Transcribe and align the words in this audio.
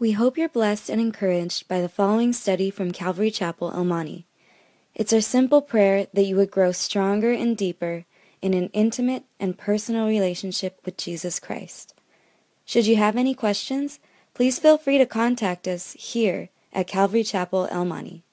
We 0.00 0.12
hope 0.12 0.38
you're 0.38 0.48
blessed 0.48 0.88
and 0.88 0.98
encouraged 0.98 1.68
by 1.68 1.82
the 1.82 1.88
following 1.90 2.32
study 2.32 2.70
from 2.70 2.90
Calvary 2.90 3.30
Chapel, 3.30 3.70
El 3.74 3.84
Monte. 3.84 4.24
It's 4.94 5.12
our 5.12 5.20
simple 5.20 5.60
prayer 5.60 6.06
that 6.14 6.22
you 6.22 6.36
would 6.36 6.50
grow 6.50 6.72
stronger 6.72 7.32
and 7.32 7.54
deeper 7.54 8.06
in 8.40 8.54
an 8.54 8.70
intimate 8.72 9.24
and 9.38 9.58
personal 9.58 10.06
relationship 10.06 10.80
with 10.86 10.96
Jesus 10.96 11.38
Christ. 11.38 11.92
Should 12.64 12.86
you 12.86 12.96
have 12.96 13.14
any 13.14 13.34
questions, 13.34 13.98
please 14.32 14.58
feel 14.58 14.78
free 14.78 14.96
to 14.96 15.04
contact 15.04 15.68
us 15.68 15.92
here 15.92 16.48
at 16.72 16.86
Calvary 16.86 17.22
Chapel, 17.22 17.68
El 17.70 17.84
Monte. 17.84 18.24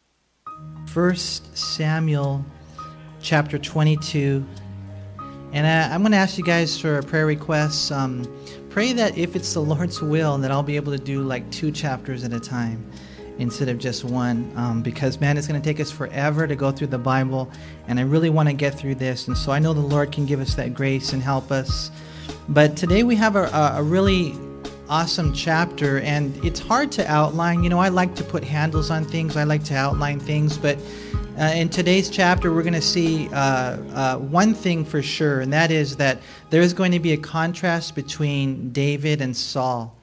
1 0.93 1.15
Samuel 1.17 2.45
chapter 3.21 3.59
22. 3.59 4.45
And 5.51 5.67
I, 5.67 5.93
I'm 5.93 5.99
going 5.99 6.13
to 6.13 6.17
ask 6.17 6.37
you 6.37 6.45
guys 6.45 6.79
for 6.79 6.97
a 6.97 7.03
prayer 7.03 7.25
requests. 7.25 7.91
Um, 7.91 8.23
pray 8.77 8.93
that 8.93 9.17
if 9.17 9.35
it's 9.35 9.55
the 9.55 9.59
Lord's 9.59 10.03
will, 10.03 10.37
that 10.37 10.51
I'll 10.51 10.61
be 10.61 10.75
able 10.75 10.91
to 10.91 11.03
do 11.03 11.23
like 11.23 11.49
two 11.49 11.71
chapters 11.71 12.23
at 12.23 12.31
a 12.31 12.39
time 12.39 12.87
instead 13.39 13.69
of 13.69 13.79
just 13.79 14.03
one. 14.03 14.53
Um, 14.55 14.83
because, 14.83 15.19
man, 15.19 15.35
it's 15.35 15.47
going 15.47 15.59
to 15.59 15.67
take 15.67 15.79
us 15.79 15.89
forever 15.89 16.45
to 16.45 16.55
go 16.55 16.71
through 16.71 16.89
the 16.93 16.99
Bible. 16.99 17.49
And 17.87 17.99
I 17.99 18.03
really 18.03 18.29
want 18.29 18.49
to 18.49 18.53
get 18.53 18.75
through 18.75 18.93
this. 18.93 19.29
And 19.29 19.35
so 19.35 19.51
I 19.51 19.57
know 19.57 19.73
the 19.73 19.79
Lord 19.79 20.11
can 20.11 20.27
give 20.27 20.39
us 20.39 20.53
that 20.53 20.75
grace 20.75 21.13
and 21.13 21.23
help 21.23 21.51
us. 21.51 21.89
But 22.49 22.77
today 22.77 23.01
we 23.01 23.15
have 23.15 23.35
a, 23.35 23.45
a 23.47 23.81
really 23.81 24.35
awesome 24.89 25.33
chapter, 25.33 25.99
and 26.01 26.37
it's 26.45 26.59
hard 26.59 26.91
to 26.91 27.11
outline. 27.11 27.63
You 27.63 27.71
know, 27.71 27.79
I 27.79 27.89
like 27.89 28.13
to 28.13 28.23
put 28.23 28.43
handles 28.43 28.91
on 28.91 29.05
things, 29.05 29.37
I 29.37 29.43
like 29.43 29.63
to 29.63 29.75
outline 29.75 30.19
things, 30.19 30.55
but 30.55 30.77
uh, 31.37 31.51
in 31.53 31.69
today's 31.69 32.09
chapter, 32.09 32.51
we're 32.51 32.63
going 32.63 32.73
to 32.73 32.81
see 32.81 33.29
uh, 33.29 33.35
uh, 33.35 34.17
one 34.17 34.55
thing 34.55 34.83
for 34.83 35.03
sure, 35.03 35.41
and 35.41 35.53
that 35.53 35.69
is 35.69 35.97
that 35.97 36.17
there 36.49 36.63
is 36.63 36.73
going 36.73 36.91
to 36.93 36.99
be 36.99 37.13
a 37.13 37.17
contrast 37.17 37.93
between 37.93 38.71
David 38.71 39.21
and 39.21 39.37
Saul. 39.37 39.95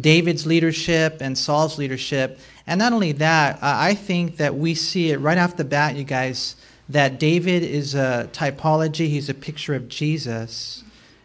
David's 0.00 0.44
leadership 0.44 1.18
and 1.20 1.38
Saul's 1.38 1.78
leadership. 1.78 2.40
And 2.66 2.80
not 2.80 2.92
only 2.92 3.12
that, 3.12 3.58
I 3.62 3.94
think 3.94 4.38
that 4.38 4.56
we 4.56 4.74
see 4.74 5.12
it 5.12 5.18
right 5.18 5.38
off 5.38 5.56
the 5.56 5.64
bat, 5.64 5.94
you 5.94 6.02
guys, 6.02 6.56
that 6.88 7.20
David 7.20 7.62
is 7.62 7.94
a 7.94 8.28
typology, 8.32 9.06
he's 9.06 9.28
a 9.28 9.34
picture 9.34 9.74
of 9.74 9.88
Jesus, 9.88 10.82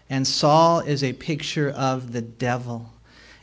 and 0.08 0.28
Saul 0.28 0.82
is 0.82 1.04
a 1.04 1.14
picture 1.14 1.72
of 1.72 2.12
the 2.12 2.22
devil. 2.22 2.92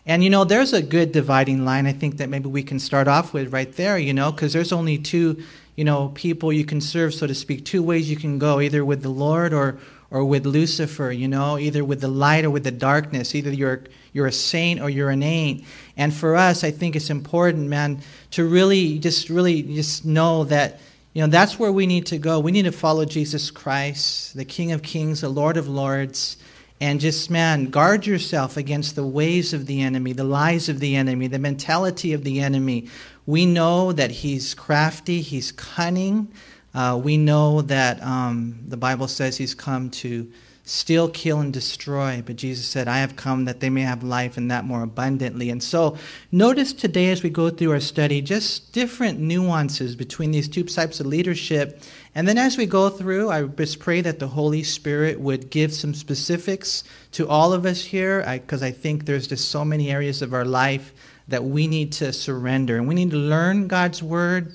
And 0.06 0.22
you 0.22 0.30
know, 0.30 0.44
there's 0.44 0.74
a 0.74 0.82
good 0.82 1.12
dividing 1.12 1.64
line 1.64 1.86
I 1.86 1.92
think 1.92 2.18
that 2.18 2.28
maybe 2.28 2.48
we 2.48 2.62
can 2.62 2.78
start 2.78 3.08
off 3.08 3.32
with 3.32 3.52
right 3.52 3.72
there, 3.72 3.98
you 3.98 4.12
know, 4.12 4.30
because 4.30 4.52
there's 4.52 4.72
only 4.72 4.98
two 4.98 5.42
you 5.76 5.84
know, 5.84 6.10
people 6.14 6.52
you 6.52 6.64
can 6.64 6.80
serve, 6.80 7.14
so 7.14 7.26
to 7.26 7.34
speak. 7.34 7.64
Two 7.64 7.82
ways 7.82 8.08
you 8.08 8.16
can 8.16 8.38
go, 8.38 8.60
either 8.60 8.84
with 8.84 9.02
the 9.02 9.08
Lord 9.08 9.52
or 9.52 9.78
or 10.10 10.24
with 10.24 10.46
Lucifer, 10.46 11.10
you 11.10 11.26
know, 11.26 11.58
either 11.58 11.84
with 11.84 12.00
the 12.00 12.08
light 12.08 12.44
or 12.44 12.50
with 12.50 12.62
the 12.62 12.70
darkness. 12.70 13.34
Either 13.34 13.50
you're 13.50 13.82
you're 14.12 14.28
a 14.28 14.32
saint 14.32 14.80
or 14.80 14.88
you're 14.88 15.10
an 15.10 15.24
ain't. 15.24 15.64
And 15.96 16.14
for 16.14 16.36
us, 16.36 16.62
I 16.62 16.70
think 16.70 16.94
it's 16.94 17.10
important, 17.10 17.68
man, 17.68 18.00
to 18.30 18.46
really 18.46 19.00
just 19.00 19.28
really 19.28 19.62
just 19.62 20.04
know 20.04 20.44
that 20.44 20.80
you 21.14 21.22
know 21.22 21.28
that's 21.28 21.58
where 21.58 21.72
we 21.72 21.86
need 21.86 22.06
to 22.06 22.18
go. 22.18 22.38
We 22.38 22.52
need 22.52 22.66
to 22.66 22.72
follow 22.72 23.04
Jesus 23.04 23.50
Christ, 23.50 24.36
the 24.36 24.44
King 24.44 24.70
of 24.70 24.82
Kings, 24.82 25.20
the 25.20 25.28
Lord 25.28 25.56
of 25.56 25.68
Lords. 25.68 26.36
And 26.80 27.00
just, 27.00 27.30
man, 27.30 27.70
guard 27.70 28.04
yourself 28.04 28.56
against 28.56 28.96
the 28.96 29.06
ways 29.06 29.54
of 29.54 29.66
the 29.66 29.80
enemy, 29.80 30.12
the 30.12 30.24
lies 30.24 30.68
of 30.68 30.80
the 30.80 30.96
enemy, 30.96 31.28
the 31.28 31.38
mentality 31.38 32.12
of 32.12 32.24
the 32.24 32.40
enemy. 32.40 32.88
We 33.26 33.46
know 33.46 33.92
that 33.92 34.10
he's 34.10 34.54
crafty, 34.54 35.20
he's 35.20 35.52
cunning. 35.52 36.28
Uh, 36.74 37.00
we 37.02 37.16
know 37.16 37.62
that 37.62 38.02
um, 38.02 38.58
the 38.66 38.76
Bible 38.76 39.08
says 39.08 39.36
he's 39.36 39.54
come 39.54 39.90
to 39.90 40.30
steal, 40.66 41.10
kill, 41.10 41.40
and 41.40 41.52
destroy. 41.52 42.22
But 42.24 42.36
Jesus 42.36 42.66
said, 42.66 42.88
I 42.88 42.98
have 42.98 43.16
come 43.16 43.44
that 43.44 43.60
they 43.60 43.70
may 43.70 43.82
have 43.82 44.02
life 44.02 44.36
and 44.36 44.50
that 44.50 44.64
more 44.64 44.82
abundantly. 44.82 45.50
And 45.50 45.62
so, 45.62 45.96
notice 46.32 46.72
today 46.72 47.10
as 47.10 47.22
we 47.22 47.30
go 47.30 47.50
through 47.50 47.72
our 47.72 47.80
study 47.80 48.22
just 48.22 48.72
different 48.72 49.20
nuances 49.20 49.94
between 49.94 50.30
these 50.30 50.48
two 50.48 50.64
types 50.64 51.00
of 51.00 51.06
leadership. 51.06 51.82
And 52.14 52.26
then 52.26 52.38
as 52.38 52.56
we 52.56 52.66
go 52.66 52.88
through, 52.88 53.30
I 53.30 53.42
just 53.42 53.78
pray 53.78 54.00
that 54.00 54.18
the 54.18 54.28
Holy 54.28 54.62
Spirit 54.62 55.20
would 55.20 55.50
give 55.50 55.72
some 55.72 55.94
specifics 55.94 56.82
to 57.12 57.28
all 57.28 57.52
of 57.52 57.66
us 57.66 57.84
here, 57.84 58.22
because 58.40 58.62
I, 58.62 58.68
I 58.68 58.72
think 58.72 59.04
there's 59.04 59.26
just 59.26 59.50
so 59.50 59.64
many 59.64 59.90
areas 59.90 60.22
of 60.22 60.32
our 60.32 60.44
life 60.44 60.92
that 61.28 61.44
we 61.44 61.66
need 61.66 61.92
to 61.92 62.12
surrender. 62.12 62.76
And 62.76 62.88
we 62.88 62.94
need 62.94 63.10
to 63.10 63.16
learn 63.16 63.68
God's 63.68 64.02
word, 64.02 64.54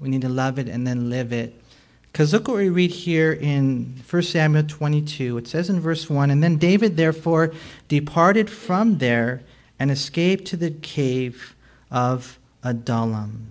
we 0.00 0.08
need 0.08 0.22
to 0.22 0.28
love 0.28 0.58
it, 0.58 0.68
and 0.68 0.86
then 0.86 1.10
live 1.10 1.32
it. 1.32 1.54
Because 2.12 2.32
look 2.32 2.48
what 2.48 2.56
we 2.56 2.68
read 2.68 2.90
here 2.90 3.32
in 3.32 4.02
1 4.08 4.22
Samuel 4.22 4.64
22. 4.66 5.38
It 5.38 5.46
says 5.46 5.70
in 5.70 5.80
verse 5.80 6.08
1 6.08 6.30
And 6.30 6.42
then 6.42 6.56
David 6.56 6.96
therefore 6.96 7.52
departed 7.86 8.50
from 8.50 8.98
there 8.98 9.42
and 9.78 9.90
escaped 9.90 10.46
to 10.46 10.56
the 10.56 10.70
cave 10.70 11.54
of 11.90 12.38
Adullam. 12.62 13.48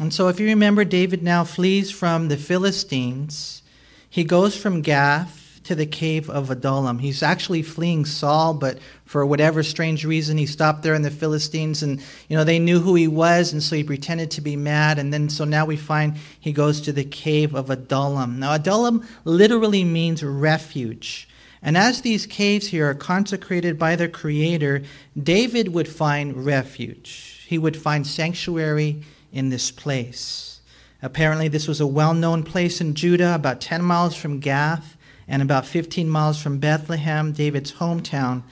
And 0.00 0.14
so, 0.14 0.28
if 0.28 0.38
you 0.38 0.46
remember, 0.46 0.84
David 0.84 1.22
now 1.22 1.42
flees 1.42 1.90
from 1.90 2.28
the 2.28 2.36
Philistines. 2.36 3.62
He 4.08 4.22
goes 4.22 4.56
from 4.56 4.80
Gath 4.80 5.37
to 5.68 5.74
the 5.74 5.84
cave 5.84 6.30
of 6.30 6.50
Adullam. 6.50 6.98
He's 6.98 7.22
actually 7.22 7.60
fleeing 7.60 8.06
Saul, 8.06 8.54
but 8.54 8.78
for 9.04 9.26
whatever 9.26 9.62
strange 9.62 10.02
reason, 10.02 10.38
he 10.38 10.46
stopped 10.46 10.82
there 10.82 10.94
in 10.94 11.02
the 11.02 11.10
Philistines, 11.10 11.82
and 11.82 12.00
you 12.26 12.38
know 12.38 12.42
they 12.42 12.58
knew 12.58 12.80
who 12.80 12.94
he 12.94 13.06
was, 13.06 13.52
and 13.52 13.62
so 13.62 13.76
he 13.76 13.84
pretended 13.84 14.30
to 14.30 14.40
be 14.40 14.56
mad. 14.56 14.98
And 14.98 15.12
then 15.12 15.28
so 15.28 15.44
now 15.44 15.66
we 15.66 15.76
find 15.76 16.16
he 16.40 16.54
goes 16.54 16.80
to 16.80 16.92
the 16.92 17.04
cave 17.04 17.54
of 17.54 17.68
Adullam. 17.68 18.40
Now 18.40 18.54
Adullam 18.54 19.06
literally 19.24 19.84
means 19.84 20.22
refuge. 20.22 21.28
And 21.60 21.76
as 21.76 22.00
these 22.00 22.24
caves 22.24 22.68
here 22.68 22.88
are 22.88 22.94
consecrated 22.94 23.78
by 23.78 23.94
their 23.94 24.08
Creator, 24.08 24.84
David 25.22 25.74
would 25.74 25.88
find 25.88 26.46
refuge. 26.46 27.44
He 27.46 27.58
would 27.58 27.76
find 27.76 28.06
sanctuary 28.06 29.02
in 29.34 29.50
this 29.50 29.70
place. 29.70 30.60
Apparently, 31.02 31.48
this 31.48 31.68
was 31.68 31.78
a 31.78 31.86
well 31.86 32.14
known 32.14 32.42
place 32.42 32.80
in 32.80 32.94
Judah, 32.94 33.34
about 33.34 33.60
10 33.60 33.82
miles 33.82 34.16
from 34.16 34.40
Gath 34.40 34.94
and 35.28 35.42
about 35.42 35.66
15 35.66 36.08
miles 36.08 36.40
from 36.40 36.58
Bethlehem, 36.58 37.32
David's 37.32 37.72
hometown. 37.72 38.42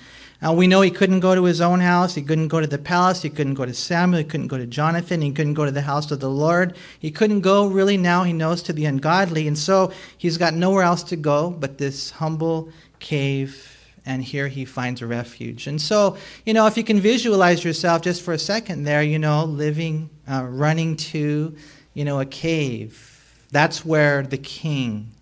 Now, 0.43 0.53
we 0.53 0.67
know 0.67 0.83
he 0.83 0.91
couldn't 0.91 1.21
go 1.21 1.35
to 1.35 1.45
his 1.45 1.63
own 1.63 1.81
house. 1.81 2.15
He 2.15 2.23
couldn't 2.23 2.49
go 2.49 2.61
to 2.61 2.67
the 2.67 2.79
palace. 2.79 3.23
He 3.23 3.31
couldn't 3.31 3.55
go 3.55 3.65
to 3.65 3.73
Samuel. 3.73 4.19
He 4.19 4.29
couldn't 4.29 4.49
go 4.49 4.59
to 4.59 4.67
Jonathan. 4.67 5.23
He 5.23 5.33
couldn't 5.33 5.55
go 5.55 5.65
to 5.65 5.71
the 5.71 5.81
house 5.81 6.11
of 6.11 6.21
the 6.21 6.29
Lord. 6.29 6.77
He 6.99 7.11
couldn't 7.11 7.41
go, 7.41 7.67
really, 7.67 7.97
now 7.97 8.23
he 8.23 8.35
knows, 8.35 8.63
to 8.65 8.75
the 8.75 8.85
ungodly. 8.85 9.49
And 9.49 9.57
so 9.57 9.93
he's 10.19 10.37
got 10.37 10.53
nowhere 10.53 10.83
else 10.83 11.03
to 11.05 11.17
go 11.17 11.51
but 11.51 11.79
this 11.79 12.11
humble 12.11 12.71
cave. 12.99 13.73
And 14.05 14.23
here 14.23 14.47
he 14.47 14.67
finds 14.67 15.01
a 15.01 15.07
refuge. 15.07 15.67
And 15.67 15.81
so, 15.81 16.19
you 16.45 16.53
know, 16.53 16.67
if 16.67 16.77
you 16.77 16.85
can 16.85 17.01
visualize 17.01 17.65
yourself 17.65 18.03
just 18.03 18.23
for 18.23 18.35
a 18.35 18.39
second 18.39 18.85
there, 18.85 19.03
you 19.03 19.19
know, 19.19 19.47
living, 19.47 20.11
uh, 20.31 20.45
running 20.45 20.97
to, 20.97 21.57
you 21.95 22.05
know, 22.05 22.21
a 22.21 22.27
cave, 22.27 23.13
that's 23.51 23.85
where 23.85 24.23
the 24.23 24.39
king 24.39 25.16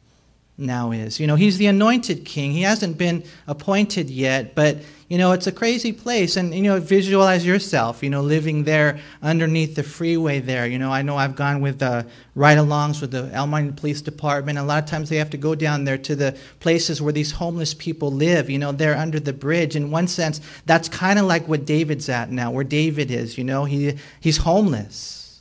now 0.57 0.93
is. 0.93 1.19
You 1.19 1.27
know, 1.27 1.35
he's 1.35 1.59
the 1.59 1.67
anointed 1.67 2.25
king. 2.25 2.53
He 2.53 2.63
hasn't 2.63 2.97
been 2.97 3.25
appointed 3.47 4.09
yet, 4.09 4.55
but 4.55 4.79
you 5.09 5.19
know, 5.19 5.33
it's 5.33 5.47
a 5.47 5.53
crazy 5.53 5.93
place. 5.93 6.37
And 6.37 6.55
you 6.55 6.63
know, 6.63 6.79
visualize 6.81 7.45
yourself, 7.45 8.03
you 8.03 8.11
know, 8.11 8.23
living 8.23 8.65
there 8.65 9.01
underneath 9.23 9.75
the 9.75 9.83
freeway 9.83 10.41
there. 10.41 10.67
You 10.67 10.79
know, 10.79 10.93
I 10.93 11.03
know 11.03 11.17
I've 11.17 11.37
gone 11.37 11.61
with 11.61 11.83
uh, 11.83 12.05
ride-alongs 12.35 13.01
with 13.01 13.11
the 13.11 13.29
El 13.33 13.47
Monte 13.49 13.81
Police 13.81 14.01
Department. 14.01 14.59
A 14.59 14.63
lot 14.63 14.83
of 14.83 14.89
times 14.89 15.09
they 15.09 15.17
have 15.17 15.31
to 15.31 15.37
go 15.37 15.55
down 15.55 15.85
there 15.85 15.99
to 15.99 16.15
the 16.15 16.37
places 16.61 17.03
where 17.03 17.13
these 17.13 17.33
homeless 17.33 17.75
people 17.75 18.11
live. 18.11 18.49
You 18.49 18.59
know, 18.59 18.73
they're 18.73 18.97
under 18.97 19.21
the 19.21 19.33
bridge. 19.33 19.77
In 19.77 19.91
one 19.91 20.07
sense, 20.07 20.41
that's 20.67 20.89
kind 20.89 21.19
of 21.19 21.27
like 21.27 21.49
what 21.49 21.65
David's 21.65 22.09
at 22.09 22.31
now, 22.31 22.51
where 22.51 22.65
David 22.65 23.11
is. 23.11 23.37
You 23.37 23.45
know, 23.45 23.65
he 23.65 23.97
he's 24.21 24.37
homeless, 24.37 25.41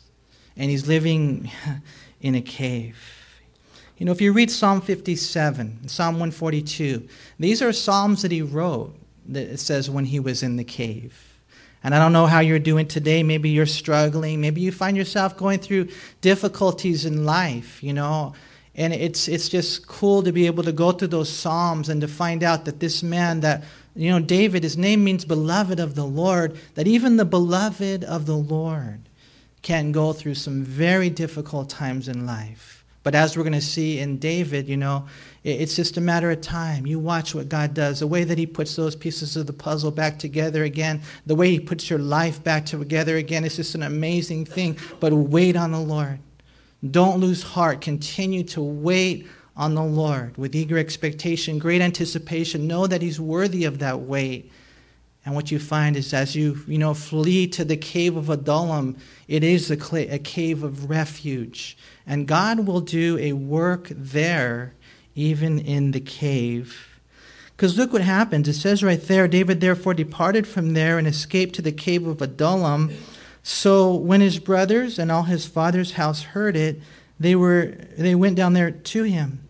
and 0.58 0.72
he's 0.72 0.88
living 0.88 1.52
in 2.22 2.34
a 2.34 2.42
cave. 2.42 2.98
You 4.04 4.08
know, 4.08 4.12
if 4.12 4.20
you 4.20 4.34
read 4.34 4.52
Psalm 4.52 4.82
57, 4.82 5.88
Psalm 5.88 6.16
142, 6.16 7.08
these 7.40 7.62
are 7.62 7.72
psalms 7.72 8.22
that 8.24 8.34
he 8.34 8.42
wrote 8.42 8.94
that 9.30 9.48
it 9.48 9.62
says 9.62 9.90
when 9.90 10.04
he 10.04 10.20
was 10.20 10.44
in 10.44 10.58
the 10.58 10.66
cave. 10.66 11.40
And 11.86 11.96
I 11.96 12.00
don't 12.00 12.12
know 12.12 12.26
how 12.26 12.42
you're 12.42 12.60
doing 12.60 12.86
today. 12.86 13.24
Maybe 13.24 13.50
you're 13.50 13.66
struggling. 13.66 14.42
Maybe 14.42 14.60
you 14.60 14.74
find 14.74 14.98
yourself 14.98 15.38
going 15.38 15.60
through 15.60 15.88
difficulties 16.20 17.06
in 17.06 17.24
life, 17.24 17.82
you 17.82 17.94
know. 17.94 18.34
And 18.76 18.92
it's, 18.92 19.30
it's 19.30 19.48
just 19.48 19.88
cool 19.88 20.22
to 20.24 20.34
be 20.34 20.48
able 20.48 20.64
to 20.64 20.74
go 20.74 20.92
through 20.92 21.08
those 21.08 21.32
Psalms 21.32 21.88
and 21.88 22.02
to 22.02 22.08
find 22.10 22.44
out 22.44 22.66
that 22.66 22.82
this 22.82 23.04
man, 23.04 23.40
that, 23.40 23.64
you 23.96 24.12
know, 24.12 24.20
David, 24.20 24.64
his 24.64 24.78
name 24.78 25.06
means 25.06 25.24
beloved 25.24 25.80
of 25.80 25.96
the 25.96 26.04
Lord, 26.04 26.58
that 26.76 26.88
even 26.88 27.16
the 27.16 27.24
beloved 27.24 28.04
of 28.04 28.26
the 28.26 28.36
Lord 28.36 29.00
can 29.62 29.94
go 29.94 30.12
through 30.12 30.36
some 30.36 30.62
very 30.62 31.10
difficult 31.10 31.70
times 31.70 32.10
in 32.10 32.26
life. 32.26 32.83
But 33.04 33.16
as 33.16 33.36
we're 33.36 33.44
going 33.44 33.54
to 33.54 33.62
see 33.62 34.00
in 34.00 34.18
David, 34.18 34.68
you 34.70 34.78
know, 34.78 35.06
it's 35.44 35.76
just 35.76 35.98
a 35.98 36.02
matter 36.02 36.32
of 36.32 36.40
time. 36.40 36.88
You 36.88 37.00
watch 37.00 37.36
what 37.36 37.50
God 37.50 37.74
does, 37.74 38.00
the 38.00 38.08
way 38.08 38.24
that 38.24 38.38
He 38.38 38.46
puts 38.46 38.78
those 38.78 38.96
pieces 38.96 39.36
of 39.36 39.46
the 39.46 39.54
puzzle 39.54 39.92
back 39.92 40.18
together 40.18 40.64
again, 40.64 41.02
the 41.26 41.36
way 41.36 41.52
He 41.52 41.60
puts 41.60 41.90
your 41.90 42.00
life 42.00 42.42
back 42.42 42.66
together 42.66 43.18
again. 43.18 43.44
It's 43.44 43.58
just 43.58 43.76
an 43.76 43.84
amazing 43.84 44.46
thing. 44.46 44.78
But 45.02 45.14
wait 45.14 45.58
on 45.58 45.72
the 45.72 45.80
Lord. 45.82 46.20
Don't 46.90 47.20
lose 47.20 47.44
heart. 47.44 47.82
Continue 47.82 48.44
to 48.46 48.62
wait 48.62 49.28
on 49.56 49.76
the 49.76 49.84
Lord 49.84 50.38
with 50.38 50.56
eager 50.56 50.78
expectation, 50.78 51.60
great 51.60 51.82
anticipation. 51.82 52.68
Know 52.68 52.88
that 52.88 53.02
He's 53.02 53.20
worthy 53.20 53.66
of 53.66 53.80
that 53.80 54.00
wait. 54.00 54.50
And 55.26 55.36
what 55.36 55.52
you 55.52 55.60
find 55.60 55.96
is 55.96 56.14
as 56.14 56.36
you, 56.36 56.62
you 56.68 56.78
know, 56.78 56.94
flee 56.94 57.48
to 57.48 57.64
the 57.64 57.78
cave 57.78 58.18
of 58.18 58.30
Adullam, 58.30 58.98
it 59.28 59.44
is 59.44 59.72
a, 59.72 59.80
cl- 59.80 60.12
a 60.12 60.20
cave 60.20 60.64
of 60.64 60.90
refuge. 60.90 61.78
And 62.06 62.28
God 62.28 62.66
will 62.68 62.82
do 62.82 63.18
a 63.20 63.34
work 63.34 63.88
there, 63.90 64.74
even 65.16 65.60
in 65.60 65.92
the 65.92 66.00
cave. 66.00 67.00
Because 67.56 67.78
look 67.78 67.94
what 67.94 68.02
happens. 68.02 68.48
It 68.48 68.54
says 68.54 68.84
right 68.84 69.02
there 69.02 69.28
David 69.28 69.62
therefore 69.62 69.94
departed 69.94 70.48
from 70.48 70.74
there 70.74 70.98
and 70.98 71.08
escaped 71.08 71.56
to 71.56 71.62
the 71.62 71.72
cave 71.72 72.06
of 72.06 72.22
Adullam. 72.22 72.92
So 73.44 73.94
when 73.94 74.22
his 74.22 74.40
brothers 74.40 74.98
and 75.00 75.12
all 75.12 75.24
his 75.24 75.46
father's 75.46 75.94
house 75.94 76.24
heard 76.24 76.56
it, 76.56 76.82
they, 77.20 77.36
were, 77.36 77.78
they 77.98 78.16
went 78.16 78.36
down 78.36 78.54
there 78.54 78.72
to 78.72 79.04
him. 79.04 79.48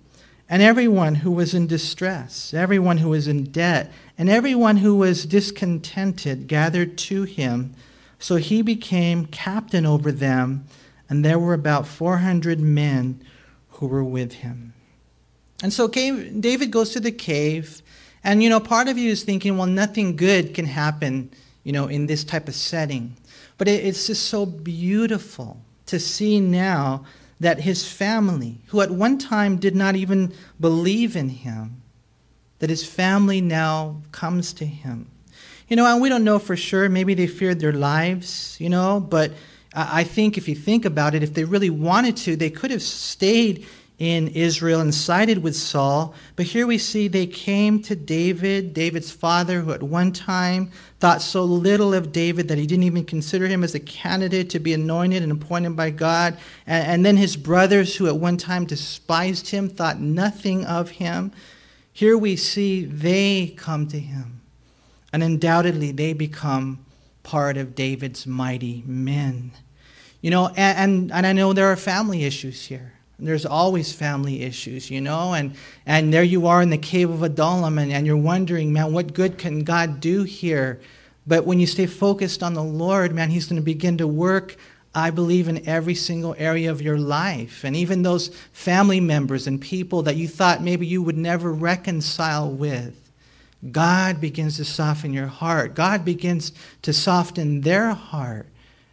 And 0.49 0.61
everyone 0.61 1.15
who 1.15 1.31
was 1.31 1.53
in 1.53 1.65
distress, 1.67 2.53
everyone 2.53 2.97
who 2.97 3.09
was 3.09 3.27
in 3.27 3.45
debt, 3.45 3.91
and 4.17 4.29
everyone 4.29 4.77
who 4.77 4.95
was 4.95 5.25
discontented 5.25 6.47
gathered 6.47 6.97
to 6.99 7.23
him. 7.23 7.73
So 8.19 8.35
he 8.35 8.61
became 8.61 9.25
captain 9.25 9.85
over 9.85 10.11
them, 10.11 10.65
and 11.09 11.23
there 11.23 11.39
were 11.39 11.53
about 11.53 11.87
400 11.87 12.59
men 12.59 13.21
who 13.69 13.87
were 13.87 14.03
with 14.03 14.33
him. 14.33 14.73
And 15.61 15.71
so 15.71 15.87
David 15.87 16.71
goes 16.71 16.91
to 16.91 16.99
the 16.99 17.11
cave, 17.11 17.81
and 18.23 18.43
you 18.43 18.49
know, 18.49 18.59
part 18.59 18.87
of 18.87 18.97
you 18.97 19.11
is 19.11 19.23
thinking, 19.23 19.57
well, 19.57 19.67
nothing 19.67 20.15
good 20.15 20.53
can 20.53 20.65
happen, 20.65 21.31
you 21.63 21.71
know, 21.71 21.87
in 21.87 22.07
this 22.07 22.23
type 22.23 22.47
of 22.47 22.55
setting. 22.55 23.15
But 23.57 23.67
it's 23.67 24.07
just 24.07 24.27
so 24.27 24.45
beautiful 24.45 25.61
to 25.85 25.99
see 25.99 26.39
now 26.39 27.05
that 27.39 27.59
his 27.61 27.87
family, 27.87 28.57
who 28.67 28.81
at 28.81 28.91
one 28.91 29.17
time 29.17 29.57
did 29.57 29.75
not 29.75 29.95
even 29.95 30.33
believe 30.59 31.15
in 31.15 31.29
him, 31.29 31.81
that 32.59 32.69
his 32.69 32.85
family 32.85 33.41
now 33.41 34.01
comes 34.11 34.53
to 34.53 34.65
him. 34.65 35.09
You 35.67 35.75
know, 35.75 35.85
and 35.85 36.01
we 36.01 36.09
don't 36.09 36.23
know 36.23 36.39
for 36.39 36.55
sure. 36.55 36.87
Maybe 36.89 37.13
they 37.13 37.27
feared 37.27 37.59
their 37.59 37.73
lives, 37.73 38.57
you 38.59 38.69
know, 38.69 38.99
but 38.99 39.31
I 39.75 40.03
think 40.03 40.37
if 40.37 40.47
you 40.47 40.55
think 40.55 40.85
about 40.85 41.15
it, 41.15 41.23
if 41.23 41.33
they 41.33 41.43
really 41.43 41.69
wanted 41.69 42.17
to, 42.17 42.35
they 42.35 42.49
could 42.49 42.71
have 42.71 42.81
stayed 42.81 43.65
in 43.99 44.27
Israel 44.29 44.81
and 44.81 44.93
sided 44.93 45.37
with 45.37 45.55
Saul. 45.55 46.13
But 46.35 46.47
here 46.47 46.65
we 46.65 46.77
see 46.77 47.07
they 47.07 47.27
came 47.27 47.81
to 47.83 47.95
David, 47.95 48.73
David's 48.73 49.11
father, 49.11 49.61
who 49.61 49.71
at 49.71 49.83
one 49.83 50.11
time 50.11 50.71
thought 50.99 51.21
so 51.21 51.43
little 51.43 51.93
of 51.93 52.11
David 52.11 52.47
that 52.47 52.57
he 52.57 52.67
didn't 52.67 52.83
even 52.83 53.05
consider 53.05 53.47
him 53.47 53.63
as 53.63 53.75
a 53.75 53.79
candidate 53.79 54.49
to 54.49 54.59
be 54.59 54.73
anointed 54.73 55.23
and 55.23 55.31
appointed 55.31 55.75
by 55.75 55.91
God. 55.91 56.37
And, 56.65 56.87
and 56.87 57.05
then 57.05 57.17
his 57.17 57.37
brothers, 57.37 57.95
who 57.95 58.07
at 58.07 58.17
one 58.17 58.37
time 58.37 58.65
despised 58.65 59.49
him, 59.49 59.69
thought 59.69 59.99
nothing 59.99 60.65
of 60.65 60.89
him. 60.89 61.31
Here 61.93 62.17
we 62.17 62.35
see 62.35 62.85
they 62.85 63.53
come 63.55 63.87
to 63.87 63.99
him. 63.99 64.41
And 65.13 65.21
undoubtedly, 65.21 65.91
they 65.91 66.13
become 66.13 66.82
part 67.23 67.57
of 67.57 67.75
David's 67.75 68.27
mighty 68.27 68.83
men. 68.85 69.51
You 70.21 70.29
know, 70.29 70.47
and, 70.49 70.77
and, 70.77 71.11
and 71.11 71.27
I 71.27 71.33
know 71.33 71.53
there 71.53 71.71
are 71.71 71.75
family 71.75 72.23
issues 72.23 72.65
here. 72.65 72.93
There's 73.19 73.45
always 73.45 73.93
family 73.93 74.41
issues, 74.41 74.91
you 74.91 74.99
know, 74.99 75.33
and, 75.33 75.55
and 75.85 76.13
there 76.13 76.23
you 76.23 76.47
are 76.47 76.61
in 76.61 76.69
the 76.69 76.77
cave 76.77 77.09
of 77.09 77.23
Adullam, 77.23 77.77
and, 77.77 77.91
and 77.91 78.05
you're 78.05 78.17
wondering, 78.17 78.73
man, 78.73 78.91
what 78.91 79.13
good 79.13 79.37
can 79.37 79.63
God 79.63 79.99
do 79.99 80.23
here? 80.23 80.81
But 81.25 81.45
when 81.45 81.59
you 81.59 81.67
stay 81.67 81.85
focused 81.85 82.43
on 82.43 82.53
the 82.53 82.63
Lord, 82.63 83.13
man, 83.13 83.29
He's 83.29 83.45
going 83.45 83.61
to 83.61 83.65
begin 83.65 83.97
to 83.99 84.07
work, 84.07 84.57
I 84.93 85.09
believe, 85.09 85.47
in 85.47 85.67
every 85.67 85.95
single 85.95 86.35
area 86.37 86.69
of 86.69 86.81
your 86.81 86.97
life. 86.97 87.63
And 87.63 87.75
even 87.75 88.01
those 88.01 88.29
family 88.51 88.99
members 88.99 89.47
and 89.47 89.61
people 89.61 90.01
that 90.03 90.17
you 90.17 90.27
thought 90.27 90.61
maybe 90.61 90.85
you 90.85 91.01
would 91.01 91.17
never 91.17 91.53
reconcile 91.53 92.51
with. 92.51 93.02
God 93.71 94.19
begins 94.19 94.57
to 94.57 94.65
soften 94.65 95.13
your 95.13 95.27
heart. 95.27 95.75
God 95.75 96.03
begins 96.03 96.51
to 96.81 96.91
soften 96.91 97.61
their 97.61 97.91
heart. 97.91 98.47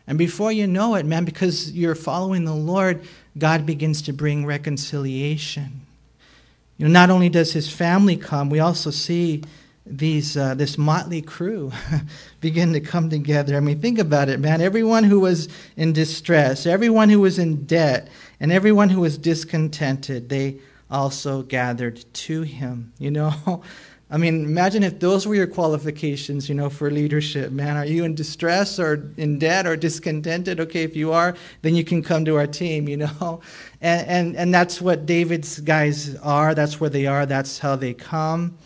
And 0.06 0.18
before 0.18 0.52
you 0.52 0.66
know 0.66 0.94
it, 0.94 1.06
man, 1.06 1.24
because 1.24 1.72
you're 1.72 1.94
following 1.94 2.44
the 2.44 2.54
Lord, 2.54 3.02
God 3.38 3.66
begins 3.66 4.02
to 4.02 4.12
bring 4.12 4.44
reconciliation. 4.46 5.86
You 6.78 6.86
know, 6.86 6.92
not 6.92 7.10
only 7.10 7.28
does 7.28 7.52
his 7.52 7.72
family 7.72 8.16
come, 8.16 8.50
we 8.50 8.58
also 8.58 8.90
see 8.90 9.42
these 9.86 10.36
uh, 10.36 10.54
this 10.54 10.78
motley 10.78 11.22
crew 11.22 11.72
begin 12.40 12.72
to 12.72 12.80
come 12.80 13.10
together. 13.10 13.56
I 13.56 13.60
mean, 13.60 13.80
think 13.80 13.98
about 13.98 14.28
it, 14.28 14.40
man. 14.40 14.60
Everyone 14.60 15.04
who 15.04 15.20
was 15.20 15.48
in 15.76 15.92
distress, 15.92 16.66
everyone 16.66 17.08
who 17.08 17.20
was 17.20 17.38
in 17.38 17.64
debt, 17.64 18.08
and 18.38 18.52
everyone 18.52 18.88
who 18.88 19.00
was 19.00 19.18
discontented, 19.18 20.28
they 20.28 20.58
also 20.90 21.42
gathered 21.42 22.04
to 22.12 22.42
him. 22.42 22.92
You 22.98 23.10
know, 23.10 23.62
I 24.12 24.16
mean, 24.16 24.44
imagine 24.44 24.82
if 24.82 24.98
those 24.98 25.24
were 25.24 25.36
your 25.36 25.46
qualifications, 25.46 26.48
you 26.48 26.54
know, 26.56 26.68
for 26.68 26.90
leadership. 26.90 27.52
Man, 27.52 27.76
are 27.76 27.84
you 27.84 28.02
in 28.02 28.16
distress 28.16 28.80
or 28.80 29.08
in 29.16 29.38
debt 29.38 29.68
or 29.68 29.76
discontented? 29.76 30.58
Okay, 30.58 30.82
if 30.82 30.96
you 30.96 31.12
are, 31.12 31.36
then 31.62 31.76
you 31.76 31.84
can 31.84 32.02
come 32.02 32.24
to 32.24 32.36
our 32.36 32.46
team, 32.46 32.88
you 32.88 32.96
know. 32.96 33.40
And, 33.82 34.08
and, 34.08 34.36
and 34.36 34.54
that's 34.54 34.78
what 34.82 35.06
David's 35.06 35.58
guys 35.60 36.14
are. 36.16 36.54
That's 36.54 36.78
where 36.78 36.90
they 36.90 37.06
are. 37.06 37.24
That's 37.24 37.58
how 37.58 37.76
they 37.76 37.94
come. 37.94 38.58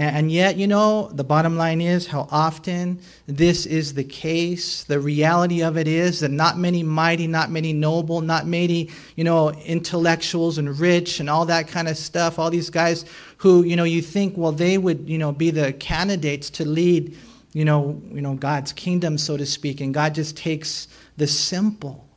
And 0.00 0.32
yet, 0.32 0.56
you 0.56 0.66
know, 0.66 1.10
the 1.12 1.24
bottom 1.24 1.58
line 1.58 1.82
is 1.82 2.06
how 2.06 2.26
often 2.30 3.02
this 3.26 3.66
is 3.66 3.92
the 3.92 4.02
case. 4.04 4.84
The 4.84 4.98
reality 4.98 5.62
of 5.62 5.76
it 5.76 5.86
is 5.86 6.20
that 6.20 6.30
not 6.30 6.56
many 6.56 6.82
mighty, 6.82 7.26
not 7.26 7.50
many 7.50 7.74
noble, 7.74 8.22
not 8.22 8.46
many, 8.46 8.88
you 9.16 9.24
know, 9.24 9.50
intellectuals 9.50 10.56
and 10.56 10.78
rich 10.78 11.20
and 11.20 11.28
all 11.28 11.44
that 11.44 11.68
kind 11.68 11.86
of 11.86 11.98
stuff, 11.98 12.38
all 12.38 12.48
these 12.48 12.70
guys 12.70 13.04
who, 13.36 13.62
you 13.62 13.76
know, 13.76 13.84
you 13.84 14.00
think, 14.00 14.38
well, 14.38 14.52
they 14.52 14.78
would, 14.78 15.06
you 15.06 15.18
know, 15.18 15.32
be 15.32 15.50
the 15.50 15.74
candidates 15.74 16.48
to 16.48 16.66
lead, 16.66 17.14
you 17.52 17.66
know, 17.66 18.00
you 18.10 18.22
know, 18.22 18.32
God's 18.36 18.72
kingdom, 18.72 19.18
so 19.18 19.36
to 19.36 19.44
speak. 19.44 19.82
And 19.82 19.92
God 19.92 20.14
just 20.14 20.34
takes 20.34 20.88
the 21.18 21.26
simple. 21.26 22.08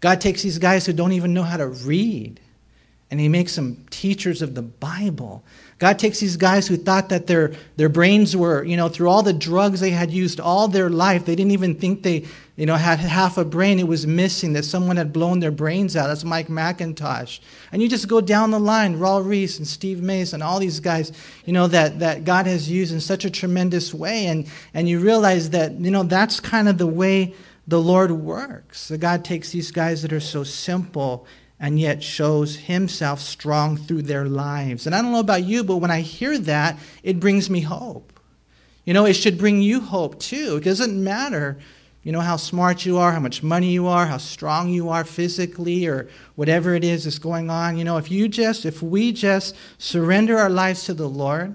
God 0.00 0.20
takes 0.20 0.42
these 0.42 0.58
guys 0.58 0.86
who 0.86 0.92
don't 0.92 1.12
even 1.12 1.32
know 1.32 1.44
how 1.44 1.58
to 1.58 1.68
read 1.68 2.40
and 3.12 3.20
he 3.20 3.28
makes 3.28 3.56
them 3.56 3.84
teachers 3.90 4.40
of 4.40 4.54
the 4.54 4.62
Bible. 4.62 5.44
God 5.82 5.98
takes 5.98 6.20
these 6.20 6.36
guys 6.36 6.68
who 6.68 6.76
thought 6.76 7.08
that 7.08 7.26
their, 7.26 7.54
their 7.74 7.88
brains 7.88 8.36
were, 8.36 8.62
you 8.62 8.76
know, 8.76 8.88
through 8.88 9.08
all 9.08 9.24
the 9.24 9.32
drugs 9.32 9.80
they 9.80 9.90
had 9.90 10.12
used 10.12 10.38
all 10.38 10.68
their 10.68 10.88
life, 10.88 11.24
they 11.24 11.34
didn't 11.34 11.50
even 11.50 11.74
think 11.74 12.04
they, 12.04 12.24
you 12.54 12.66
know, 12.66 12.76
had 12.76 13.00
half 13.00 13.36
a 13.36 13.44
brain. 13.44 13.80
It 13.80 13.88
was 13.88 14.06
missing, 14.06 14.52
that 14.52 14.64
someone 14.64 14.96
had 14.96 15.12
blown 15.12 15.40
their 15.40 15.50
brains 15.50 15.96
out. 15.96 16.06
That's 16.06 16.22
Mike 16.22 16.46
McIntosh. 16.46 17.40
And 17.72 17.82
you 17.82 17.88
just 17.88 18.06
go 18.06 18.20
down 18.20 18.52
the 18.52 18.60
line, 18.60 18.96
Raul 18.96 19.28
Ries 19.28 19.58
and 19.58 19.66
Steve 19.66 20.00
Mason, 20.00 20.40
all 20.40 20.60
these 20.60 20.78
guys, 20.78 21.10
you 21.46 21.52
know, 21.52 21.66
that, 21.66 21.98
that 21.98 22.22
God 22.22 22.46
has 22.46 22.70
used 22.70 22.92
in 22.92 23.00
such 23.00 23.24
a 23.24 23.30
tremendous 23.30 23.92
way. 23.92 24.26
And, 24.26 24.46
and 24.74 24.88
you 24.88 25.00
realize 25.00 25.50
that, 25.50 25.72
you 25.72 25.90
know, 25.90 26.04
that's 26.04 26.38
kind 26.38 26.68
of 26.68 26.78
the 26.78 26.86
way 26.86 27.34
the 27.66 27.80
Lord 27.80 28.12
works. 28.12 28.82
So 28.82 28.96
God 28.96 29.24
takes 29.24 29.50
these 29.50 29.72
guys 29.72 30.02
that 30.02 30.12
are 30.12 30.20
so 30.20 30.44
simple 30.44 31.26
and 31.62 31.78
yet 31.78 32.02
shows 32.02 32.56
himself 32.56 33.20
strong 33.20 33.76
through 33.76 34.02
their 34.02 34.24
lives. 34.24 34.84
And 34.84 34.96
I 34.96 35.00
don't 35.00 35.12
know 35.12 35.20
about 35.20 35.44
you, 35.44 35.62
but 35.62 35.76
when 35.76 35.92
I 35.92 36.00
hear 36.00 36.36
that, 36.36 36.76
it 37.04 37.20
brings 37.20 37.48
me 37.48 37.60
hope. 37.60 38.12
You 38.84 38.92
know, 38.92 39.06
it 39.06 39.12
should 39.12 39.38
bring 39.38 39.62
you 39.62 39.80
hope 39.80 40.18
too. 40.18 40.56
It 40.56 40.64
doesn't 40.64 41.02
matter, 41.02 41.56
you 42.02 42.10
know, 42.10 42.18
how 42.18 42.34
smart 42.34 42.84
you 42.84 42.98
are, 42.98 43.12
how 43.12 43.20
much 43.20 43.44
money 43.44 43.70
you 43.70 43.86
are, 43.86 44.06
how 44.06 44.16
strong 44.16 44.70
you 44.70 44.88
are 44.88 45.04
physically, 45.04 45.86
or 45.86 46.08
whatever 46.34 46.74
it 46.74 46.82
is 46.82 47.04
that's 47.04 47.20
going 47.20 47.48
on. 47.48 47.78
You 47.78 47.84
know, 47.84 47.96
if 47.96 48.10
you 48.10 48.26
just, 48.26 48.66
if 48.66 48.82
we 48.82 49.12
just 49.12 49.54
surrender 49.78 50.38
our 50.38 50.50
lives 50.50 50.82
to 50.86 50.94
the 50.94 51.08
Lord, 51.08 51.54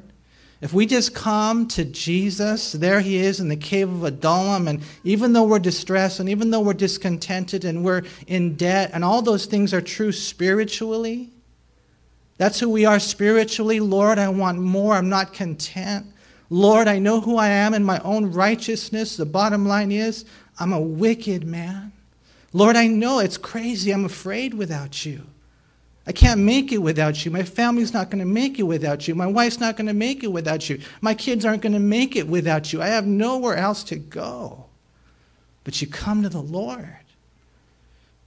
if 0.60 0.74
we 0.74 0.86
just 0.86 1.14
come 1.14 1.68
to 1.70 1.86
Jesus, 1.86 2.72
there 2.72 3.00
he 3.00 3.18
is 3.18 3.40
in 3.40 3.48
the 3.48 3.56
cave 3.56 3.90
of 3.90 4.04
Adullam, 4.04 4.68
and 4.68 4.82
even 5.04 5.34
though 5.34 5.44
we're 5.44 5.60
distressed, 5.60 6.20
and 6.20 6.30
even 6.30 6.50
though 6.50 6.62
we're 6.62 6.74
discontented, 6.74 7.64
and 7.64 7.84
we're 7.84 8.04
in 8.26 8.56
debt, 8.56 8.90
and 8.94 9.04
all 9.04 9.22
those 9.22 9.46
things 9.46 9.74
are 9.74 9.82
true 9.82 10.12
spiritually, 10.12 11.30
that's 12.38 12.60
who 12.60 12.70
we 12.70 12.86
are 12.86 13.00
spiritually. 13.00 13.80
Lord, 13.80 14.20
I 14.20 14.30
want 14.30 14.60
more. 14.60 14.94
I'm 14.94 15.10
not 15.10 15.34
content. 15.34 16.06
Lord, 16.50 16.88
I 16.88 17.00
know 17.00 17.20
who 17.20 17.38
I 17.38 17.50
am 17.50 17.74
in 17.74 17.84
my 17.84 18.00
own 18.00 18.32
righteousness. 18.32 19.18
The 19.18 19.26
bottom 19.26 19.68
line 19.68 19.92
is, 19.92 20.26
I'm 20.60 20.72
a 20.72 20.80
wicked 20.80 21.46
man. 21.46 21.92
Lord, 22.54 22.76
I 22.76 22.88
know 22.88 23.20
it's 23.20 23.38
crazy. 23.38 23.92
I'm 23.92 24.06
afraid 24.06 24.54
without 24.54 25.06
you. 25.06 25.24
I 26.08 26.14
can't 26.14 26.40
make 26.40 26.72
it 26.72 26.78
without 26.78 27.26
you. 27.26 27.32
My 27.32 27.44
family's 27.44 27.94
not 27.94 28.10
going 28.10 28.20
to 28.20 28.26
make 28.26 28.60
it 28.60 28.64
without 28.64 29.08
you. 29.10 29.14
My 29.14 29.28
wife's 29.28 29.60
not 29.60 29.76
going 29.76 29.88
to 29.88 29.94
make 29.94 30.24
it 30.24 30.32
without 30.32 30.70
you. 30.70 30.80
My 31.02 31.14
kids 31.14 31.44
aren't 31.44 31.62
going 31.62 31.74
to 31.74 31.80
make 31.80 32.16
it 32.16 32.26
without 32.26 32.72
you. 32.72 32.82
I 32.82 32.88
have 32.88 33.06
nowhere 33.06 33.58
else 33.58 33.84
to 33.86 33.98
go. 33.98 34.66
But 35.66 35.82
you 35.82 35.88
come 35.88 36.24
to 36.24 36.30
the 36.30 36.42
Lord. 36.42 36.96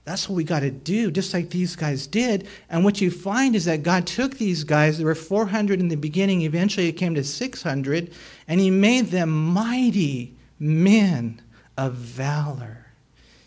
That's 0.03 0.29
what 0.29 0.35
we 0.35 0.43
got 0.43 0.59
to 0.59 0.69
do, 0.69 1.09
just 1.09 1.33
like 1.33 1.49
these 1.49 1.75
guys 1.75 2.05
did. 2.05 2.47
And 2.69 2.83
what 2.83 3.01
you 3.01 3.09
find 3.09 3.55
is 3.55 3.65
that 3.65 3.81
God 3.81 4.05
took 4.05 4.37
these 4.37 4.63
guys, 4.63 4.97
there 4.97 5.07
were 5.07 5.15
400 5.15 5.79
in 5.79 5.87
the 5.87 5.95
beginning, 5.95 6.43
eventually 6.43 6.87
it 6.87 6.93
came 6.93 7.15
to 7.15 7.23
600, 7.23 8.11
and 8.47 8.59
He 8.59 8.69
made 8.69 9.07
them 9.07 9.29
mighty 9.53 10.33
men 10.59 11.41
of 11.77 11.93
valor. 11.93 12.87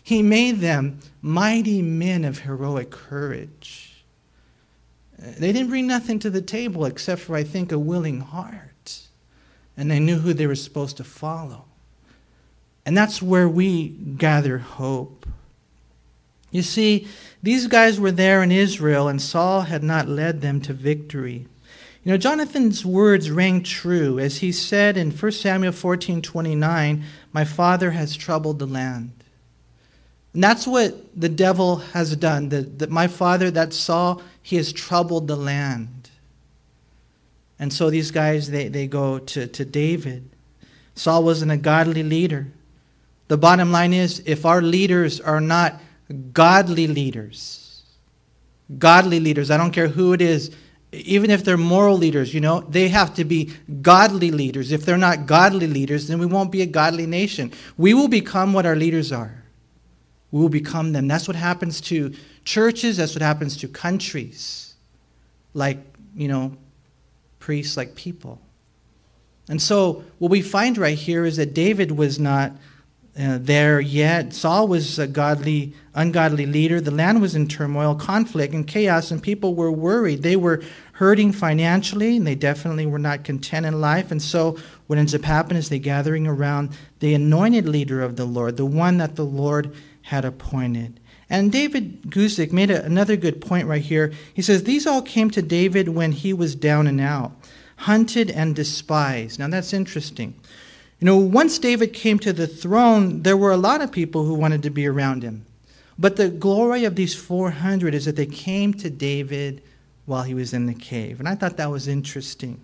He 0.03 0.21
made 0.21 0.59
them 0.59 0.99
mighty 1.21 1.81
men 1.81 2.25
of 2.25 2.39
heroic 2.39 2.91
courage. 2.91 3.84
They 5.17 5.51
didn't 5.51 5.69
bring 5.69 5.87
nothing 5.87 6.19
to 6.19 6.29
the 6.29 6.41
table 6.41 6.85
except 6.85 7.21
for, 7.21 7.35
I 7.35 7.43
think, 7.43 7.71
a 7.71 7.79
willing 7.79 8.21
heart. 8.21 8.61
and 9.77 9.91
they 9.91 9.99
knew 9.99 10.19
who 10.19 10.33
they 10.33 10.47
were 10.47 10.55
supposed 10.55 10.95
to 10.97 11.03
follow. 11.03 11.65
And 12.85 12.97
that's 12.97 13.21
where 13.21 13.49
we 13.49 13.89
gather 13.89 14.59
hope. 14.59 15.25
You 16.49 16.61
see, 16.61 17.07
these 17.43 17.67
guys 17.67 17.99
were 17.99 18.11
there 18.11 18.41
in 18.41 18.53
Israel, 18.53 19.09
and 19.09 19.21
Saul 19.21 19.61
had 19.61 19.83
not 19.83 20.07
led 20.07 20.39
them 20.39 20.61
to 20.61 20.73
victory. 20.73 21.47
You 22.03 22.11
know, 22.11 22.17
Jonathan's 22.17 22.85
words 22.85 23.29
rang 23.31 23.63
true 23.63 24.19
as 24.19 24.37
he 24.37 24.51
said 24.53 24.95
in 24.95 25.11
1 25.11 25.31
Samuel 25.33 25.73
14 25.73 26.21
29, 26.21 27.03
My 27.33 27.43
father 27.43 27.91
has 27.91 28.15
troubled 28.15 28.59
the 28.59 28.67
land. 28.67 29.24
And 30.35 30.43
that's 30.43 30.67
what 30.67 30.93
the 31.17 31.29
devil 31.29 31.77
has 31.77 32.13
done. 32.17 32.49
That, 32.49 32.89
my 32.91 33.07
father, 33.07 33.49
that 33.51 33.71
Saul, 33.71 34.21
he 34.43 34.57
has 34.57 34.73
troubled 34.73 35.29
the 35.29 35.37
land. 35.37 36.09
And 37.57 37.71
so 37.71 37.89
these 37.89 38.11
guys, 38.11 38.51
they, 38.51 38.67
they 38.67 38.85
go 38.85 39.17
to, 39.17 39.47
to 39.47 39.63
David. 39.63 40.29
Saul 40.93 41.23
wasn't 41.23 41.53
a 41.53 41.57
godly 41.57 42.03
leader. 42.03 42.47
The 43.29 43.37
bottom 43.37 43.71
line 43.71 43.93
is 43.93 44.21
if 44.25 44.45
our 44.45 44.61
leaders 44.61 45.21
are 45.21 45.39
not 45.39 45.79
godly 46.33 46.87
leaders, 46.87 47.83
godly 48.77 49.21
leaders, 49.21 49.49
I 49.49 49.55
don't 49.55 49.71
care 49.71 49.87
who 49.87 50.11
it 50.11 50.21
is, 50.21 50.53
even 50.91 51.31
if 51.31 51.45
they're 51.45 51.55
moral 51.55 51.97
leaders, 51.97 52.33
you 52.33 52.41
know, 52.41 52.59
they 52.59 52.89
have 52.89 53.13
to 53.13 53.23
be 53.23 53.53
godly 53.81 54.31
leaders. 54.31 54.73
If 54.73 54.83
they're 54.83 54.97
not 54.97 55.27
godly 55.27 55.67
leaders, 55.67 56.09
then 56.09 56.19
we 56.19 56.25
won't 56.25 56.51
be 56.51 56.61
a 56.61 56.65
godly 56.65 57.05
nation. 57.05 57.53
We 57.77 57.93
will 57.93 58.09
become 58.09 58.51
what 58.51 58.65
our 58.65 58.75
leaders 58.75 59.13
are. 59.13 59.44
We 60.35 60.41
will 60.41 60.49
become 60.49 60.91
them. 60.91 61.07
That's 61.07 61.29
what 61.29 61.37
happens 61.37 61.79
to 61.79 62.13
churches, 62.43 62.97
that's 62.97 63.15
what 63.15 63.21
happens 63.21 63.55
to 63.55 63.69
countries. 63.69 64.73
Like, 65.53 65.77
you 66.13 66.27
know, 66.27 66.57
priests, 67.39 67.77
like 67.77 67.95
people. 67.95 68.41
And 69.47 69.61
so, 69.61 70.03
what 70.19 70.29
we 70.29 70.41
find 70.41 70.77
right 70.77 70.97
here 70.97 71.23
is 71.23 71.37
that 71.37 71.53
David 71.53 71.91
was 71.91 72.19
not 72.19 72.51
uh, 73.17 73.37
there 73.39 73.79
yet. 73.79 74.33
Saul 74.33 74.67
was 74.67 74.99
a 74.99 75.07
godly, 75.07 75.73
ungodly 75.93 76.45
leader. 76.45 76.81
The 76.81 76.91
land 76.91 77.21
was 77.21 77.33
in 77.33 77.47
turmoil, 77.47 77.95
conflict, 77.95 78.53
and 78.53 78.67
chaos, 78.67 79.11
and 79.11 79.23
people 79.23 79.55
were 79.55 79.71
worried. 79.71 80.21
They 80.21 80.35
were 80.35 80.61
hurting 80.91 81.31
financially, 81.31 82.17
and 82.17 82.27
they 82.27 82.35
definitely 82.35 82.87
were 82.87 82.99
not 82.99 83.23
content 83.23 83.65
in 83.65 83.79
life. 83.79 84.11
And 84.11 84.21
so, 84.21 84.59
what 84.87 84.99
ends 84.99 85.15
up 85.15 85.21
happening 85.21 85.59
is 85.59 85.69
they 85.69 85.79
gathering 85.79 86.27
around 86.27 86.71
the 86.99 87.13
anointed 87.13 87.69
leader 87.69 88.01
of 88.01 88.17
the 88.17 88.25
Lord, 88.25 88.57
the 88.57 88.65
one 88.65 88.97
that 88.97 89.15
the 89.15 89.23
Lord 89.23 89.73
had 90.05 90.23
appointed. 90.23 90.99
And 91.31 91.51
David 91.51 92.03
Guzik 92.03 92.53
made 92.53 92.69
a, 92.69 92.83
another 92.85 93.15
good 93.15 93.41
point 93.41 93.67
right 93.67 93.81
here. 93.81 94.13
He 94.35 94.43
says, 94.43 94.63
These 94.63 94.85
all 94.85 95.01
came 95.01 95.31
to 95.31 95.41
David 95.41 95.89
when 95.89 96.11
he 96.11 96.31
was 96.31 96.53
down 96.53 96.85
and 96.85 97.01
out, 97.01 97.31
hunted 97.77 98.29
and 98.29 98.55
despised. 98.55 99.39
Now 99.39 99.47
that's 99.47 99.73
interesting. 99.73 100.35
You 100.99 101.05
know, 101.05 101.17
once 101.17 101.57
David 101.57 101.93
came 101.93 102.19
to 102.19 102.31
the 102.31 102.45
throne, 102.45 103.23
there 103.23 103.35
were 103.35 103.51
a 103.51 103.57
lot 103.57 103.81
of 103.81 103.91
people 103.91 104.25
who 104.25 104.35
wanted 104.35 104.61
to 104.63 104.69
be 104.69 104.85
around 104.85 105.23
him. 105.23 105.43
But 105.97 106.17
the 106.17 106.29
glory 106.29 106.85
of 106.85 106.95
these 106.95 107.15
400 107.15 107.95
is 107.95 108.05
that 108.05 108.15
they 108.15 108.27
came 108.27 108.73
to 108.75 108.89
David 108.91 109.63
while 110.05 110.23
he 110.23 110.35
was 110.35 110.53
in 110.53 110.67
the 110.67 110.73
cave. 110.75 111.19
And 111.19 111.27
I 111.27 111.33
thought 111.33 111.57
that 111.57 111.71
was 111.71 111.87
interesting. 111.87 112.61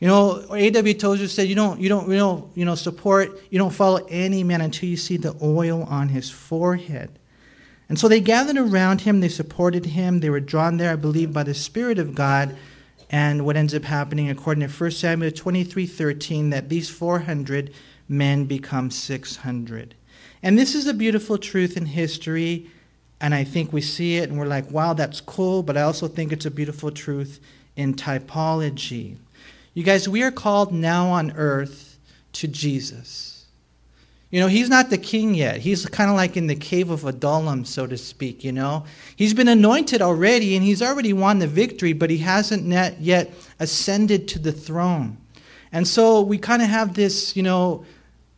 You 0.00 0.08
know, 0.08 0.46
A.W. 0.54 0.94
Tozer 0.94 1.28
said, 1.28 1.46
you 1.46 1.54
don't, 1.54 1.78
you 1.78 1.90
don't, 1.90 2.08
you 2.08 2.16
know, 2.16 2.50
you 2.54 2.64
know, 2.64 2.74
support, 2.74 3.38
you 3.50 3.58
don't 3.58 3.72
follow 3.72 4.06
any 4.08 4.42
man 4.42 4.62
until 4.62 4.88
you 4.88 4.96
see 4.96 5.18
the 5.18 5.36
oil 5.42 5.82
on 5.84 6.08
his 6.08 6.30
forehead. 6.30 7.10
And 7.90 7.98
so 7.98 8.08
they 8.08 8.20
gathered 8.20 8.56
around 8.56 9.02
him, 9.02 9.20
they 9.20 9.28
supported 9.28 9.84
him, 9.84 10.20
they 10.20 10.30
were 10.30 10.40
drawn 10.40 10.78
there, 10.78 10.92
I 10.92 10.96
believe, 10.96 11.32
by 11.32 11.42
the 11.42 11.54
Spirit 11.54 11.98
of 11.98 12.14
God 12.14 12.56
and 13.10 13.44
what 13.44 13.56
ends 13.56 13.74
up 13.74 13.84
happening, 13.84 14.30
according 14.30 14.66
to 14.66 14.72
1 14.72 14.90
Samuel 14.92 15.32
23 15.32 15.86
13, 15.86 16.50
that 16.50 16.68
these 16.68 16.88
400 16.88 17.72
men 18.08 18.44
become 18.44 18.90
600. 18.90 19.94
And 20.42 20.58
this 20.58 20.74
is 20.74 20.86
a 20.86 20.94
beautiful 20.94 21.36
truth 21.36 21.76
in 21.76 21.86
history. 21.86 22.70
And 23.20 23.34
I 23.34 23.44
think 23.44 23.72
we 23.72 23.82
see 23.82 24.16
it 24.16 24.30
and 24.30 24.38
we're 24.38 24.46
like, 24.46 24.70
wow, 24.70 24.94
that's 24.94 25.20
cool. 25.20 25.62
But 25.62 25.76
I 25.76 25.82
also 25.82 26.08
think 26.08 26.32
it's 26.32 26.46
a 26.46 26.50
beautiful 26.50 26.90
truth 26.90 27.40
in 27.76 27.94
typology. 27.94 29.16
You 29.72 29.84
guys, 29.84 30.08
we 30.08 30.22
are 30.22 30.32
called 30.32 30.72
now 30.72 31.08
on 31.08 31.32
earth 31.32 31.98
to 32.32 32.48
Jesus. 32.48 33.30
You 34.30 34.40
know, 34.40 34.46
he's 34.46 34.68
not 34.68 34.90
the 34.90 34.98
king 34.98 35.34
yet. 35.34 35.58
He's 35.58 35.86
kind 35.86 36.08
of 36.08 36.16
like 36.16 36.36
in 36.36 36.46
the 36.46 36.54
cave 36.54 36.90
of 36.90 37.04
Adullam, 37.04 37.64
so 37.64 37.86
to 37.86 37.96
speak, 37.96 38.44
you 38.44 38.52
know. 38.52 38.84
He's 39.16 39.34
been 39.34 39.48
anointed 39.48 40.02
already 40.02 40.54
and 40.54 40.64
he's 40.64 40.82
already 40.82 41.12
won 41.12 41.40
the 41.40 41.48
victory, 41.48 41.92
but 41.92 42.10
he 42.10 42.18
hasn't 42.18 42.66
yet 43.00 43.32
ascended 43.58 44.28
to 44.28 44.38
the 44.38 44.52
throne. 44.52 45.16
And 45.72 45.86
so 45.86 46.20
we 46.20 46.38
kind 46.38 46.62
of 46.62 46.68
have 46.68 46.94
this, 46.94 47.36
you 47.36 47.42
know, 47.42 47.84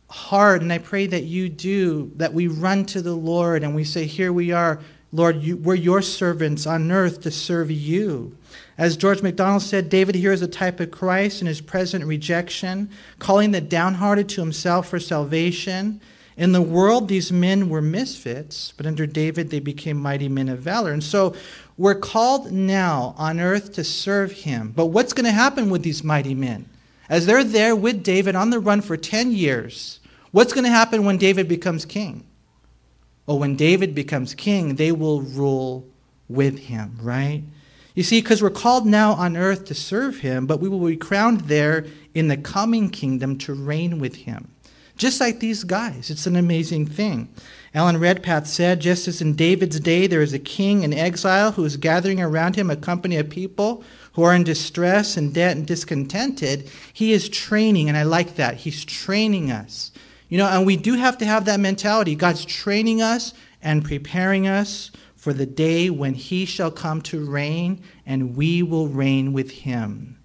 heart, 0.09 0.61
and 0.61 0.71
I 0.71 0.77
pray 0.77 1.07
that 1.07 1.23
you 1.23 1.49
do, 1.49 2.11
that 2.17 2.33
we 2.33 2.47
run 2.47 2.85
to 2.87 3.01
the 3.01 3.15
Lord 3.15 3.63
and 3.63 3.75
we 3.75 3.83
say, 3.83 4.05
Here 4.05 4.31
we 4.31 4.51
are, 4.51 4.79
Lord, 5.11 5.41
you, 5.41 5.57
we're 5.57 5.75
your 5.75 6.01
servants 6.01 6.67
on 6.67 6.91
earth 6.91 7.21
to 7.21 7.31
serve 7.31 7.71
you. 7.71 8.35
As 8.77 8.97
George 8.97 9.21
MacDonald 9.21 9.61
said, 9.61 9.89
David 9.89 10.15
here 10.15 10.31
is 10.31 10.41
a 10.41 10.47
type 10.47 10.79
of 10.79 10.91
Christ 10.91 11.41
in 11.41 11.47
his 11.47 11.61
present 11.61 12.05
rejection, 12.05 12.89
calling 13.19 13.51
the 13.51 13.61
downhearted 13.61 14.27
to 14.29 14.41
himself 14.41 14.89
for 14.89 14.99
salvation. 14.99 16.01
In 16.37 16.51
the 16.51 16.61
world, 16.61 17.07
these 17.07 17.31
men 17.31 17.69
were 17.69 17.81
misfits, 17.81 18.73
but 18.75 18.87
under 18.87 19.05
David, 19.05 19.51
they 19.51 19.59
became 19.59 19.97
mighty 19.97 20.27
men 20.27 20.49
of 20.49 20.59
valor. 20.59 20.91
And 20.91 21.03
so 21.03 21.35
we're 21.77 21.93
called 21.93 22.51
now 22.51 23.13
on 23.17 23.39
earth 23.39 23.73
to 23.73 23.83
serve 23.83 24.31
him. 24.31 24.73
But 24.75 24.87
what's 24.87 25.13
going 25.13 25.25
to 25.25 25.31
happen 25.31 25.69
with 25.69 25.83
these 25.83 26.03
mighty 26.03 26.33
men? 26.33 26.67
As 27.09 27.27
they're 27.27 27.43
there 27.43 27.75
with 27.75 28.01
David 28.01 28.35
on 28.35 28.49
the 28.49 28.59
run 28.59 28.81
for 28.81 28.97
10 28.97 29.31
years, 29.31 29.99
what's 30.31 30.53
going 30.53 30.63
to 30.63 30.71
happen 30.71 31.05
when 31.05 31.17
David 31.17 31.47
becomes 31.47 31.85
king? 31.85 32.25
Well, 33.27 33.37
when 33.37 33.55
David 33.55 33.93
becomes 33.93 34.33
king, 34.33 34.75
they 34.75 34.91
will 34.91 35.21
rule 35.21 35.87
with 36.27 36.57
him, 36.57 36.97
right? 37.01 37.43
You 37.95 38.03
see, 38.03 38.21
because 38.21 38.41
we're 38.41 38.49
called 38.49 38.85
now 38.85 39.13
on 39.13 39.37
earth 39.37 39.65
to 39.65 39.75
serve 39.75 40.19
him, 40.19 40.47
but 40.47 40.59
we 40.59 40.67
will 40.67 40.85
be 40.85 40.97
crowned 40.97 41.41
there 41.41 41.85
in 42.13 42.27
the 42.27 42.37
coming 42.37 42.89
kingdom 42.89 43.37
to 43.39 43.53
reign 43.53 43.99
with 43.99 44.15
him. 44.15 44.49
Just 44.97 45.19
like 45.19 45.39
these 45.39 45.63
guys. 45.63 46.09
It's 46.09 46.27
an 46.27 46.35
amazing 46.35 46.87
thing. 46.87 47.29
Alan 47.73 47.99
Redpath 47.99 48.47
said, 48.47 48.79
just 48.79 49.07
as 49.07 49.21
in 49.21 49.35
David's 49.35 49.79
day 49.79 50.05
there 50.05 50.21
is 50.21 50.33
a 50.33 50.39
king 50.39 50.83
in 50.83 50.93
exile 50.93 51.51
who 51.51 51.65
is 51.65 51.77
gathering 51.77 52.21
around 52.21 52.55
him 52.55 52.69
a 52.69 52.75
company 52.75 53.17
of 53.17 53.29
people 53.29 53.83
who 54.13 54.21
are 54.21 54.35
in 54.35 54.43
distress 54.43 55.17
and 55.17 55.33
debt 55.33 55.57
and 55.57 55.65
discontented, 55.65 56.69
he 56.93 57.11
is 57.11 57.27
training, 57.29 57.89
and 57.89 57.97
I 57.97 58.03
like 58.03 58.35
that. 58.35 58.55
He's 58.55 58.85
training 58.85 59.51
us. 59.51 59.91
You 60.29 60.37
know, 60.37 60.47
and 60.47 60.65
we 60.65 60.77
do 60.77 60.93
have 60.93 61.17
to 61.19 61.25
have 61.25 61.45
that 61.45 61.59
mentality. 61.59 62.15
God's 62.15 62.45
training 62.45 63.01
us 63.01 63.33
and 63.61 63.83
preparing 63.83 64.47
us 64.47 64.91
for 65.23 65.31
the 65.31 65.45
day 65.45 65.89
when 65.89 66.13
he 66.13 66.43
shall 66.43 66.69
come 66.69 67.01
to 67.01 67.23
reign 67.23 67.81
and 68.05 68.35
we 68.35 68.61
will 68.61 68.89
reign 68.89 69.31
with 69.31 69.49
him. 69.49 70.19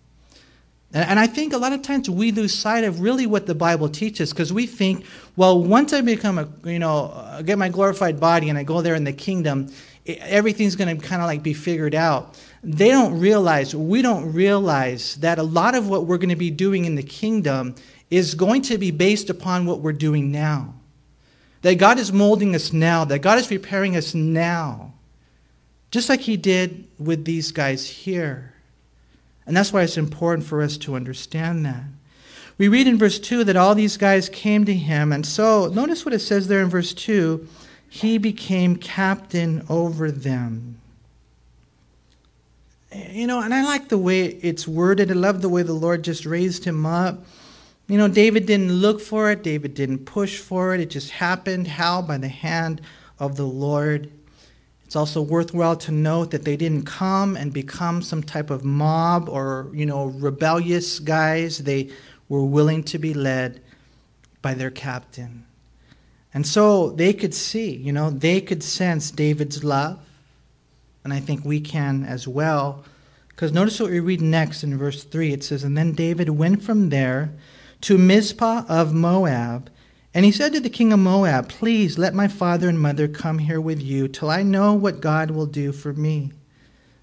And 0.93 1.21
I 1.21 1.29
think 1.29 1.53
a 1.53 1.57
lot 1.57 1.73
of 1.73 1.83
times 1.83 2.11
we 2.11 2.33
lose 2.33 2.53
sight 2.53 2.83
of 2.83 2.99
really 2.99 3.25
what 3.25 3.47
the 3.47 3.55
Bible 3.55 3.89
teaches 3.89 4.33
because 4.33 4.53
we 4.53 4.67
think, 4.67 5.05
well, 5.37 5.63
once 5.63 5.93
I 5.93 6.01
become 6.01 6.41
a, 6.41 6.49
you 6.65 6.81
know, 6.81 7.13
uh, 7.15 7.43
get 7.43 7.59
my 7.59 7.69
glorified 7.69 8.19
body 8.19 8.49
and 8.49 8.59
I 8.59 8.65
go 8.65 8.83
there 8.83 8.97
in 8.97 9.05
the 9.05 9.13
kingdom, 9.13 9.73
everything's 10.05 10.75
going 10.75 10.99
to 10.99 11.07
kind 11.07 11.23
of 11.23 11.29
like 11.29 11.45
be 11.45 11.55
figured 11.55 11.95
out. 11.95 12.37
They 12.65 12.89
don't 12.89 13.21
realize, 13.21 13.77
we 13.77 14.03
don't 14.03 14.33
realize 14.33 15.15
that 15.17 15.39
a 15.39 15.45
lot 15.45 15.77
of 15.77 15.89
what 15.89 16.07
we're 16.07 16.19
going 16.19 16.31
to 16.31 16.35
be 16.35 16.51
doing 16.51 16.87
in 16.87 16.97
the 16.97 17.05
kingdom 17.05 17.77
is 18.11 18.35
going 18.35 18.63
to 18.63 18.79
be 18.79 18.91
based 18.91 19.31
upon 19.31 19.65
what 19.65 19.79
we're 19.79 19.93
doing 19.93 20.33
now. 20.33 20.75
That 21.63 21.77
God 21.77 21.99
is 21.99 22.13
molding 22.13 22.55
us 22.55 22.73
now, 22.73 23.05
that 23.07 23.19
God 23.19 23.39
is 23.39 23.47
preparing 23.47 23.97
us 23.97 24.15
now, 24.15 24.95
just 25.91 26.09
like 26.09 26.21
He 26.21 26.37
did 26.37 26.87
with 26.99 27.25
these 27.25 27.53
guys 27.53 27.89
here. 27.89 28.55
And 29.47 29.57
that's 29.57 29.73
why 29.73 29.83
it's 29.83 29.97
important 29.97 30.47
for 30.47 30.63
us 30.63 30.77
to 30.79 30.95
understand 30.95 31.65
that. 31.67 31.85
We 32.59 32.69
read 32.69 32.89
in 32.89 32.99
verse 32.99 33.19
2 33.19 33.45
that 33.45 33.57
all 33.57 33.75
these 33.75 33.97
guys 33.97 34.29
came 34.29 34.65
to 34.65 34.75
him, 34.75 35.13
and 35.13 35.25
so 35.25 35.69
notice 35.69 36.05
what 36.05 36.13
it 36.13 36.19
says 36.19 36.49
there 36.49 36.61
in 36.61 36.69
verse 36.69 36.93
2 36.93 37.47
he 37.89 38.19
became 38.19 38.77
captain 38.77 39.65
over 39.69 40.11
them. 40.11 40.79
You 42.95 43.27
know, 43.27 43.41
and 43.41 43.55
I 43.55 43.65
like 43.65 43.89
the 43.89 43.99
way 43.99 44.27
it's 44.27 44.69
worded. 44.69 45.11
I 45.11 45.15
love 45.15 45.41
the 45.41 45.49
way 45.49 45.63
the 45.63 45.73
Lord 45.73 46.03
just 46.03 46.27
raised 46.27 46.65
him 46.65 46.85
up. 46.85 47.25
You 47.89 47.97
know, 47.97 48.07
David 48.07 48.45
didn't 48.45 48.71
look 48.71 49.01
for 49.01 49.31
it, 49.31 49.43
David 49.43 49.73
didn't 49.73 50.05
push 50.05 50.39
for 50.39 50.75
it. 50.75 50.81
It 50.81 50.91
just 50.91 51.11
happened. 51.11 51.67
How? 51.67 52.03
By 52.03 52.19
the 52.19 52.29
hand 52.29 52.83
of 53.19 53.37
the 53.37 53.47
Lord. 53.47 54.11
It's 54.85 54.95
also 54.95 55.23
worthwhile 55.23 55.77
to 55.77 55.93
note 55.93 56.31
that 56.31 56.45
they 56.45 56.57
didn't 56.57 56.85
come 56.85 57.37
and 57.37 57.53
become 57.53 58.03
some 58.03 58.23
type 58.23 58.51
of 58.51 58.63
mob 58.63 59.29
or, 59.29 59.71
you 59.73 59.87
know, 59.87 60.07
rebellious 60.07 60.99
guys. 60.99 61.59
They 61.59 61.91
were 62.29 62.45
willing 62.45 62.85
to 62.85 62.99
be 62.99 63.15
led 63.15 63.63
by 64.43 64.53
their 64.53 64.71
captain. 64.71 65.47
And 66.35 66.47
so 66.47 66.91
they 66.91 67.15
could 67.15 67.35
see, 67.35 67.75
you 67.75 67.93
know, 67.93 68.11
they 68.11 68.41
could 68.43 68.63
sense 68.63 69.11
David's 69.11 69.65
love. 69.65 69.99
And 71.05 71.13
I 71.13 71.21
think 71.21 71.43
we 71.43 71.61
can 71.61 72.05
as 72.05 72.29
well. 72.29 72.85
Because 73.29 73.53
notice 73.53 73.81
what 73.81 73.91
we 73.91 74.01
read 74.01 74.21
next 74.21 74.63
in 74.63 74.77
verse 74.77 75.05
3. 75.05 75.33
It 75.33 75.43
says, 75.43 75.65
And 75.65 75.77
then 75.77 75.93
David 75.93 76.31
went 76.31 76.63
from 76.63 76.91
there 76.91 77.33
to 77.83 77.99
Mizpah 77.99 78.65
of 78.69 78.93
Moab. 78.93 79.71
And 80.15 80.25
he 80.25 80.33
said 80.33 80.53
to 80.55 80.61
the 80.61 80.71
king 80.71 80.93
of 80.93 80.99
Moab, 80.99 81.49
Please 81.49 81.99
let 81.99 82.15
my 82.15 82.29
father 82.29 82.69
and 82.69 82.81
mother 82.81 83.09
come 83.09 83.39
here 83.39 83.61
with 83.61 83.81
you 83.81 84.09
till 84.09 84.31
I 84.31 84.43
know 84.43 84.75
what 84.75 85.01
God 85.01 85.31
will 85.31 85.47
do 85.47 85.73
for 85.73 85.93
me. 85.93 86.33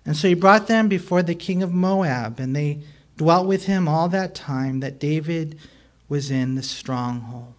And 0.06 0.16
so 0.16 0.28
he 0.28 0.34
brought 0.34 0.68
them 0.68 0.88
before 0.88 1.24
the 1.24 1.36
king 1.36 1.64
of 1.64 1.74
Moab, 1.74 2.40
and 2.40 2.56
they 2.56 2.80
dwelt 3.18 3.48
with 3.48 3.66
him 3.66 3.88
all 3.88 4.10
that 4.10 4.36
time 4.36 4.82
that 4.82 5.00
David 5.00 5.58
was 6.10 6.30
in 6.30 6.56
the 6.56 6.64
stronghold. 6.64 7.54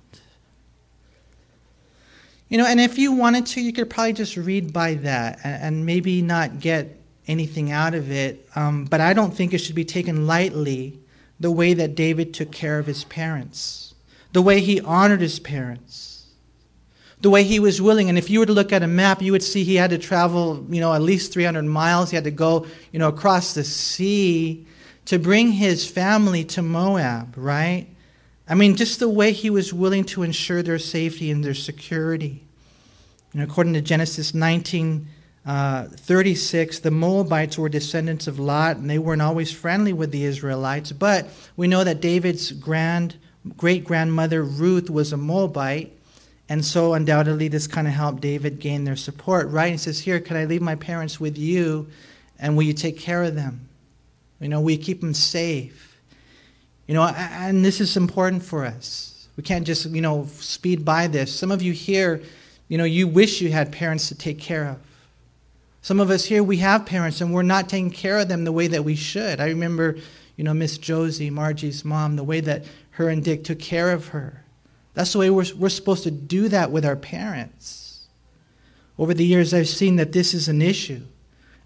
You 2.49 2.58
know, 2.58 2.66
and 2.66 2.80
if 2.80 2.96
you 2.99 3.12
wanted 3.12 3.46
to, 3.46 3.61
you 3.61 3.73
could 3.73 3.90
probably 3.90 4.12
just 4.12 4.37
read 4.37 4.73
by 4.73 4.94
that 4.94 5.40
and, 5.42 5.85
maybe 5.85 6.23
not 6.23 6.61
get 6.61 7.00
anything 7.26 7.73
out 7.73 7.94
of 7.94 8.12
it. 8.12 8.49
Um, 8.54 8.85
but 8.85 9.00
I 9.00 9.14
don't 9.14 9.35
think 9.35 9.52
it 9.52 9.58
should 9.58 9.75
be 9.75 9.85
taken 9.85 10.28
lightly 10.28 11.00
the 11.38 11.50
way 11.50 11.75
that 11.75 11.95
David 11.95 12.33
took 12.33 12.50
care 12.50 12.78
of 12.78 12.87
his 12.87 13.05
parents, 13.05 13.95
the 14.33 14.43
way 14.43 14.61
he 14.61 14.81
honored 14.81 15.21
his 15.21 15.38
parents, 15.38 16.26
the 17.21 17.31
way 17.31 17.45
he 17.45 17.59
was 17.59 17.81
willing. 17.81 18.09
And 18.09 18.19
if 18.19 18.31
you 18.31 18.40
were 18.40 18.47
to 18.47 18.52
look 18.52 18.73
at 18.73 18.83
a 18.83 18.87
map, 18.87 19.23
you 19.23 19.33
would 19.33 19.43
see 19.43 19.64
he 19.64 19.76
had 19.76 19.90
to 19.90 19.99
travel, 19.99 20.64
you 20.69 20.81
know, 20.81 20.93
at 20.93 21.02
least 21.02 21.33
300 21.33 21.62
miles. 21.62 22.11
He 22.11 22.16
had 22.16 22.25
to 22.25 22.31
go, 22.31 22.66
you 22.93 22.99
know, 22.99 23.09
across 23.09 23.55
the 23.55 23.64
sea 23.64 24.66
to 25.07 25.19
bring 25.19 25.52
his 25.52 25.88
family 25.88 26.45
to 26.45 26.62
Moab, 26.62 27.35
right? 27.37 27.87
I 28.49 28.55
mean, 28.55 28.76
just 28.76 29.00
the 29.00 29.09
way 29.09 29.33
he 29.33 29.50
was 29.50 29.73
willing 29.73 30.05
to 30.05 30.23
ensure 30.23 30.62
their 30.62 30.78
safety 30.78 31.31
and 31.31 31.45
their 31.45 31.55
security. 31.55 32.45
And 33.33 33.43
according 33.43 33.75
to 33.75 33.81
Genesis 33.81 34.35
19, 34.35 35.09
uh, 35.47 35.85
36, 35.85 36.81
the 36.81 36.91
Moabites 36.91 37.57
were 37.57 37.69
descendants 37.69 38.26
of 38.26 38.38
Lot, 38.38 38.76
and 38.76 38.91
they 38.91 38.99
weren't 38.99 39.23
always 39.23 39.53
friendly 39.53 39.93
with 39.93 40.11
the 40.11 40.25
Israelites. 40.25 40.91
But 40.91 41.29
we 41.57 41.69
know 41.69 41.85
that 41.85 42.00
David's 42.00 42.50
grand 42.50 43.17
great 43.57 43.85
grandmother 43.85 44.43
Ruth 44.43 44.91
was 44.91 45.12
a 45.12 45.17
Moabite, 45.17 45.93
and 46.49 46.65
so 46.65 46.95
undoubtedly 46.95 47.49
this 47.49 47.67
kind 47.67 47.87
of 47.87 47.93
helped 47.93 48.21
David 48.21 48.59
gain 48.59 48.85
their 48.85 48.97
support, 48.97 49.49
right? 49.49 49.73
He 49.73 49.79
says, 49.79 49.99
Here, 49.99 50.21
can 50.21 50.37
I 50.37 50.45
leave 50.45 50.62
my 50.62 50.75
parents 50.75 51.21
with 51.21 51.38
you, 51.38 51.88
and 52.38 52.57
will 52.57 52.65
you 52.65 52.73
take 52.73 52.99
care 52.99 53.23
of 53.23 53.35
them? 53.35 53.69
You 54.41 54.49
know, 54.49 54.61
will 54.61 54.73
you 54.73 54.79
keep 54.79 55.00
them 55.00 55.15
safe? 55.15 55.99
You 56.87 56.95
know, 56.95 57.05
and 57.05 57.65
this 57.65 57.81
is 57.81 57.97
important 57.97 58.43
for 58.43 58.65
us. 58.65 59.29
We 59.37 59.43
can't 59.43 59.67
just, 59.67 59.87
you 59.87 60.00
know, 60.00 60.26
speed 60.26 60.85
by 60.85 61.09
this. 61.09 61.35
Some 61.35 61.50
of 61.50 61.62
you 61.62 61.73
here, 61.73 62.23
you 62.69 62.79
know, 62.79 62.85
you 62.85 63.09
wish 63.09 63.41
you 63.41 63.50
had 63.50 63.73
parents 63.73 64.09
to 64.09 64.15
take 64.15 64.38
care 64.38 64.67
of. 64.67 64.79
Some 65.87 66.00
of 66.00 66.11
us 66.11 66.25
here, 66.25 66.43
we 66.43 66.57
have 66.57 66.85
parents 66.85 67.21
and 67.21 67.33
we're 67.33 67.45
not 67.45 67.69
taking 67.69 67.93
care 67.93 68.19
of 68.19 68.26
them 68.26 68.43
the 68.43 68.50
way 68.50 68.66
that 68.66 68.85
we 68.85 68.97
should. 68.97 69.38
I 69.38 69.50
remember, 69.50 69.99
you 70.35 70.43
know, 70.43 70.52
Miss 70.52 70.78
Josie, 70.78 71.31
Margie's 71.31 71.85
mom, 71.85 72.16
the 72.16 72.25
way 72.25 72.40
that 72.40 72.64
her 72.90 73.09
and 73.09 73.23
Dick 73.23 73.45
took 73.45 73.61
care 73.61 73.93
of 73.93 74.09
her. 74.09 74.43
That's 74.95 75.12
the 75.12 75.21
way 75.21 75.31
we're, 75.31 75.45
we're 75.57 75.69
supposed 75.69 76.02
to 76.02 76.11
do 76.11 76.49
that 76.49 76.73
with 76.73 76.85
our 76.85 76.97
parents. 76.97 78.09
Over 78.99 79.14
the 79.14 79.25
years, 79.25 79.55
I've 79.55 79.69
seen 79.69 79.95
that 79.95 80.11
this 80.11 80.35
is 80.35 80.49
an 80.49 80.61
issue. 80.61 81.02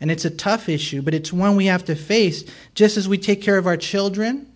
And 0.02 0.10
it's 0.10 0.26
a 0.26 0.30
tough 0.30 0.68
issue, 0.68 1.00
but 1.00 1.14
it's 1.14 1.32
one 1.32 1.56
we 1.56 1.64
have 1.64 1.86
to 1.86 1.96
face. 1.96 2.44
Just 2.74 2.98
as 2.98 3.08
we 3.08 3.16
take 3.16 3.40
care 3.40 3.56
of 3.56 3.66
our 3.66 3.78
children 3.78 4.49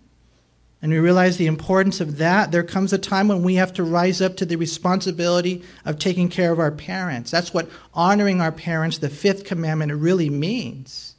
and 0.81 0.91
we 0.91 0.99
realize 0.99 1.37
the 1.37 1.47
importance 1.47 1.99
of 1.99 2.17
that, 2.17 2.51
there 2.51 2.63
comes 2.63 2.93
a 2.93 2.97
time 2.97 3.27
when 3.27 3.43
we 3.43 3.55
have 3.55 3.73
to 3.73 3.83
rise 3.83 4.21
up 4.21 4.35
to 4.37 4.45
the 4.45 4.55
responsibility 4.55 5.63
of 5.83 5.97
taking 5.97 6.29
care 6.29 6.51
of 6.51 6.59
our 6.59 6.71
parents. 6.71 7.31
That's 7.31 7.53
what 7.53 7.69
honoring 7.93 8.41
our 8.41 8.51
parents, 8.51 8.97
the 8.97 9.09
fifth 9.09 9.45
commandment, 9.45 9.93
really 9.93 10.29
means. 10.29 11.15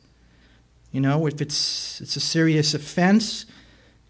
You 0.92 1.00
know, 1.00 1.26
if 1.26 1.40
it's, 1.40 2.00
it's 2.00 2.16
a 2.16 2.20
serious 2.20 2.74
offense, 2.74 3.46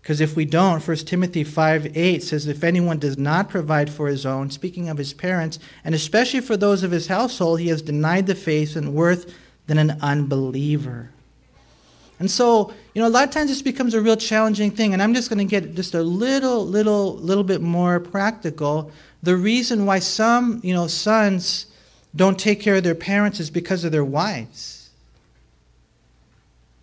because 0.03 0.21
if 0.21 0.37
we 0.37 0.45
don't, 0.45 0.87
1 0.87 0.97
Timothy 0.99 1.43
5 1.43 1.97
8 1.97 2.23
says, 2.23 2.47
If 2.47 2.63
anyone 2.63 2.99
does 2.99 3.19
not 3.19 3.49
provide 3.49 3.91
for 3.91 4.09
his 4.09 4.27
own, 4.27 4.51
speaking 4.51 4.89
of 4.89 4.99
his 4.99 5.13
parents, 5.13 5.59
and 5.85 5.95
especially 5.95 6.41
for 6.41 6.57
those 6.57 6.83
of 6.83 6.91
his 6.91 7.07
household, 7.07 7.61
he 7.61 7.69
has 7.69 7.83
denied 7.83 8.27
the 8.27 8.35
faith 8.35 8.77
and 8.77 8.95
worth 8.95 9.35
than 9.67 9.79
an 9.79 9.99
unbeliever. 10.01 11.11
And 12.19 12.31
so, 12.31 12.73
you 12.95 13.03
know, 13.03 13.09
a 13.09 13.11
lot 13.11 13.25
of 13.25 13.31
times 13.31 13.51
this 13.51 13.61
becomes 13.61 13.93
a 13.93 14.01
real 14.01 14.17
challenging 14.17 14.71
thing, 14.71 14.95
and 14.95 15.03
I'm 15.03 15.13
just 15.13 15.29
going 15.29 15.39
to 15.39 15.45
get 15.45 15.75
just 15.75 15.95
a 15.95 16.03
little, 16.03 16.67
little, 16.67 17.17
little 17.17 17.45
bit 17.45 17.61
more 17.61 18.01
practical. 18.01 18.91
The 19.23 19.37
reason 19.37 19.85
why 19.85 19.99
some, 19.99 20.61
you 20.63 20.73
know, 20.73 20.87
sons 20.87 21.67
don't 22.15 22.39
take 22.39 22.61
care 22.61 22.77
of 22.77 22.85
their 22.85 22.95
parents 22.95 23.39
is 23.39 23.51
because 23.51 23.85
of 23.85 23.93
their 23.93 24.05
wives. 24.05 24.89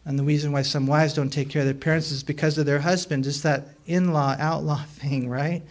And 0.06 0.20
the 0.20 0.24
reason 0.24 0.52
why 0.52 0.62
some 0.62 0.86
wives 0.86 1.14
don't 1.14 1.30
take 1.30 1.50
care 1.50 1.62
of 1.62 1.66
their 1.66 1.74
parents 1.74 2.12
is 2.12 2.24
because 2.24 2.58
of 2.58 2.66
their 2.66 2.80
husbands. 2.80 3.28
It's 3.28 3.42
that 3.42 3.70
in 3.88 4.14
law, 4.14 4.36
outlaw 4.38 4.84
thing, 5.00 5.30
right? 5.30 5.64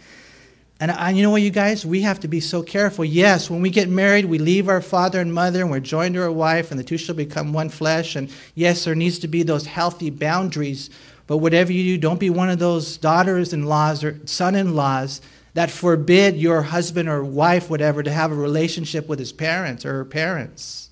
And 0.83 0.91
I, 0.91 1.11
you 1.11 1.23
know 1.23 1.29
what, 1.29 1.41
you 1.41 1.49
guys? 1.49 1.85
We 1.85 2.01
have 2.01 2.19
to 2.19 2.27
be 2.27 2.41
so 2.41 2.61
careful. 2.61 3.05
Yes, 3.05 3.49
when 3.49 3.61
we 3.61 3.69
get 3.69 3.87
married, 3.87 4.25
we 4.25 4.37
leave 4.37 4.67
our 4.67 4.81
father 4.81 5.21
and 5.21 5.33
mother 5.33 5.61
and 5.61 5.71
we're 5.71 5.79
joined 5.79 6.15
to 6.15 6.23
our 6.23 6.29
wife, 6.29 6.71
and 6.71 6.77
the 6.77 6.83
two 6.83 6.97
shall 6.97 7.15
become 7.15 7.53
one 7.53 7.69
flesh. 7.69 8.17
And 8.17 8.29
yes, 8.53 8.83
there 8.83 8.93
needs 8.93 9.17
to 9.19 9.29
be 9.29 9.43
those 9.43 9.65
healthy 9.65 10.09
boundaries. 10.09 10.89
But 11.25 11.37
whatever 11.37 11.71
you 11.71 11.95
do, 11.95 12.01
don't 12.01 12.19
be 12.19 12.29
one 12.29 12.49
of 12.49 12.59
those 12.59 12.97
daughters 12.97 13.53
in 13.53 13.63
laws 13.63 14.03
or 14.03 14.19
son 14.27 14.55
in 14.55 14.75
laws 14.75 15.21
that 15.53 15.71
forbid 15.71 16.35
your 16.35 16.61
husband 16.61 17.07
or 17.07 17.23
wife, 17.23 17.69
whatever, 17.69 18.03
to 18.03 18.11
have 18.11 18.33
a 18.33 18.35
relationship 18.35 19.07
with 19.07 19.19
his 19.19 19.31
parents 19.31 19.85
or 19.85 19.93
her 19.93 20.03
parents. 20.03 20.89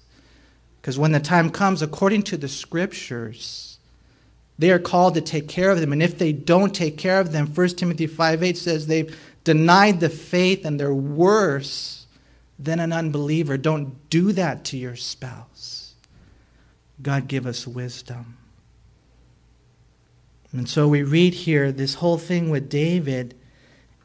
Because 0.82 0.98
when 0.98 1.12
the 1.12 1.20
time 1.20 1.50
comes, 1.50 1.82
according 1.82 2.24
to 2.24 2.38
the 2.38 2.48
scriptures, 2.48 3.72
they 4.58 4.72
are 4.72 4.80
called 4.80 5.16
to 5.16 5.22
take 5.22 5.48
care 5.48 5.72
of 5.72 5.80
them. 5.80 5.92
And 5.92 6.04
if 6.04 6.20
they 6.20 6.32
don't 6.32 6.74
take 6.74 6.98
care 6.98 7.20
of 7.20 7.32
them, 7.32 7.48
1 7.48 7.68
Timothy 7.70 8.06
5 8.06 8.44
8 8.44 8.58
says 8.58 8.86
they've 8.86 9.18
denied 9.44 10.00
the 10.00 10.10
faith 10.10 10.66
and 10.66 10.80
they're 10.80 10.94
worse 10.94 12.06
than 12.60 12.80
an 12.80 12.94
unbeliever. 12.94 13.58
Don't 13.58 14.10
do 14.10 14.32
that 14.34 14.64
to 14.66 14.78
your 14.78 14.96
spouse. 14.96 15.96
God 17.02 17.28
give 17.28 17.46
us 17.46 17.66
wisdom. 17.66 18.38
And 20.52 20.70
so 20.70 20.88
we 20.88 21.04
read 21.04 21.34
here 21.34 21.72
this 21.72 21.96
whole 21.96 22.18
thing 22.18 22.50
with 22.50 22.70
David. 22.70 23.36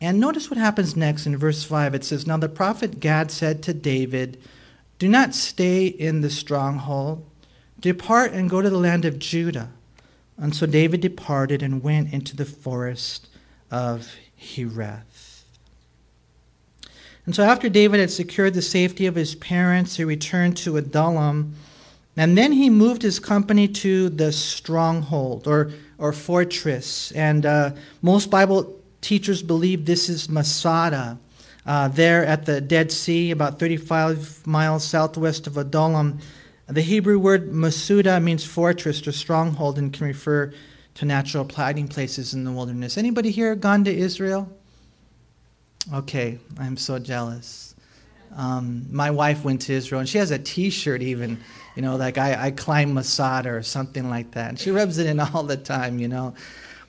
And 0.00 0.20
notice 0.20 0.48
what 0.48 0.58
happens 0.58 0.96
next 0.96 1.26
in 1.26 1.36
verse 1.36 1.64
5. 1.64 1.94
It 1.94 2.04
says, 2.04 2.26
Now 2.26 2.36
the 2.36 2.48
prophet 2.48 3.00
Gad 3.00 3.30
said 3.30 3.62
to 3.64 3.74
David, 3.74 4.38
do 4.98 5.08
not 5.08 5.34
stay 5.34 5.86
in 5.86 6.22
the 6.22 6.30
stronghold. 6.30 7.24
Depart 7.78 8.32
and 8.32 8.48
go 8.48 8.62
to 8.62 8.70
the 8.70 8.78
land 8.78 9.04
of 9.04 9.18
Judah. 9.18 9.70
And 10.38 10.54
so 10.54 10.66
David 10.66 11.00
departed 11.00 11.62
and 11.62 11.82
went 11.82 12.12
into 12.12 12.34
the 12.34 12.44
forest 12.44 13.28
of 13.70 14.10
Hereth. 14.40 15.15
And 17.26 17.34
so 17.34 17.42
after 17.42 17.68
David 17.68 17.98
had 17.98 18.10
secured 18.10 18.54
the 18.54 18.62
safety 18.62 19.06
of 19.06 19.16
his 19.16 19.34
parents, 19.34 19.96
he 19.96 20.04
returned 20.04 20.56
to 20.58 20.76
Adullam. 20.76 21.54
And 22.16 22.38
then 22.38 22.52
he 22.52 22.70
moved 22.70 23.02
his 23.02 23.18
company 23.18 23.68
to 23.68 24.08
the 24.08 24.32
stronghold 24.32 25.46
or, 25.46 25.72
or 25.98 26.12
fortress. 26.12 27.10
And 27.12 27.44
uh, 27.44 27.72
most 28.00 28.30
Bible 28.30 28.80
teachers 29.00 29.42
believe 29.42 29.84
this 29.84 30.08
is 30.08 30.28
Masada 30.28 31.18
uh, 31.66 31.88
there 31.88 32.24
at 32.24 32.46
the 32.46 32.60
Dead 32.60 32.92
Sea, 32.92 33.32
about 33.32 33.58
35 33.58 34.46
miles 34.46 34.84
southwest 34.84 35.46
of 35.48 35.56
Adullam. 35.56 36.20
The 36.68 36.80
Hebrew 36.80 37.18
word 37.18 37.50
Masuda 37.50 38.22
means 38.22 38.44
fortress 38.44 39.06
or 39.06 39.12
stronghold 39.12 39.78
and 39.78 39.92
can 39.92 40.06
refer 40.06 40.52
to 40.94 41.04
natural 41.04 41.46
hiding 41.52 41.88
places 41.88 42.34
in 42.34 42.44
the 42.44 42.52
wilderness. 42.52 42.96
Anybody 42.96 43.30
here 43.30 43.54
gone 43.54 43.84
to 43.84 43.94
Israel? 43.94 44.55
Okay, 45.94 46.40
I'm 46.58 46.76
so 46.76 46.98
jealous. 46.98 47.76
Um, 48.34 48.86
my 48.90 49.10
wife 49.10 49.44
went 49.44 49.62
to 49.62 49.72
Israel 49.72 50.00
and 50.00 50.08
she 50.08 50.18
has 50.18 50.32
a 50.32 50.38
T-shirt 50.38 51.00
even, 51.00 51.38
you 51.76 51.82
know, 51.82 51.94
like 51.94 52.18
I, 52.18 52.46
I 52.46 52.50
climb 52.50 52.92
Masada 52.92 53.50
or 53.50 53.62
something 53.62 54.10
like 54.10 54.32
that, 54.32 54.48
and 54.48 54.58
she 54.58 54.72
rubs 54.72 54.98
it 54.98 55.06
in 55.06 55.20
all 55.20 55.44
the 55.44 55.56
time, 55.56 56.00
you 56.00 56.08
know. 56.08 56.34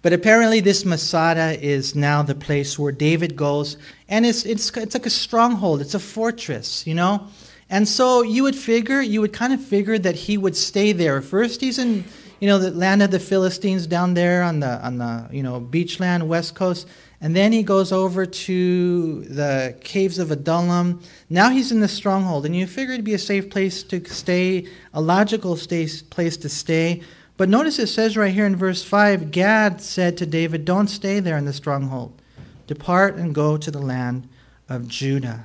But 0.01 0.13
apparently, 0.13 0.61
this 0.61 0.83
Masada 0.83 1.63
is 1.63 1.93
now 1.93 2.23
the 2.23 2.33
place 2.35 2.79
where 2.79 2.91
David 2.91 3.35
goes, 3.35 3.77
and 4.09 4.25
it's, 4.25 4.45
it's, 4.45 4.75
it's 4.75 4.95
like 4.95 5.05
a 5.05 5.11
stronghold, 5.11 5.81
it's 5.81 5.93
a 5.93 5.99
fortress, 5.99 6.87
you 6.87 6.95
know? 6.95 7.27
And 7.69 7.87
so 7.87 8.23
you 8.23 8.43
would 8.43 8.55
figure, 8.55 9.01
you 9.01 9.21
would 9.21 9.33
kind 9.33 9.53
of 9.53 9.61
figure 9.61 9.99
that 9.99 10.15
he 10.15 10.37
would 10.37 10.55
stay 10.55 10.91
there. 10.91 11.21
First, 11.21 11.61
he's 11.61 11.77
in, 11.77 12.03
you 12.39 12.47
know, 12.47 12.57
the 12.57 12.71
land 12.71 13.03
of 13.03 13.11
the 13.11 13.19
Philistines 13.19 13.85
down 13.85 14.13
there 14.13 14.43
on 14.43 14.59
the, 14.59 14.85
on 14.85 14.97
the 14.97 15.27
you 15.31 15.43
know, 15.43 15.59
beachland, 15.59 16.23
west 16.23 16.55
coast. 16.55 16.87
And 17.19 17.35
then 17.35 17.51
he 17.51 17.63
goes 17.63 17.91
over 17.91 18.25
to 18.27 19.21
the 19.23 19.75
caves 19.81 20.19
of 20.19 20.29
Adullam. 20.29 21.01
Now 21.29 21.49
he's 21.49 21.71
in 21.71 21.79
the 21.79 21.87
stronghold, 21.87 22.45
and 22.45 22.55
you 22.55 22.67
figure 22.67 22.93
it'd 22.93 23.05
be 23.05 23.15
a 23.15 23.19
safe 23.19 23.49
place 23.49 23.81
to 23.83 24.03
stay, 24.05 24.67
a 24.93 25.01
logical 25.01 25.57
place 25.57 26.37
to 26.37 26.49
stay. 26.49 27.01
But 27.35 27.49
notice 27.49 27.79
it 27.79 27.87
says 27.87 28.17
right 28.17 28.33
here 28.33 28.45
in 28.45 28.55
verse 28.55 28.83
5 28.83 29.31
Gad 29.31 29.81
said 29.81 30.17
to 30.17 30.25
David, 30.25 30.65
Don't 30.65 30.87
stay 30.87 31.19
there 31.19 31.37
in 31.37 31.45
the 31.45 31.53
stronghold. 31.53 32.21
Depart 32.67 33.15
and 33.15 33.33
go 33.33 33.57
to 33.57 33.71
the 33.71 33.79
land 33.79 34.27
of 34.69 34.87
Judah. 34.87 35.43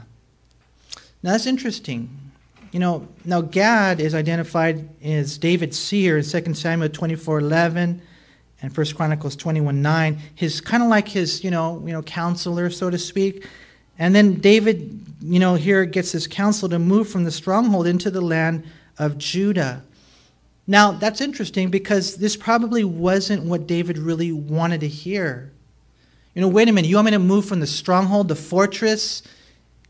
Now 1.23 1.33
that's 1.33 1.47
interesting. 1.47 2.19
You 2.73 2.81
know, 2.81 3.09
now 3.25 3.43
Gad 3.43 4.01
is 4.01 4.15
identified 4.15 4.89
as 5.05 5.39
David's 5.39 5.79
seer 5.79 6.19
in 6.19 6.25
2 6.25 6.55
Samuel 6.55 6.89
24 6.89 7.39
11. 7.39 8.03
And 8.63 8.73
First 8.73 8.97
Chronicles 8.97 9.37
21 9.37 9.83
9, 9.83 10.19
his 10.37 10.61
kind 10.61 10.83
of 10.83 10.89
like 10.89 11.09
his, 11.09 11.43
you 11.43 11.51
know, 11.51 11.83
you 11.85 11.93
know, 11.93 12.03
counselor, 12.03 12.71
so 12.71 12.89
to 12.89 12.99
speak. 12.99 13.47
And 13.99 14.15
then 14.15 14.35
David, 14.35 15.05
you 15.21 15.41
know, 15.41 15.57
here 15.57 15.85
gets 15.85 16.13
his 16.13 16.27
counsel 16.27 16.69
to 16.69 16.79
move 16.79 17.09
from 17.09 17.25
the 17.25 17.31
stronghold 17.31 17.87
into 17.87 18.11
the 18.11 18.21
land 18.21 18.65
of 18.99 19.19
Judah. 19.19 19.83
Now, 20.67 20.93
that's 20.93 21.21
interesting 21.21 21.71
because 21.71 22.17
this 22.17 22.37
probably 22.37 22.85
wasn't 22.85 23.45
what 23.45 23.67
David 23.67 23.99
really 23.99 24.33
wanted 24.33 24.81
to 24.81 24.89
hear. 24.89 25.51
You 26.35 26.41
know, 26.41 26.49
wait 26.49 26.69
a 26.69 26.73
minute, 26.73 26.89
you 26.89 26.97
want 26.97 27.07
me 27.07 27.11
to 27.11 27.19
move 27.19 27.45
from 27.45 27.61
the 27.61 27.67
stronghold, 27.67 28.29
the 28.29 28.37
fortress, 28.37 29.23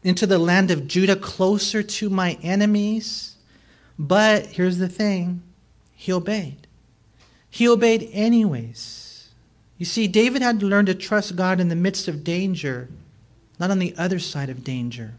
into 0.03 0.27
the 0.27 0.39
land 0.39 0.71
of 0.71 0.89
Judah, 0.89 1.15
closer 1.15 1.83
to 1.83 2.11
my 2.11 2.37
enemies? 2.43 3.37
But 3.99 4.47
here's 4.47 4.79
the 4.79 4.89
thing 4.89 5.43
he 5.95 6.11
obeyed. 6.13 6.67
He 7.53 7.69
obeyed 7.69 8.09
anyways. 8.15 9.29
You 9.77 9.85
see, 9.85 10.09
David 10.09 10.41
had 10.41 10.59
to 10.61 10.67
learn 10.67 10.87
to 10.87 10.95
trust 10.95 11.37
God 11.37 11.61
in 11.61 11.69
the 11.69 11.77
midst 11.77 12.09
of 12.09 12.25
danger, 12.25 12.89
not 13.61 13.71
on 13.71 13.79
the 13.79 13.95
other 13.99 14.19
side 14.19 14.49
of 14.49 14.65
danger. 14.65 15.13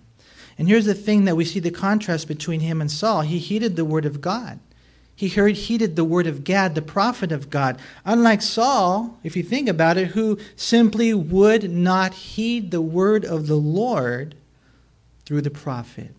And 0.58 0.68
here's 0.68 0.86
the 0.86 0.96
thing 0.96 1.26
that 1.26 1.36
we 1.36 1.46
see 1.46 1.60
the 1.60 1.70
contrast 1.70 2.28
between 2.28 2.62
him 2.62 2.82
and 2.82 2.92
Saul. 2.92 3.22
He 3.22 3.38
heeded 3.38 3.76
the 3.76 3.86
word 3.86 4.06
of 4.06 4.20
God. 4.20 4.60
He 5.16 5.30
heard, 5.30 5.56
heeded 5.56 5.96
the 5.96 6.04
word 6.04 6.26
of 6.26 6.44
Gad, 6.44 6.74
the 6.74 6.82
prophet 6.82 7.32
of 7.32 7.52
God. 7.52 7.78
Unlike 8.04 8.42
Saul, 8.42 9.20
if 9.24 9.36
you 9.38 9.44
think 9.44 9.70
about 9.70 9.98
it, 9.98 10.08
who 10.08 10.40
simply 10.56 11.14
would 11.14 11.70
not 11.70 12.16
heed 12.16 12.72
the 12.72 12.82
word 12.82 13.26
of 13.26 13.46
the 13.46 13.58
Lord 13.58 14.34
through 15.24 15.42
the 15.42 15.52
prophet. 15.52 16.16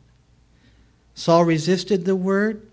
Saul 1.17 1.45
resisted 1.45 2.05
the 2.05 2.15
word, 2.15 2.65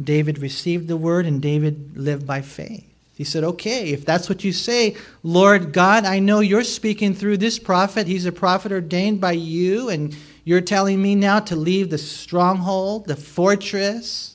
David 0.00 0.38
received 0.38 0.88
the 0.88 0.96
word, 0.96 1.26
and 1.26 1.42
David 1.42 1.96
lived 1.96 2.26
by 2.26 2.40
faith. 2.40 2.84
He 3.16 3.24
said, 3.24 3.44
Okay, 3.44 3.90
if 3.90 4.04
that's 4.04 4.28
what 4.28 4.42
you 4.42 4.52
say, 4.52 4.96
Lord 5.22 5.72
God, 5.72 6.04
I 6.04 6.18
know 6.18 6.40
you're 6.40 6.64
speaking 6.64 7.14
through 7.14 7.36
this 7.36 7.58
prophet. 7.58 8.06
He's 8.06 8.26
a 8.26 8.32
prophet 8.32 8.72
ordained 8.72 9.20
by 9.20 9.32
you, 9.32 9.90
and 9.90 10.16
you're 10.44 10.60
telling 10.60 11.00
me 11.00 11.14
now 11.14 11.40
to 11.40 11.56
leave 11.56 11.90
the 11.90 11.98
stronghold, 11.98 13.06
the 13.06 13.16
fortress, 13.16 14.34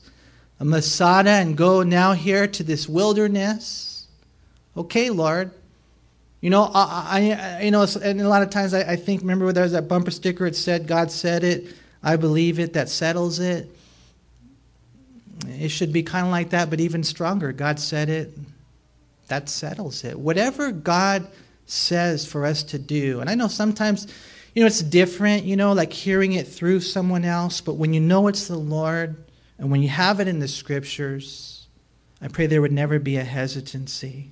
Masada, 0.60 1.32
and 1.32 1.58
go 1.58 1.84
now 1.84 2.14
here 2.14 2.48
to 2.48 2.64
this 2.64 2.88
wilderness. 2.88 4.08
Okay, 4.76 5.10
Lord. 5.10 5.52
You 6.40 6.52
know, 6.52 6.70
I, 6.74 7.36
I 7.38 7.62
you 7.64 7.72
know, 7.72 7.86
and 8.02 8.22
a 8.22 8.30
lot 8.30 8.44
of 8.44 8.52
times 8.52 8.74
I, 8.74 8.92
I 8.92 8.96
think, 8.96 9.22
remember 9.22 9.52
there's 9.52 9.72
that 9.72 9.88
bumper 9.88 10.12
sticker, 10.12 10.46
it 10.46 10.56
said, 10.56 10.88
God 10.88 11.12
said 11.12 11.44
it, 11.44 11.74
I 12.04 12.16
believe 12.16 12.60
it, 12.60 12.74
that 12.74 12.90
settles 12.90 13.40
it. 13.40 13.70
It 15.46 15.70
should 15.70 15.94
be 15.94 16.04
kind 16.04 16.26
of 16.26 16.32
like 16.32 16.50
that, 16.52 16.70
but 16.70 16.80
even 16.80 17.04
stronger. 17.04 17.52
God 17.52 17.80
said 17.80 18.10
it, 18.10 18.38
that 19.28 19.50
settles 19.50 20.04
it. 20.04 20.18
Whatever 20.20 20.72
God 20.72 21.28
says 21.66 22.26
for 22.26 22.46
us 22.46 22.64
to 22.64 22.80
do, 22.80 23.20
and 23.20 23.30
I 23.30 23.36
know 23.36 23.48
sometimes, 23.48 24.08
you 24.56 24.64
know, 24.64 24.68
it's 24.68 24.82
different, 24.82 25.44
you 25.44 25.56
know, 25.56 25.74
like 25.74 25.94
hearing 25.94 26.34
it 26.34 26.48
through 26.48 26.80
someone 26.80 27.26
else, 27.26 27.62
but 27.62 27.74
when 27.74 27.94
you 27.94 28.00
know 28.00 28.28
it's 28.28 28.48
the 28.48 28.58
Lord, 28.58 29.16
and 29.58 29.72
when 29.72 29.82
you 29.82 29.90
have 29.90 30.20
it 30.20 30.28
in 30.28 30.40
the 30.40 30.48
scriptures, 30.48 31.68
I 32.22 32.28
pray 32.30 32.48
there 32.48 32.62
would 32.62 32.72
never 32.72 33.00
be 33.00 33.18
a 33.18 33.24
hesitancy. 33.24 34.32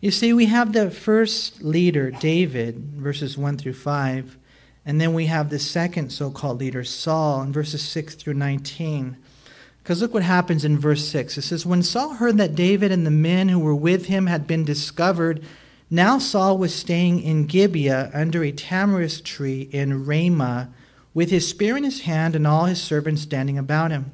You 0.00 0.10
see, 0.10 0.34
we 0.34 0.46
have 0.46 0.72
the 0.72 0.90
first 0.90 1.62
leader, 1.62 2.10
David, 2.10 2.76
verses 2.96 3.38
1 3.38 3.56
through 3.56 3.74
5, 3.74 4.36
and 4.84 5.00
then 5.00 5.14
we 5.14 5.26
have 5.26 5.48
the 5.48 5.58
second 5.58 6.10
so 6.10 6.30
called 6.30 6.60
leader, 6.60 6.84
Saul, 6.84 7.40
in 7.42 7.52
verses 7.52 7.80
6 7.82 8.16
through 8.16 8.34
19. 8.34 9.16
Because 9.84 10.00
look 10.00 10.14
what 10.14 10.22
happens 10.22 10.64
in 10.64 10.78
verse 10.78 11.06
6. 11.08 11.36
It 11.36 11.42
says, 11.42 11.66
When 11.66 11.82
Saul 11.82 12.14
heard 12.14 12.38
that 12.38 12.54
David 12.54 12.90
and 12.90 13.06
the 13.06 13.10
men 13.10 13.50
who 13.50 13.58
were 13.58 13.74
with 13.74 14.06
him 14.06 14.28
had 14.28 14.46
been 14.46 14.64
discovered, 14.64 15.44
now 15.90 16.18
Saul 16.18 16.56
was 16.56 16.74
staying 16.74 17.20
in 17.20 17.44
Gibeah 17.44 18.10
under 18.14 18.42
a 18.42 18.50
tamarisk 18.50 19.24
tree 19.24 19.68
in 19.72 20.06
Ramah, 20.06 20.70
with 21.12 21.28
his 21.28 21.46
spear 21.46 21.76
in 21.76 21.84
his 21.84 22.00
hand 22.00 22.34
and 22.34 22.46
all 22.46 22.64
his 22.64 22.80
servants 22.80 23.20
standing 23.20 23.58
about 23.58 23.90
him. 23.90 24.10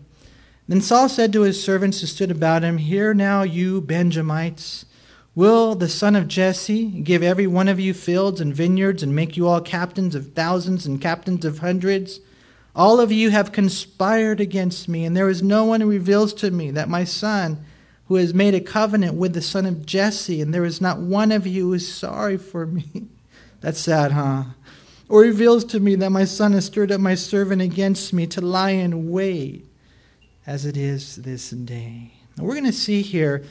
Then 0.66 0.80
Saul 0.80 1.08
said 1.08 1.32
to 1.34 1.42
his 1.42 1.62
servants 1.62 2.00
who 2.00 2.08
stood 2.08 2.32
about 2.32 2.64
him, 2.64 2.78
Hear 2.78 3.14
now, 3.14 3.44
you 3.44 3.80
Benjamites. 3.80 4.86
Will 5.36 5.76
the 5.76 5.88
son 5.88 6.16
of 6.16 6.26
Jesse 6.26 6.86
give 6.86 7.22
every 7.22 7.46
one 7.46 7.68
of 7.68 7.78
you 7.78 7.94
fields 7.94 8.40
and 8.40 8.52
vineyards 8.52 9.04
and 9.04 9.14
make 9.14 9.36
you 9.36 9.46
all 9.46 9.60
captains 9.60 10.16
of 10.16 10.32
thousands 10.32 10.84
and 10.84 11.00
captains 11.00 11.44
of 11.44 11.60
hundreds? 11.60 12.18
All 12.74 13.00
of 13.00 13.10
you 13.10 13.30
have 13.30 13.52
conspired 13.52 14.40
against 14.40 14.88
me, 14.88 15.04
and 15.04 15.16
there 15.16 15.28
is 15.28 15.42
no 15.42 15.64
one 15.64 15.80
who 15.80 15.90
reveals 15.90 16.32
to 16.34 16.50
me 16.50 16.70
that 16.70 16.88
my 16.88 17.04
son, 17.04 17.64
who 18.06 18.14
has 18.14 18.32
made 18.32 18.54
a 18.54 18.60
covenant 18.60 19.14
with 19.14 19.34
the 19.34 19.42
son 19.42 19.66
of 19.66 19.84
Jesse, 19.84 20.40
and 20.40 20.54
there 20.54 20.64
is 20.64 20.80
not 20.80 21.00
one 21.00 21.32
of 21.32 21.46
you 21.46 21.68
who 21.68 21.74
is 21.74 21.92
sorry 21.92 22.36
for 22.36 22.66
me. 22.66 23.08
That's 23.60 23.80
sad, 23.80 24.12
huh? 24.12 24.44
Or 25.08 25.22
reveals 25.22 25.64
to 25.66 25.80
me 25.80 25.96
that 25.96 26.10
my 26.10 26.24
son 26.24 26.52
has 26.52 26.66
stirred 26.66 26.92
up 26.92 27.00
my 27.00 27.16
servant 27.16 27.60
against 27.60 28.12
me 28.12 28.26
to 28.28 28.40
lie 28.40 28.70
in 28.70 29.10
wait, 29.10 29.66
as 30.46 30.64
it 30.64 30.76
is 30.76 31.16
this 31.16 31.50
day. 31.50 32.12
Now 32.36 32.44
we're 32.44 32.54
going 32.54 32.64
to 32.64 32.72
see 32.72 33.02
here 33.02 33.44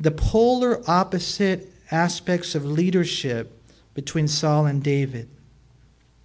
the 0.00 0.10
polar 0.10 0.82
opposite 0.88 1.70
aspects 1.90 2.54
of 2.54 2.64
leadership 2.64 3.62
between 3.94 4.28
Saul 4.28 4.66
and 4.66 4.82
David. 4.82 5.28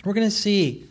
We're 0.03 0.13
going 0.13 0.27
to 0.27 0.31
see. 0.31 0.87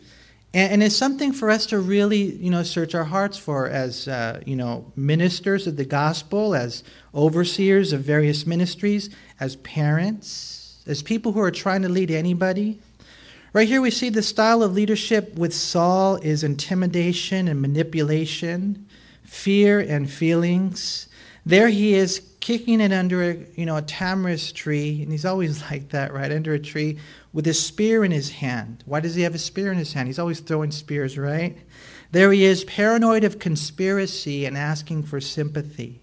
And, 0.53 0.73
and, 0.73 0.83
it's 0.83 0.95
something 0.95 1.31
for 1.31 1.49
us 1.49 1.65
to 1.67 1.79
really, 1.79 2.35
you 2.35 2.49
know, 2.49 2.63
search 2.63 2.93
our 2.93 3.05
hearts 3.05 3.37
for 3.37 3.69
as, 3.69 4.07
uh, 4.07 4.41
you 4.45 4.55
know, 4.55 4.91
ministers 4.95 5.65
of 5.65 5.77
the 5.77 5.85
gospel, 5.85 6.53
as 6.55 6.83
overseers 7.15 7.93
of 7.93 8.01
various 8.01 8.45
ministries, 8.45 9.09
as 9.39 9.55
parents, 9.57 10.83
as 10.87 11.01
people 11.01 11.31
who 11.31 11.39
are 11.39 11.51
trying 11.51 11.81
to 11.83 11.89
lead 11.89 12.11
anybody. 12.11 12.79
Right 13.53 13.67
here, 13.67 13.81
we 13.81 13.91
see 13.91 14.09
the 14.09 14.21
style 14.21 14.63
of 14.63 14.73
leadership 14.73 15.35
with 15.35 15.53
Saul 15.53 16.15
is 16.17 16.43
intimidation 16.43 17.47
and 17.47 17.61
manipulation, 17.61 18.87
fear 19.23 19.79
and 19.79 20.09
feelings. 20.09 21.07
There 21.45 21.69
he 21.69 21.93
is 21.93 22.19
kicking 22.41 22.81
it 22.81 22.91
under 22.91 23.23
a, 23.23 23.37
you 23.55 23.65
know, 23.65 23.77
a 23.77 23.81
tamarisk 23.81 24.55
tree, 24.55 25.01
and 25.01 25.11
he's 25.11 25.25
always 25.25 25.61
like 25.71 25.89
that, 25.89 26.13
right, 26.13 26.31
under 26.31 26.53
a 26.53 26.59
tree, 26.59 26.97
with 27.31 27.47
a 27.47 27.53
spear 27.53 28.03
in 28.03 28.11
his 28.11 28.29
hand. 28.29 28.83
Why 28.85 28.99
does 28.99 29.15
he 29.15 29.21
have 29.21 29.35
a 29.35 29.39
spear 29.39 29.71
in 29.71 29.77
his 29.77 29.93
hand? 29.93 30.07
He's 30.07 30.19
always 30.19 30.41
throwing 30.41 30.71
spears, 30.71 31.17
right? 31.17 31.57
There 32.11 32.31
he 32.33 32.43
is, 32.43 32.65
paranoid 32.65 33.23
of 33.23 33.39
conspiracy 33.39 34.45
and 34.45 34.57
asking 34.57 35.03
for 35.03 35.21
sympathy. 35.21 36.01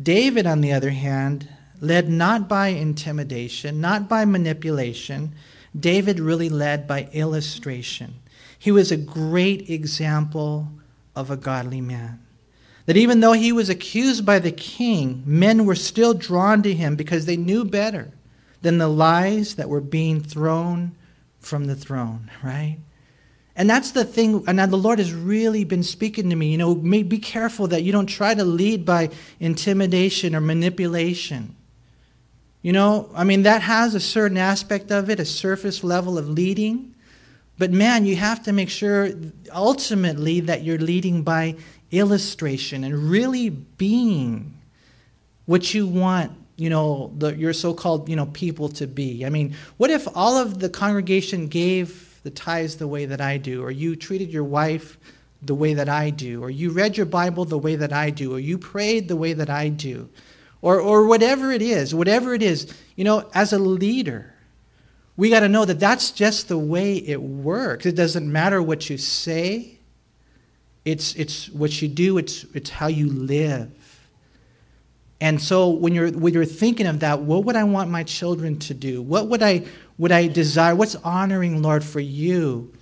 David, 0.00 0.46
on 0.46 0.60
the 0.60 0.72
other 0.72 0.90
hand, 0.90 1.48
led 1.80 2.08
not 2.08 2.48
by 2.48 2.68
intimidation, 2.68 3.80
not 3.80 4.08
by 4.08 4.24
manipulation. 4.24 5.34
David 5.78 6.20
really 6.20 6.48
led 6.48 6.86
by 6.86 7.08
illustration. 7.12 8.14
He 8.58 8.70
was 8.70 8.92
a 8.92 8.96
great 8.96 9.70
example 9.70 10.68
of 11.16 11.30
a 11.30 11.36
godly 11.36 11.80
man. 11.80 12.20
That 12.86 12.96
even 12.96 13.20
though 13.20 13.32
he 13.32 13.52
was 13.52 13.68
accused 13.68 14.26
by 14.26 14.38
the 14.38 14.50
king, 14.50 15.22
men 15.24 15.66
were 15.66 15.74
still 15.74 16.14
drawn 16.14 16.62
to 16.62 16.74
him 16.74 16.96
because 16.96 17.26
they 17.26 17.36
knew 17.36 17.64
better 17.64 18.10
than 18.62 18.78
the 18.78 18.88
lies 18.88 19.54
that 19.56 19.68
were 19.68 19.80
being 19.80 20.20
thrown 20.20 20.96
from 21.38 21.66
the 21.66 21.76
throne, 21.76 22.30
right? 22.42 22.78
And 23.54 23.68
that's 23.68 23.90
the 23.90 24.04
thing, 24.04 24.44
and 24.46 24.56
now 24.56 24.66
the 24.66 24.76
Lord 24.76 24.98
has 24.98 25.12
really 25.12 25.64
been 25.64 25.82
speaking 25.82 26.30
to 26.30 26.36
me. 26.36 26.50
You 26.52 26.58
know, 26.58 26.74
be 26.74 27.18
careful 27.18 27.68
that 27.68 27.82
you 27.82 27.92
don't 27.92 28.06
try 28.06 28.34
to 28.34 28.44
lead 28.44 28.84
by 28.84 29.10
intimidation 29.40 30.34
or 30.34 30.40
manipulation. 30.40 31.54
You 32.62 32.72
know, 32.72 33.10
I 33.14 33.24
mean, 33.24 33.42
that 33.42 33.62
has 33.62 33.94
a 33.94 34.00
certain 34.00 34.38
aspect 34.38 34.90
of 34.90 35.10
it, 35.10 35.20
a 35.20 35.24
surface 35.24 35.84
level 35.84 36.16
of 36.16 36.28
leading. 36.28 36.94
But 37.58 37.72
man, 37.72 38.06
you 38.06 38.16
have 38.16 38.42
to 38.44 38.52
make 38.52 38.70
sure 38.70 39.10
ultimately 39.52 40.40
that 40.40 40.62
you're 40.62 40.78
leading 40.78 41.22
by 41.22 41.56
illustration 41.92 42.84
and 42.84 43.10
really 43.10 43.50
being 43.50 44.58
what 45.46 45.74
you 45.74 45.86
want 45.86 46.32
you 46.56 46.70
know 46.70 47.12
the, 47.18 47.36
your 47.36 47.52
so-called 47.52 48.08
you 48.08 48.16
know 48.16 48.26
people 48.26 48.68
to 48.68 48.86
be. 48.86 49.24
I 49.24 49.28
mean 49.28 49.54
what 49.76 49.90
if 49.90 50.08
all 50.14 50.36
of 50.36 50.58
the 50.58 50.68
congregation 50.68 51.48
gave 51.48 52.20
the 52.22 52.30
tithes 52.30 52.76
the 52.76 52.88
way 52.88 53.04
that 53.06 53.20
i 53.20 53.36
do 53.36 53.62
or 53.62 53.70
you 53.70 53.96
treated 53.96 54.32
your 54.32 54.44
wife 54.44 54.98
the 55.42 55.54
way 55.54 55.74
that 55.74 55.88
i 55.88 56.10
do 56.10 56.42
or 56.42 56.50
you 56.50 56.70
read 56.70 56.96
your 56.96 57.06
bible 57.06 57.44
the 57.44 57.58
way 57.58 57.76
that 57.76 57.92
i 57.92 58.10
do 58.10 58.34
or 58.34 58.38
you 58.38 58.56
prayed 58.56 59.08
the 59.08 59.16
way 59.16 59.32
that 59.32 59.50
i 59.50 59.68
do 59.68 60.08
or 60.60 60.80
or 60.80 61.06
whatever 61.06 61.50
it 61.50 61.62
is 61.62 61.94
whatever 61.94 62.32
it 62.32 62.42
is 62.42 62.72
you 62.94 63.02
know 63.02 63.28
as 63.34 63.52
a 63.52 63.58
leader 63.58 64.32
we 65.16 65.30
got 65.30 65.40
to 65.40 65.48
know 65.48 65.64
that 65.64 65.80
that's 65.80 66.10
just 66.10 66.48
the 66.48 66.58
way 66.58 66.96
it 66.96 67.20
works. 67.20 67.86
It 67.86 67.94
doesn't 67.94 68.30
matter 68.30 68.62
what 68.62 68.88
you 68.88 68.96
say 68.96 69.78
it's, 70.84 71.14
it's 71.14 71.48
what 71.50 71.80
you 71.80 71.88
do, 71.88 72.18
it's, 72.18 72.44
it's 72.54 72.70
how 72.70 72.88
you 72.88 73.08
live. 73.08 73.70
And 75.20 75.40
so 75.40 75.68
when 75.68 75.94
you're, 75.94 76.10
when 76.10 76.34
you're 76.34 76.44
thinking 76.44 76.86
of 76.86 77.00
that, 77.00 77.20
what 77.20 77.44
would 77.44 77.54
I 77.54 77.62
want 77.62 77.90
my 77.90 78.02
children 78.02 78.58
to 78.60 78.74
do? 78.74 79.00
What 79.00 79.28
would 79.28 79.40
I, 79.40 79.64
would 79.96 80.10
I 80.10 80.26
desire? 80.26 80.74
What's 80.74 80.96
honoring, 80.96 81.62
Lord, 81.62 81.84
for 81.84 82.00
you? 82.00 82.72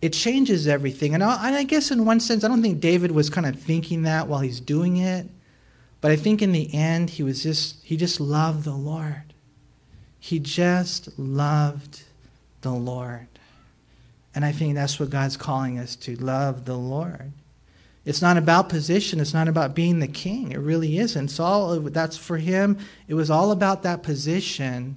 It 0.00 0.12
changes 0.12 0.68
everything. 0.68 1.14
And 1.14 1.24
I, 1.24 1.48
and 1.48 1.56
I 1.56 1.64
guess 1.64 1.90
in 1.90 2.04
one 2.04 2.20
sense, 2.20 2.44
I 2.44 2.48
don't 2.48 2.62
think 2.62 2.78
David 2.78 3.10
was 3.10 3.28
kind 3.28 3.46
of 3.48 3.58
thinking 3.58 4.02
that 4.02 4.28
while 4.28 4.38
he's 4.38 4.60
doing 4.60 4.98
it. 4.98 5.26
But 6.00 6.12
I 6.12 6.16
think 6.16 6.40
in 6.40 6.52
the 6.52 6.72
end, 6.72 7.10
he 7.10 7.24
was 7.24 7.42
just, 7.42 7.82
he 7.82 7.96
just 7.96 8.20
loved 8.20 8.62
the 8.62 8.70
Lord. 8.70 9.34
He 10.20 10.38
just 10.38 11.18
loved 11.18 12.04
the 12.60 12.70
Lord. 12.70 13.26
And 14.36 14.44
I 14.44 14.52
think 14.52 14.76
that's 14.76 15.00
what 15.00 15.10
God's 15.10 15.36
calling 15.36 15.80
us 15.80 15.96
to 15.96 16.14
love 16.14 16.64
the 16.64 16.76
Lord. 16.76 17.32
It's 18.08 18.22
not 18.22 18.38
about 18.38 18.70
position. 18.70 19.20
It's 19.20 19.34
not 19.34 19.48
about 19.48 19.74
being 19.74 19.98
the 19.98 20.08
king. 20.08 20.52
It 20.52 20.60
really 20.60 20.96
isn't. 20.96 21.26
It's 21.26 21.38
all 21.38 21.78
that's 21.78 22.16
for 22.16 22.38
him. 22.38 22.78
It 23.06 23.12
was 23.12 23.30
all 23.30 23.52
about 23.52 23.82
that 23.82 24.02
position, 24.02 24.96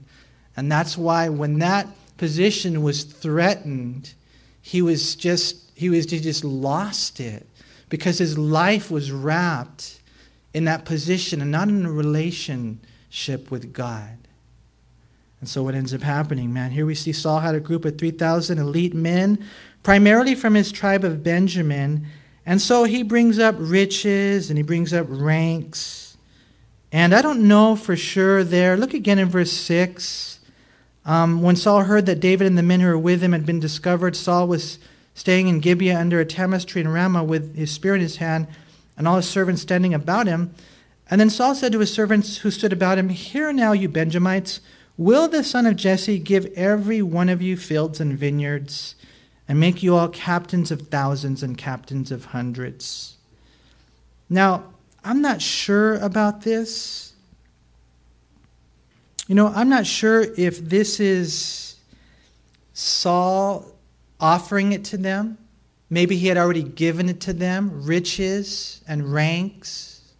and 0.56 0.71
that's 0.71 0.97
why 0.97 1.28
when 1.28 1.60
that 1.60 1.88
position 2.15 2.84
was 2.84 3.04
threatened, 3.04 4.13
he 4.62 4.82
was 4.82 5.17
just 5.17 5.71
he 5.76 5.89
was 5.89 6.10
he 6.10 6.21
just 6.21 6.45
lost 6.45 7.19
it 7.19 7.45
because 7.89 8.17
his 8.17 8.38
life 8.38 8.89
was 8.89 9.12
wrapped 9.12 10.00
in 10.54 10.63
that 10.63 10.86
position 10.86 11.41
and 11.41 11.52
not 11.52 11.67
in 11.67 11.86
a 11.86 11.91
relationship 11.91 13.52
with 13.52 13.74
God. 13.74 14.17
And 15.41 15.50
so 15.50 15.63
what 15.63 15.76
ends 15.76 15.93
up 15.93 16.02
happening, 16.02 16.54
man, 16.54 16.71
here 16.71 16.86
we 16.86 16.95
see 16.95 17.12
Saul 17.12 17.41
had 17.41 17.56
a 17.56 17.60
group 17.60 17.84
of 17.84 17.97
3,000 17.97 18.58
elite 18.58 18.93
men, 18.93 19.43
primarily 19.84 20.34
from 20.34 20.54
his 20.54 20.71
tribe 20.71 21.04
of 21.04 21.24
Benjamin. 21.24 22.08
And 22.45 22.62
so 22.62 22.84
he 22.84 23.04
brings 23.04 23.39
up 23.39 23.56
riches 23.58 24.49
and 24.49 24.58
he 24.58 24.63
brings 24.63 24.93
up 24.93 25.06
ranks. 25.10 26.17
And 26.91 27.13
I 27.13 27.21
don't 27.21 27.47
know 27.47 27.75
for 27.75 27.95
sure 27.95 28.43
there. 28.43 28.75
Look 28.75 28.93
again 28.93 29.19
in 29.19 29.30
verse 29.30 29.51
6. 29.51 30.39
Um, 31.06 31.41
when 31.41 31.56
Saul 31.56 31.84
heard 31.84 32.06
that 32.08 32.19
David 32.19 32.47
and 32.47 32.58
the 32.58 32.63
men 32.63 32.80
who 32.80 32.88
were 32.88 32.97
with 32.97 33.21
him 33.21 33.32
had 33.32 33.45
been 33.45 33.60
discovered, 33.60 34.15
Saul 34.15 34.47
was 34.47 34.77
staying 35.13 35.47
in 35.47 35.60
Gibeah 35.60 35.99
under 35.99 36.19
a 36.19 36.25
tamarisk 36.25 36.67
tree 36.67 36.82
in 36.82 36.88
Ramah 36.88 37.23
with 37.23 37.56
his 37.56 37.71
spear 37.71 37.95
in 37.95 38.01
his 38.01 38.17
hand 38.17 38.47
and 38.97 39.08
all 39.08 39.15
his 39.15 39.30
servants 39.30 39.62
standing 39.62 39.93
about 39.93 40.27
him. 40.27 40.54
And 41.10 41.19
then 41.19 41.30
Saul 41.30 41.56
said 41.56 41.71
to 41.73 41.80
his 41.80 41.93
servants 41.93 42.38
who 42.38 42.51
stood 42.51 42.71
about 42.71 42.97
him, 42.97 43.10
Hear 43.10 43.51
now, 43.51 43.71
you 43.73 43.89
Benjamites, 43.89 44.62
will 44.97 45.27
the 45.27 45.43
son 45.43 45.65
of 45.65 45.75
Jesse 45.75 46.19
give 46.19 46.45
every 46.56 47.01
one 47.01 47.30
of 47.30 47.41
you 47.41 47.58
fields 47.58 47.99
and 47.99 48.17
vineyards, 48.17 48.95
and 49.52 49.60
make 49.60 49.84
you 49.84 49.98
all 49.98 50.08
captains 50.08 50.72
of 50.72 50.88
thousands 50.88 51.44
and 51.44 51.58
captains 51.58 52.10
of 52.10 52.24
hundreds? 52.24 53.18
Now, 54.30 54.64
I'm 55.04 55.22
not 55.22 55.42
sure 55.42 55.96
about 55.96 56.42
this. 56.44 57.12
You 59.28 59.36
know, 59.36 59.48
I'm 59.48 59.68
not 59.68 59.86
sure 59.86 60.22
if 60.38 60.60
this 60.60 61.02
is 61.02 61.76
Saul 62.72 63.66
offering 64.22 64.72
it 64.72 64.86
to 64.86 64.98
them 64.98 65.38
Maybe 65.92 66.16
he 66.16 66.28
had 66.28 66.38
already 66.38 66.64
given 66.64 67.10
it 67.10 67.20
to 67.22 67.34
them 67.34 67.84
riches 67.84 68.82
and 68.88 69.14
ranks 69.14 70.14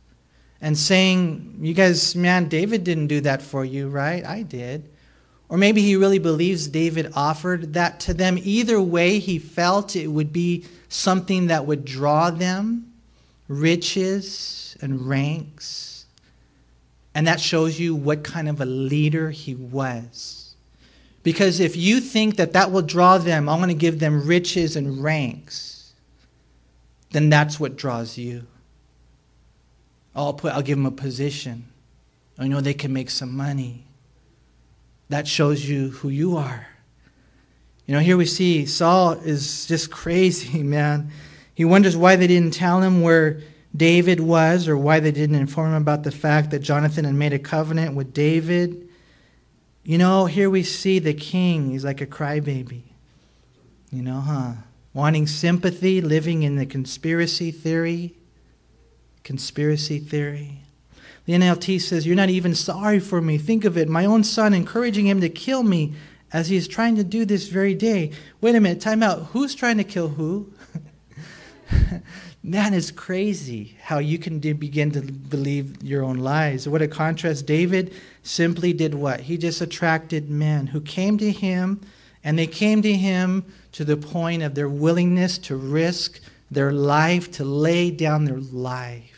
and 0.60 0.78
saying, 0.78 1.60
You 1.62 1.74
guys, 1.74 2.14
man, 2.14 2.50
David 2.50 2.84
didn't 2.84 3.08
do 3.08 3.22
that 3.22 3.42
for 3.42 3.64
you, 3.64 3.88
right? 3.88 4.24
I 4.26 4.44
did. 4.44 4.91
Or 5.52 5.58
maybe 5.58 5.82
he 5.82 5.98
really 5.98 6.18
believes 6.18 6.70
David 6.70 7.12
offered 7.14 7.74
that 7.74 8.00
to 8.02 8.14
them. 8.14 8.40
Either 8.42 8.82
way, 8.82 9.20
he 9.20 9.38
felt 9.38 9.98
it 9.98 10.08
would 10.08 10.32
be 10.32 10.64
something 10.88 11.48
that 11.48 11.66
would 11.66 11.84
draw 11.84 12.32
them 12.32 12.94
riches 13.50 14.78
and 14.82 15.06
ranks. 15.10 16.06
And 17.14 17.28
that 17.28 17.42
shows 17.42 17.78
you 17.78 17.94
what 17.94 18.24
kind 18.24 18.48
of 18.48 18.62
a 18.62 18.66
leader 18.66 19.30
he 19.30 19.54
was. 19.54 20.56
Because 21.22 21.60
if 21.60 21.76
you 21.76 22.00
think 22.00 22.38
that 22.38 22.54
that 22.54 22.72
will 22.72 22.82
draw 22.82 23.18
them, 23.18 23.50
I'm 23.50 23.60
going 23.60 23.68
to 23.68 23.76
give 23.76 24.00
them 24.00 24.26
riches 24.26 24.78
and 24.78 25.04
ranks, 25.04 25.92
then 27.12 27.30
that's 27.30 27.60
what 27.60 27.76
draws 27.76 28.18
you. 28.18 28.48
I'll, 30.16 30.32
put, 30.32 30.54
I'll 30.54 30.62
give 30.62 30.78
them 30.78 30.86
a 30.86 30.92
position. 30.92 31.66
I 32.40 32.48
know 32.48 32.62
they 32.62 32.74
can 32.74 32.94
make 32.94 33.10
some 33.10 33.36
money. 33.36 33.84
That 35.12 35.28
shows 35.28 35.68
you 35.68 35.90
who 35.90 36.08
you 36.08 36.38
are. 36.38 36.66
You 37.86 37.96
know, 37.96 38.00
here 38.00 38.16
we 38.16 38.26
see 38.26 38.66
Saul 38.66 39.12
is 39.12 39.66
just 39.66 39.92
crazy, 39.92 40.64
man. 40.64 41.12
He 41.54 41.66
wonders 41.66 41.98
why 41.98 42.16
they 42.16 42.28
didn't 42.28 42.54
tell 42.54 42.82
him 42.82 43.02
where 43.02 43.42
David 43.76 44.22
was 44.22 44.70
or 44.70 44.78
why 44.78 45.02
they 45.02 45.12
didn't 45.12 45.36
inform 45.36 45.72
him 45.72 45.82
about 45.82 46.04
the 46.04 46.12
fact 46.12 46.52
that 46.52 46.60
Jonathan 46.60 47.04
had 47.04 47.14
made 47.14 47.34
a 47.34 47.40
covenant 47.40 47.94
with 47.94 48.14
David. 48.14 48.88
You 49.84 49.98
know, 49.98 50.28
here 50.28 50.50
we 50.50 50.64
see 50.64 51.00
the 51.00 51.14
king, 51.14 51.72
he's 51.72 51.84
like 51.84 52.00
a 52.00 52.08
crybaby. 52.08 52.84
You 53.92 54.04
know, 54.04 54.22
huh? 54.22 54.54
Wanting 54.94 55.28
sympathy, 55.28 56.00
living 56.00 56.44
in 56.44 56.56
the 56.56 56.66
conspiracy 56.66 57.52
theory. 57.52 58.16
Conspiracy 59.26 60.00
theory. 60.00 60.61
The 61.32 61.38
NLT 61.38 61.80
says, 61.80 62.06
You're 62.06 62.18
not 62.18 62.30
even 62.30 62.54
sorry 62.54 63.00
for 63.00 63.22
me. 63.22 63.38
Think 63.38 63.64
of 63.64 63.78
it. 63.78 63.88
My 63.88 64.04
own 64.04 64.22
son 64.26 64.54
encouraging 64.54 65.08
him 65.08 65.22
to 65.22 65.30
kill 65.30 65.64
me 65.64 65.94
as 66.34 66.50
he 66.50 66.58
is 66.58 66.68
trying 66.68 66.98
to 66.98 67.06
do 67.06 67.24
this 67.24 67.48
very 67.48 67.74
day. 67.74 68.12
Wait 68.42 68.54
a 68.54 68.60
minute, 68.60 68.82
time 68.82 69.02
out. 69.02 69.28
Who's 69.28 69.56
trying 69.56 69.78
to 69.78 69.86
kill 69.86 70.10
who? 70.10 70.52
Man, 72.44 72.74
it's 72.74 72.92
crazy 72.92 73.78
how 73.82 74.00
you 74.00 74.20
can 74.20 74.40
begin 74.40 74.92
to 74.92 75.02
believe 75.04 75.82
your 75.82 76.04
own 76.04 76.18
lies. 76.18 76.68
What 76.68 76.82
a 76.82 76.88
contrast. 76.90 77.46
David 77.46 77.94
simply 78.24 78.74
did 78.74 78.94
what? 78.94 79.22
He 79.22 79.38
just 79.38 79.62
attracted 79.62 80.30
men 80.30 80.68
who 80.68 80.82
came 80.82 81.18
to 81.20 81.32
him, 81.32 81.80
and 82.26 82.38
they 82.38 82.48
came 82.48 82.82
to 82.82 82.94
him 82.94 83.46
to 83.72 83.86
the 83.86 83.96
point 83.96 84.44
of 84.44 84.54
their 84.54 84.68
willingness 84.68 85.38
to 85.38 85.56
risk 85.56 86.20
their 86.50 86.74
life, 86.74 87.32
to 87.32 87.46
lay 87.46 87.90
down 87.90 88.26
their 88.26 88.42
life. 88.42 89.11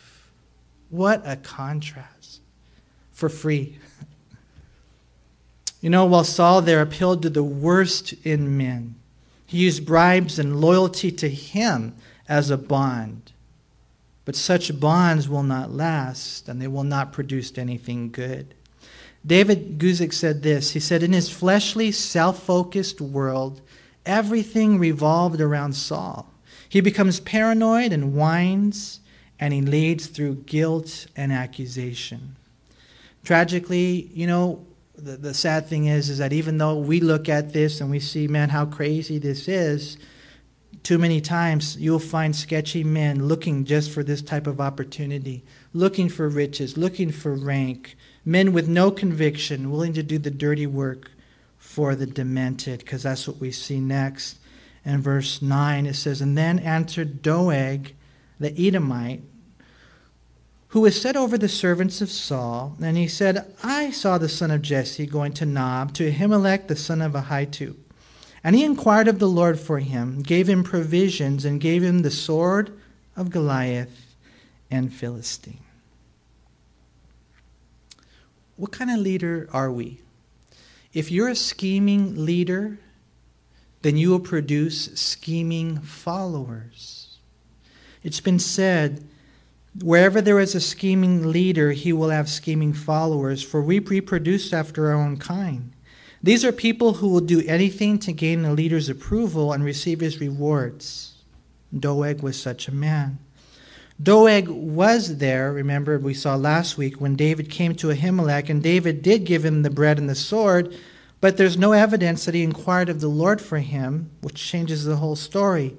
What 0.93 1.23
a 1.25 1.37
contrast. 1.37 2.41
For 3.13 3.27
free. 3.27 3.79
You 5.81 5.89
know, 5.89 6.05
while 6.05 6.23
Saul 6.23 6.61
there 6.61 6.83
appealed 6.83 7.23
to 7.23 7.31
the 7.31 7.41
worst 7.41 8.13
in 8.23 8.57
men, 8.57 8.93
he 9.47 9.57
used 9.57 9.87
bribes 9.87 10.37
and 10.37 10.61
loyalty 10.61 11.11
to 11.13 11.27
him 11.27 11.95
as 12.29 12.51
a 12.51 12.57
bond. 12.57 13.31
But 14.23 14.35
such 14.35 14.79
bonds 14.79 15.27
will 15.27 15.41
not 15.41 15.71
last, 15.71 16.47
and 16.47 16.61
they 16.61 16.67
will 16.67 16.83
not 16.83 17.11
produce 17.11 17.57
anything 17.57 18.11
good. 18.11 18.53
David 19.25 19.79
Guzik 19.79 20.13
said 20.13 20.43
this 20.43 20.73
He 20.73 20.79
said, 20.79 21.01
In 21.01 21.11
his 21.11 21.27
fleshly, 21.27 21.91
self 21.91 22.43
focused 22.43 23.01
world, 23.01 23.61
everything 24.05 24.77
revolved 24.77 25.41
around 25.41 25.73
Saul. 25.73 26.31
He 26.69 26.81
becomes 26.81 27.19
paranoid 27.19 27.91
and 27.91 28.13
whines, 28.13 28.99
and 29.43 29.51
he 29.51 29.61
leads 29.61 30.07
through 30.07 30.35
guilt 30.35 31.05
and 31.17 31.33
accusation. 31.33 32.37
Tragically, 33.25 34.09
you 34.13 34.25
know, 34.25 34.65
the, 34.95 35.17
the 35.17 35.33
sad 35.33 35.67
thing 35.67 35.87
is, 35.87 36.09
is 36.09 36.19
that 36.19 36.31
even 36.31 36.57
though 36.57 36.77
we 36.77 37.01
look 37.01 37.27
at 37.27 37.51
this 37.51 37.81
and 37.81 37.91
we 37.91 37.99
see, 37.99 38.25
man, 38.25 38.47
how 38.47 38.65
crazy 38.65 39.17
this 39.17 39.49
is, 39.49 39.97
too 40.81 40.97
many 40.97 41.19
times 41.19 41.75
you'll 41.75 41.99
find 41.99 42.33
sketchy 42.33 42.85
men 42.85 43.27
looking 43.27 43.65
just 43.65 43.91
for 43.91 44.01
this 44.01 44.21
type 44.21 44.47
of 44.47 44.61
opportunity, 44.61 45.43
looking 45.73 46.07
for 46.07 46.29
riches, 46.29 46.77
looking 46.77 47.11
for 47.11 47.35
rank, 47.35 47.97
men 48.23 48.53
with 48.53 48.69
no 48.69 48.91
conviction, 48.91 49.69
willing 49.69 49.91
to 49.91 50.03
do 50.03 50.17
the 50.17 50.31
dirty 50.31 50.67
work 50.67 51.11
for 51.57 51.95
the 51.95 52.05
demented, 52.05 52.79
because 52.79 53.03
that's 53.03 53.27
what 53.27 53.41
we 53.41 53.51
see 53.51 53.81
next. 53.81 54.37
In 54.85 55.01
verse 55.01 55.41
9, 55.41 55.85
it 55.85 55.95
says, 55.95 56.21
And 56.21 56.37
then 56.37 56.59
answered 56.59 57.21
Doeg, 57.21 57.93
the 58.39 58.67
Edomite, 58.67 59.21
who 60.73 60.81
was 60.81 60.99
set 60.99 61.15
over 61.15 61.37
the 61.37 61.47
servants 61.47 62.01
of 62.01 62.09
Saul, 62.09 62.75
and 62.81 62.97
he 62.97 63.07
said, 63.07 63.45
I 63.61 63.91
saw 63.91 64.17
the 64.17 64.27
son 64.27 64.49
of 64.49 64.63
Jesse 64.63 65.05
going 65.05 65.31
to 65.33 65.45
Nob, 65.45 65.93
to 65.93 66.11
Ahimelech 66.11 66.65
the 66.67 66.75
son 66.75 66.99
of 66.99 67.11
Ahitub. 67.11 67.75
And 68.43 68.55
he 68.55 68.63
inquired 68.63 69.07
of 69.07 69.19
the 69.19 69.27
Lord 69.27 69.59
for 69.59 69.77
him, 69.77 70.23
gave 70.23 70.49
him 70.49 70.63
provisions, 70.63 71.45
and 71.45 71.61
gave 71.61 71.83
him 71.83 71.99
the 71.99 72.09
sword 72.09 72.75
of 73.15 73.29
Goliath 73.29 74.15
and 74.71 74.91
Philistine. 74.91 75.59
What 78.55 78.71
kind 78.71 78.89
of 78.89 78.97
leader 78.97 79.47
are 79.53 79.71
we? 79.71 79.99
If 80.91 81.11
you're 81.11 81.29
a 81.29 81.35
scheming 81.35 82.25
leader, 82.25 82.79
then 83.83 83.95
you 83.95 84.09
will 84.09 84.19
produce 84.19 84.85
scheming 84.95 85.81
followers. 85.81 87.19
It's 88.01 88.21
been 88.21 88.39
said, 88.39 89.07
wherever 89.81 90.21
there 90.21 90.39
is 90.39 90.55
a 90.55 90.61
scheming 90.61 91.31
leader, 91.31 91.71
he 91.71 91.93
will 91.93 92.09
have 92.09 92.29
scheming 92.29 92.73
followers, 92.73 93.41
for 93.41 93.61
we 93.61 93.79
reproduce 93.79 94.53
after 94.53 94.87
our 94.87 94.93
own 94.93 95.17
kind. 95.17 95.71
These 96.21 96.45
are 96.45 96.51
people 96.51 96.93
who 96.93 97.09
will 97.09 97.19
do 97.19 97.43
anything 97.47 97.99
to 97.99 98.13
gain 98.13 98.43
the 98.43 98.53
leader's 98.53 98.89
approval 98.89 99.51
and 99.51 99.63
receive 99.63 99.99
his 99.99 100.21
rewards. 100.21 101.15
Doeg 101.77 102.21
was 102.21 102.39
such 102.39 102.67
a 102.67 102.73
man. 102.73 103.19
Doeg 104.01 104.47
was 104.47 105.17
there, 105.17 105.51
remember, 105.51 105.99
we 105.99 106.13
saw 106.13 106.35
last 106.35 106.77
week 106.77 106.99
when 106.99 107.15
David 107.15 107.49
came 107.49 107.75
to 107.75 107.87
Ahimelech, 107.87 108.49
and 108.49 108.61
David 108.63 109.01
did 109.01 109.25
give 109.25 109.43
him 109.43 109.61
the 109.61 109.69
bread 109.69 109.99
and 109.99 110.09
the 110.09 110.15
sword, 110.15 110.75
but 111.21 111.37
there's 111.37 111.57
no 111.57 111.71
evidence 111.71 112.25
that 112.25 112.35
he 112.35 112.43
inquired 112.43 112.89
of 112.89 113.01
the 113.01 113.07
Lord 113.07 113.41
for 113.41 113.59
him, 113.59 114.09
which 114.21 114.35
changes 114.35 114.83
the 114.83 114.97
whole 114.97 115.15
story. 115.15 115.77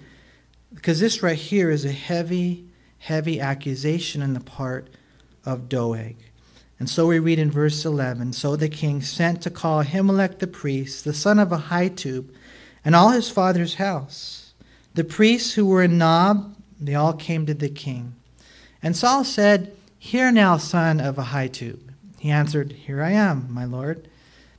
Because 0.74 1.00
this 1.00 1.22
right 1.22 1.36
here 1.36 1.70
is 1.70 1.84
a 1.84 1.92
heavy, 1.92 2.66
heavy 3.04 3.38
accusation 3.38 4.22
on 4.22 4.32
the 4.32 4.40
part 4.40 4.88
of 5.44 5.68
Doeg. 5.68 6.16
And 6.78 6.88
so 6.88 7.06
we 7.06 7.18
read 7.18 7.38
in 7.38 7.50
verse 7.50 7.84
11 7.84 8.32
So 8.32 8.56
the 8.56 8.68
king 8.68 9.02
sent 9.02 9.42
to 9.42 9.50
call 9.50 9.84
Ahimelech 9.84 10.38
the 10.38 10.46
priest, 10.46 11.04
the 11.04 11.12
son 11.12 11.38
of 11.38 11.50
Ahitub, 11.50 12.30
and 12.84 12.94
all 12.94 13.10
his 13.10 13.30
father's 13.30 13.74
house. 13.74 14.54
The 14.94 15.04
priests 15.04 15.52
who 15.52 15.66
were 15.66 15.82
in 15.82 15.98
Nob, 15.98 16.56
they 16.80 16.94
all 16.94 17.12
came 17.12 17.44
to 17.46 17.54
the 17.54 17.68
king. 17.68 18.14
And 18.82 18.96
Saul 18.96 19.24
said, 19.24 19.76
Hear 19.98 20.32
now, 20.32 20.56
son 20.56 21.00
of 21.00 21.16
Ahitub. 21.16 21.80
He 22.18 22.30
answered, 22.30 22.72
Here 22.72 23.02
I 23.02 23.10
am, 23.10 23.48
my 23.52 23.66
lord. 23.66 24.08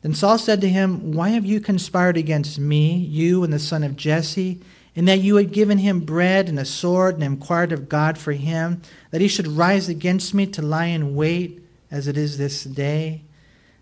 Then 0.04 0.14
Saul 0.14 0.38
said 0.38 0.62
to 0.62 0.70
him, 0.70 1.14
Why 1.14 1.30
have 1.30 1.46
you 1.46 1.60
conspired 1.60 2.16
against 2.16 2.60
me, 2.60 2.96
you 2.96 3.44
and 3.44 3.52
the 3.52 3.60
son 3.60 3.84
of 3.84 3.96
Jesse, 3.96 4.62
in 4.96 5.06
that 5.06 5.20
you 5.20 5.36
had 5.36 5.52
given 5.52 5.78
him 5.78 6.00
bread 6.00 6.48
and 6.48 6.58
a 6.58 6.66
sword 6.66 7.16
and 7.16 7.24
inquired 7.24 7.72
of 7.74 7.90
God 7.90 8.18
for 8.18 8.32
him, 8.32 8.82
that 9.12 9.22
he 9.22 9.28
should 9.28 9.48
rise 9.48 9.90
against 9.90 10.34
me 10.34 10.46
to 10.48 10.62
lie 10.62 10.86
in 10.86 11.16
wait, 11.16 11.62
as 11.92 12.08
it 12.08 12.18
is 12.18 12.38
this 12.38 12.64
day? 12.64 13.22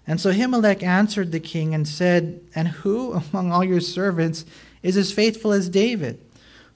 And 0.06 0.20
so 0.20 0.32
Ahimelech 0.32 0.84
answered 0.84 1.32
the 1.32 1.40
king 1.40 1.74
and 1.74 1.88
said, 1.88 2.42
And 2.56 2.68
who 2.68 3.14
among 3.32 3.52
all 3.52 3.64
your 3.64 3.80
servants 3.80 4.46
is 4.82 4.98
as 4.98 5.12
faithful 5.12 5.54
as 5.54 5.70
David? 5.70 6.20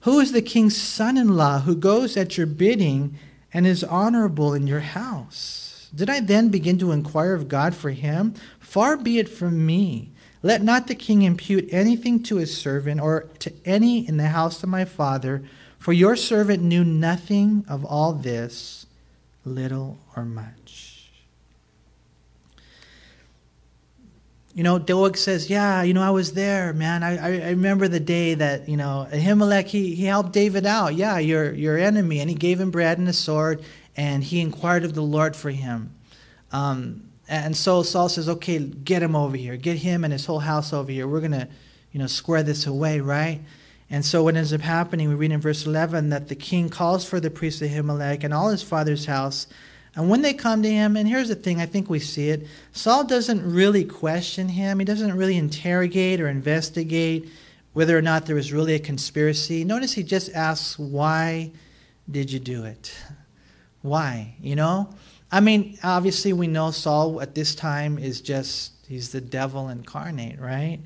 Who 0.02 0.20
is 0.20 0.32
the 0.32 0.42
king's 0.42 0.76
son 0.76 1.16
in 1.16 1.36
law 1.36 1.60
who 1.60 1.74
goes 1.74 2.16
at 2.16 2.38
your 2.38 2.46
bidding 2.46 3.18
and 3.52 3.66
is 3.66 3.82
honorable 3.82 4.54
in 4.54 4.66
your 4.66 4.80
house? 4.80 5.90
Did 5.94 6.08
I 6.08 6.20
then 6.20 6.50
begin 6.50 6.78
to 6.78 6.92
inquire 6.92 7.34
of 7.34 7.48
God 7.48 7.74
for 7.74 7.90
him? 7.90 8.34
Far 8.60 8.96
be 8.96 9.18
it 9.18 9.28
from 9.28 9.66
me. 9.66 10.12
Let 10.48 10.62
not 10.62 10.86
the 10.86 10.94
king 10.94 11.20
impute 11.20 11.68
anything 11.70 12.22
to 12.22 12.36
his 12.36 12.56
servant 12.56 13.02
or 13.02 13.28
to 13.40 13.52
any 13.66 14.08
in 14.08 14.16
the 14.16 14.28
house 14.28 14.62
of 14.62 14.70
my 14.70 14.86
father, 14.86 15.42
for 15.78 15.92
your 15.92 16.16
servant 16.16 16.62
knew 16.62 16.84
nothing 16.84 17.66
of 17.68 17.84
all 17.84 18.14
this, 18.14 18.86
little 19.44 19.98
or 20.16 20.24
much. 20.24 21.10
You 24.54 24.62
know, 24.62 24.78
Doeg 24.78 25.18
says, 25.18 25.50
Yeah, 25.50 25.82
you 25.82 25.92
know, 25.92 26.00
I 26.00 26.08
was 26.08 26.32
there, 26.32 26.72
man. 26.72 27.02
I, 27.02 27.18
I 27.18 27.50
remember 27.50 27.86
the 27.86 28.00
day 28.00 28.32
that, 28.32 28.70
you 28.70 28.78
know, 28.78 29.06
Ahimelech, 29.12 29.66
he, 29.66 29.94
he 29.94 30.06
helped 30.06 30.32
David 30.32 30.64
out. 30.64 30.94
Yeah, 30.94 31.18
your, 31.18 31.52
your 31.52 31.76
enemy. 31.76 32.20
And 32.20 32.30
he 32.30 32.34
gave 32.34 32.58
him 32.58 32.70
bread 32.70 32.96
and 32.96 33.06
a 33.06 33.12
sword 33.12 33.62
and 33.98 34.24
he 34.24 34.40
inquired 34.40 34.86
of 34.86 34.94
the 34.94 35.02
Lord 35.02 35.36
for 35.36 35.50
him. 35.50 35.94
Um, 36.52 37.07
and 37.28 37.56
so 37.56 37.82
Saul 37.82 38.08
says, 38.08 38.28
"Okay, 38.28 38.58
get 38.58 39.02
him 39.02 39.14
over 39.14 39.36
here. 39.36 39.56
Get 39.56 39.78
him 39.78 40.04
and 40.04 40.12
his 40.12 40.26
whole 40.26 40.40
house 40.40 40.72
over 40.72 40.90
here. 40.90 41.06
We're 41.06 41.20
gonna, 41.20 41.48
you 41.92 42.00
know, 42.00 42.06
square 42.06 42.42
this 42.42 42.66
away, 42.66 43.00
right?" 43.00 43.40
And 43.90 44.04
so 44.04 44.22
what 44.22 44.36
ends 44.36 44.52
up 44.52 44.60
happening, 44.60 45.08
we 45.08 45.14
read 45.14 45.32
in 45.32 45.40
verse 45.40 45.64
11 45.64 46.10
that 46.10 46.28
the 46.28 46.34
king 46.34 46.68
calls 46.68 47.06
for 47.06 47.20
the 47.20 47.30
priest 47.30 47.62
of 47.62 47.70
Ahimelech 47.70 48.22
and 48.22 48.34
all 48.34 48.50
his 48.50 48.62
father's 48.62 49.06
house. 49.06 49.46
And 49.96 50.10
when 50.10 50.22
they 50.22 50.34
come 50.34 50.62
to 50.62 50.70
him, 50.70 50.96
and 50.96 51.08
here's 51.08 51.28
the 51.28 51.34
thing, 51.34 51.60
I 51.60 51.66
think 51.66 51.88
we 51.88 51.98
see 51.98 52.28
it, 52.28 52.46
Saul 52.72 53.04
doesn't 53.04 53.50
really 53.50 53.84
question 53.84 54.48
him. 54.48 54.78
He 54.78 54.84
doesn't 54.84 55.16
really 55.16 55.36
interrogate 55.36 56.20
or 56.20 56.28
investigate 56.28 57.28
whether 57.72 57.96
or 57.96 58.02
not 58.02 58.26
there 58.26 58.36
was 58.36 58.52
really 58.52 58.74
a 58.74 58.78
conspiracy. 58.78 59.64
Notice 59.64 59.92
he 59.92 60.02
just 60.02 60.32
asks, 60.34 60.78
Why 60.78 61.50
did 62.10 62.30
you 62.30 62.38
do 62.38 62.64
it? 62.64 62.94
Why? 63.82 64.34
You 64.40 64.56
know? 64.56 64.90
I 65.30 65.40
mean, 65.40 65.78
obviously, 65.82 66.32
we 66.32 66.46
know 66.46 66.70
Saul 66.70 67.20
at 67.20 67.34
this 67.34 67.54
time 67.54 67.98
is 67.98 68.20
just, 68.20 68.72
he's 68.88 69.12
the 69.12 69.20
devil 69.20 69.68
incarnate, 69.68 70.40
right? 70.40 70.80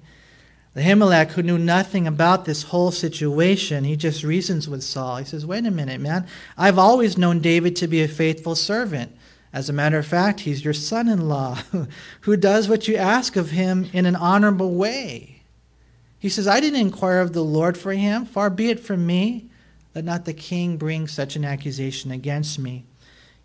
The 0.74 0.80
Ahimelech, 0.80 1.32
who 1.32 1.42
knew 1.42 1.58
nothing 1.58 2.06
about 2.06 2.44
this 2.44 2.64
whole 2.64 2.90
situation, 2.90 3.84
he 3.84 3.94
just 3.94 4.24
reasons 4.24 4.68
with 4.68 4.82
Saul. 4.82 5.18
He 5.18 5.24
says, 5.26 5.44
Wait 5.44 5.66
a 5.66 5.70
minute, 5.70 6.00
man. 6.00 6.26
I've 6.56 6.78
always 6.78 7.18
known 7.18 7.40
David 7.40 7.76
to 7.76 7.86
be 7.86 8.02
a 8.02 8.08
faithful 8.08 8.54
servant. 8.54 9.12
As 9.52 9.68
a 9.68 9.74
matter 9.74 9.98
of 9.98 10.06
fact, 10.06 10.40
he's 10.40 10.64
your 10.64 10.72
son 10.72 11.08
in 11.08 11.28
law 11.28 11.58
who 12.22 12.36
does 12.38 12.68
what 12.68 12.88
you 12.88 12.96
ask 12.96 13.36
of 13.36 13.50
him 13.50 13.90
in 13.92 14.06
an 14.06 14.16
honorable 14.16 14.74
way. 14.74 15.42
He 16.18 16.30
says, 16.30 16.48
I 16.48 16.58
didn't 16.58 16.80
inquire 16.80 17.20
of 17.20 17.34
the 17.34 17.44
Lord 17.44 17.76
for 17.76 17.92
him. 17.92 18.24
Far 18.24 18.48
be 18.48 18.70
it 18.70 18.80
from 18.80 19.06
me. 19.06 19.50
Let 19.94 20.04
not 20.04 20.24
the 20.24 20.32
king 20.32 20.78
bring 20.78 21.06
such 21.06 21.36
an 21.36 21.44
accusation 21.44 22.10
against 22.10 22.58
me. 22.58 22.86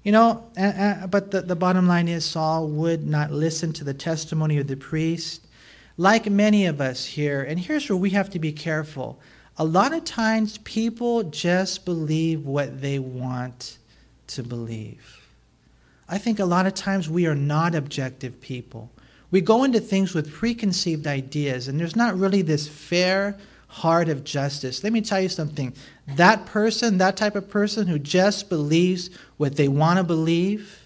You 0.07 0.13
know, 0.13 0.49
uh, 0.57 0.61
uh, 0.61 1.07
but 1.07 1.31
the, 1.31 1.41
the 1.41 1.57
bottom 1.57 1.85
line 1.85 2.07
is 2.07 2.23
Saul 2.23 2.69
would 2.69 3.05
not 3.05 3.29
listen 3.29 3.73
to 3.73 3.83
the 3.83 3.93
testimony 3.93 4.57
of 4.57 4.67
the 4.67 4.77
priest, 4.77 5.45
like 5.97 6.29
many 6.29 6.65
of 6.65 6.79
us 6.79 7.03
here. 7.03 7.43
And 7.43 7.59
here's 7.59 7.89
where 7.89 7.97
we 7.97 8.11
have 8.11 8.29
to 8.29 8.39
be 8.39 8.53
careful. 8.53 9.19
A 9.57 9.65
lot 9.65 9.91
of 9.91 10.05
times 10.05 10.59
people 10.59 11.23
just 11.23 11.83
believe 11.83 12.45
what 12.45 12.79
they 12.79 12.99
want 12.99 13.79
to 14.27 14.43
believe. 14.43 15.27
I 16.07 16.19
think 16.19 16.39
a 16.39 16.45
lot 16.45 16.67
of 16.67 16.73
times 16.73 17.09
we 17.09 17.27
are 17.27 17.35
not 17.35 17.75
objective 17.75 18.39
people. 18.39 18.89
We 19.29 19.41
go 19.41 19.65
into 19.65 19.81
things 19.81 20.13
with 20.13 20.31
preconceived 20.31 21.05
ideas, 21.05 21.67
and 21.67 21.77
there's 21.77 21.97
not 21.97 22.17
really 22.17 22.43
this 22.43 22.65
fair 22.65 23.37
heart 23.67 24.09
of 24.09 24.23
justice. 24.23 24.83
Let 24.83 24.93
me 24.93 25.01
tell 25.01 25.21
you 25.21 25.29
something. 25.29 25.73
That 26.15 26.45
person, 26.45 26.97
that 26.97 27.17
type 27.17 27.35
of 27.35 27.49
person 27.49 27.87
who 27.87 27.99
just 27.99 28.49
believes 28.49 29.09
what 29.37 29.55
they 29.55 29.67
want 29.67 29.97
to 29.97 30.03
believe, 30.03 30.79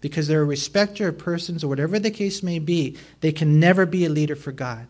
because 0.00 0.28
they're 0.28 0.42
a 0.42 0.46
respecter 0.46 1.08
of 1.08 1.18
persons 1.18 1.62
or 1.62 1.68
whatever 1.68 1.98
the 1.98 2.10
case 2.10 2.42
may 2.42 2.58
be, 2.58 2.96
they 3.20 3.32
can 3.32 3.60
never 3.60 3.86
be 3.86 4.04
a 4.04 4.08
leader 4.10 4.36
for 4.36 4.52
God. 4.52 4.86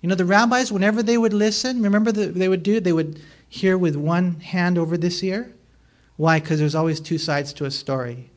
You 0.00 0.08
know, 0.08 0.14
the 0.14 0.24
rabbis, 0.24 0.70
whenever 0.70 1.02
they 1.02 1.18
would 1.18 1.32
listen, 1.32 1.82
remember 1.82 2.12
that 2.12 2.34
they 2.34 2.48
would 2.48 2.62
do? 2.62 2.80
They 2.80 2.92
would 2.92 3.20
hear 3.48 3.76
with 3.76 3.96
one 3.96 4.40
hand 4.40 4.78
over 4.78 4.96
this 4.96 5.22
ear. 5.22 5.52
Why? 6.16 6.40
Because 6.40 6.58
there's 6.58 6.74
always 6.74 7.00
two 7.00 7.18
sides 7.18 7.52
to 7.54 7.64
a 7.64 7.70
story. 7.70 8.30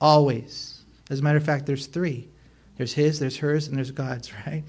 Always. 0.00 0.82
As 1.10 1.20
a 1.20 1.22
matter 1.22 1.38
of 1.38 1.44
fact, 1.44 1.66
there's 1.66 1.86
three 1.86 2.28
there's 2.80 2.94
his, 2.94 3.18
there's 3.18 3.36
hers, 3.36 3.68
and 3.68 3.76
there's 3.76 3.90
God's, 3.90 4.32
right? 4.46 4.64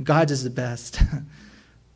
God's 0.00 0.30
is 0.30 0.44
the 0.44 0.50
best. 0.50 1.00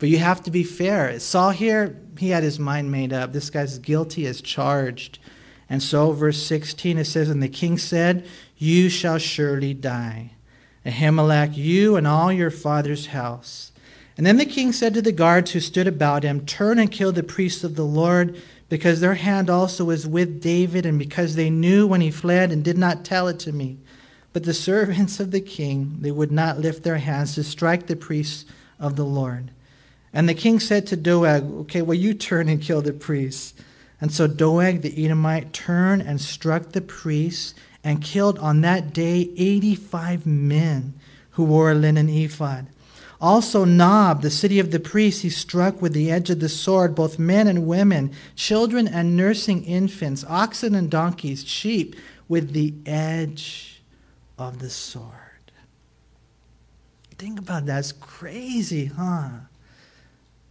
But 0.02 0.08
you 0.08 0.18
have 0.18 0.42
to 0.42 0.50
be 0.50 0.64
fair. 0.64 1.16
Saul 1.20 1.50
here, 1.50 1.96
he 2.18 2.30
had 2.30 2.42
his 2.42 2.58
mind 2.58 2.90
made 2.90 3.12
up. 3.12 3.32
This 3.32 3.50
guy's 3.50 3.78
guilty 3.78 4.26
as 4.26 4.40
charged. 4.40 5.20
And 5.70 5.80
so, 5.80 6.10
verse 6.10 6.42
16, 6.42 6.98
it 6.98 7.04
says, 7.04 7.30
And 7.30 7.40
the 7.40 7.48
king 7.48 7.78
said, 7.78 8.26
You 8.58 8.88
shall 8.88 9.18
surely 9.18 9.74
die. 9.74 10.32
Ahimelech, 10.84 11.56
you 11.56 11.94
and 11.94 12.04
all 12.04 12.32
your 12.32 12.50
father's 12.50 13.06
house. 13.06 13.70
And 14.16 14.26
then 14.26 14.38
the 14.38 14.44
king 14.44 14.72
said 14.72 14.92
to 14.94 15.02
the 15.02 15.12
guards 15.12 15.52
who 15.52 15.60
stood 15.60 15.86
about 15.86 16.24
him, 16.24 16.44
Turn 16.46 16.80
and 16.80 16.90
kill 16.90 17.12
the 17.12 17.22
priests 17.22 17.62
of 17.62 17.76
the 17.76 17.86
Lord, 17.86 18.36
because 18.68 18.98
their 18.98 19.14
hand 19.14 19.48
also 19.48 19.90
is 19.90 20.04
with 20.04 20.42
David, 20.42 20.84
and 20.84 20.98
because 20.98 21.36
they 21.36 21.48
knew 21.48 21.86
when 21.86 22.00
he 22.00 22.10
fled 22.10 22.50
and 22.50 22.64
did 22.64 22.76
not 22.76 23.04
tell 23.04 23.28
it 23.28 23.38
to 23.38 23.52
me. 23.52 23.78
But 24.32 24.42
the 24.42 24.52
servants 24.68 25.20
of 25.20 25.30
the 25.30 25.40
king, 25.40 25.98
they 26.00 26.10
would 26.10 26.32
not 26.32 26.58
lift 26.58 26.82
their 26.82 26.98
hands 26.98 27.36
to 27.36 27.44
strike 27.44 27.86
the 27.86 27.94
priests 27.94 28.46
of 28.80 28.96
the 28.96 29.06
Lord. 29.06 29.52
And 30.12 30.28
the 30.28 30.34
king 30.34 30.60
said 30.60 30.86
to 30.88 30.96
Doeg, 30.96 31.44
Okay, 31.62 31.82
well, 31.82 31.96
you 31.96 32.14
turn 32.14 32.48
and 32.48 32.60
kill 32.60 32.82
the 32.82 32.92
priests. 32.92 33.54
And 34.00 34.12
so 34.12 34.26
Doeg 34.26 34.82
the 34.82 35.04
Edomite 35.04 35.52
turned 35.52 36.02
and 36.02 36.20
struck 36.20 36.72
the 36.72 36.80
priests 36.80 37.54
and 37.84 38.02
killed 38.02 38.38
on 38.38 38.60
that 38.60 38.92
day 38.92 39.30
85 39.36 40.26
men 40.26 40.94
who 41.30 41.44
wore 41.44 41.70
a 41.70 41.74
linen 41.74 42.08
ephod. 42.08 42.66
Also, 43.20 43.64
Nob, 43.64 44.22
the 44.22 44.30
city 44.30 44.58
of 44.58 44.72
the 44.72 44.80
priests, 44.80 45.22
he 45.22 45.30
struck 45.30 45.80
with 45.80 45.92
the 45.92 46.10
edge 46.10 46.28
of 46.28 46.40
the 46.40 46.48
sword 46.48 46.96
both 46.96 47.20
men 47.20 47.46
and 47.46 47.68
women, 47.68 48.10
children 48.34 48.88
and 48.88 49.16
nursing 49.16 49.64
infants, 49.64 50.24
oxen 50.28 50.74
and 50.74 50.90
donkeys, 50.90 51.46
sheep, 51.46 51.94
with 52.28 52.52
the 52.52 52.74
edge 52.84 53.80
of 54.36 54.58
the 54.58 54.68
sword. 54.68 55.12
Think 57.16 57.38
about 57.38 57.66
that. 57.66 57.92
Crazy, 58.00 58.86
huh? 58.86 59.28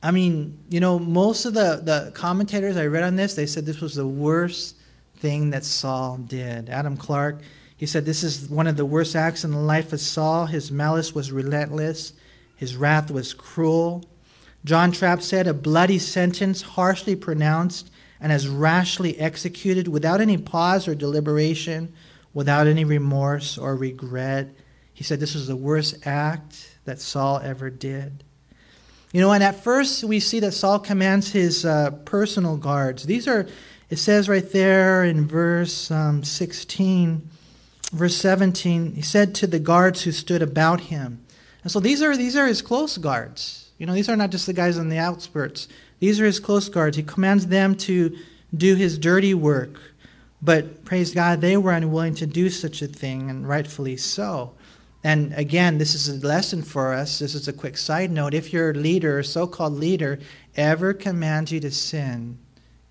I 0.03 0.11
mean, 0.11 0.57
you 0.69 0.79
know, 0.79 0.97
most 0.97 1.45
of 1.45 1.53
the, 1.53 1.81
the 1.83 2.11
commentators 2.15 2.75
I 2.75 2.87
read 2.87 3.03
on 3.03 3.15
this, 3.15 3.35
they 3.35 3.45
said 3.45 3.65
this 3.65 3.81
was 3.81 3.95
the 3.95 4.07
worst 4.07 4.75
thing 5.17 5.51
that 5.51 5.63
Saul 5.63 6.17
did. 6.17 6.69
Adam 6.69 6.97
Clarke, 6.97 7.41
he 7.77 7.85
said 7.85 8.05
this 8.05 8.23
is 8.23 8.49
one 8.49 8.67
of 8.67 8.77
the 8.77 8.85
worst 8.85 9.15
acts 9.15 9.43
in 9.43 9.51
the 9.51 9.57
life 9.57 9.93
of 9.93 9.99
Saul. 9.99 10.47
His 10.47 10.71
malice 10.71 11.13
was 11.13 11.31
relentless, 11.31 12.13
his 12.55 12.75
wrath 12.75 13.11
was 13.11 13.33
cruel. 13.33 14.03
John 14.63 14.91
Trapp 14.91 15.21
said, 15.21 15.47
a 15.47 15.53
bloody 15.53 15.97
sentence, 15.97 16.61
harshly 16.61 17.15
pronounced 17.15 17.89
and 18.19 18.31
as 18.31 18.47
rashly 18.47 19.17
executed 19.17 19.87
without 19.87 20.21
any 20.21 20.37
pause 20.37 20.87
or 20.87 20.93
deliberation, 20.93 21.91
without 22.33 22.67
any 22.67 22.85
remorse 22.85 23.57
or 23.57 23.75
regret. 23.75 24.49
He 24.93 25.03
said 25.03 25.19
this 25.19 25.33
was 25.33 25.47
the 25.47 25.55
worst 25.55 26.05
act 26.05 26.77
that 26.85 27.01
Saul 27.01 27.39
ever 27.39 27.71
did. 27.71 28.23
You 29.13 29.19
know, 29.19 29.31
and 29.31 29.43
at 29.43 29.61
first 29.61 30.03
we 30.03 30.19
see 30.19 30.39
that 30.39 30.53
Saul 30.53 30.79
commands 30.79 31.31
his 31.31 31.65
uh, 31.65 31.91
personal 32.05 32.55
guards. 32.55 33.03
These 33.03 33.27
are, 33.27 33.45
it 33.89 33.97
says 33.97 34.29
right 34.29 34.49
there 34.51 35.03
in 35.03 35.27
verse 35.27 35.91
um, 35.91 36.23
16, 36.23 37.29
verse 37.91 38.15
17, 38.15 38.93
he 38.95 39.01
said 39.01 39.35
to 39.35 39.47
the 39.47 39.59
guards 39.59 40.03
who 40.03 40.13
stood 40.13 40.41
about 40.41 40.81
him. 40.81 41.23
And 41.63 41.71
so 41.71 41.81
these 41.81 42.01
are, 42.01 42.15
these 42.15 42.37
are 42.37 42.47
his 42.47 42.61
close 42.61 42.97
guards. 42.97 43.71
You 43.77 43.85
know, 43.85 43.93
these 43.93 44.07
are 44.07 44.15
not 44.15 44.29
just 44.29 44.45
the 44.45 44.53
guys 44.53 44.77
on 44.77 44.87
the 44.87 44.97
outskirts. 44.97 45.67
These 45.99 46.21
are 46.21 46.25
his 46.25 46.39
close 46.39 46.69
guards. 46.69 46.95
He 46.95 47.03
commands 47.03 47.47
them 47.47 47.75
to 47.75 48.15
do 48.55 48.75
his 48.75 48.97
dirty 48.97 49.33
work. 49.33 49.79
But 50.41 50.85
praise 50.85 51.13
God, 51.13 51.41
they 51.41 51.57
were 51.57 51.71
unwilling 51.71 52.15
to 52.15 52.25
do 52.25 52.49
such 52.49 52.81
a 52.81 52.87
thing, 52.87 53.29
and 53.29 53.47
rightfully 53.47 53.97
so. 53.97 54.53
And 55.03 55.33
again, 55.33 55.77
this 55.77 55.95
is 55.95 56.09
a 56.09 56.25
lesson 56.25 56.61
for 56.61 56.93
us. 56.93 57.19
This 57.19 57.33
is 57.33 57.47
a 57.47 57.53
quick 57.53 57.77
side 57.77 58.11
note. 58.11 58.33
If 58.33 58.53
your 58.53 58.73
leader, 58.73 59.23
so 59.23 59.47
called 59.47 59.73
leader, 59.73 60.19
ever 60.55 60.93
commands 60.93 61.51
you 61.51 61.59
to 61.61 61.71
sin, 61.71 62.37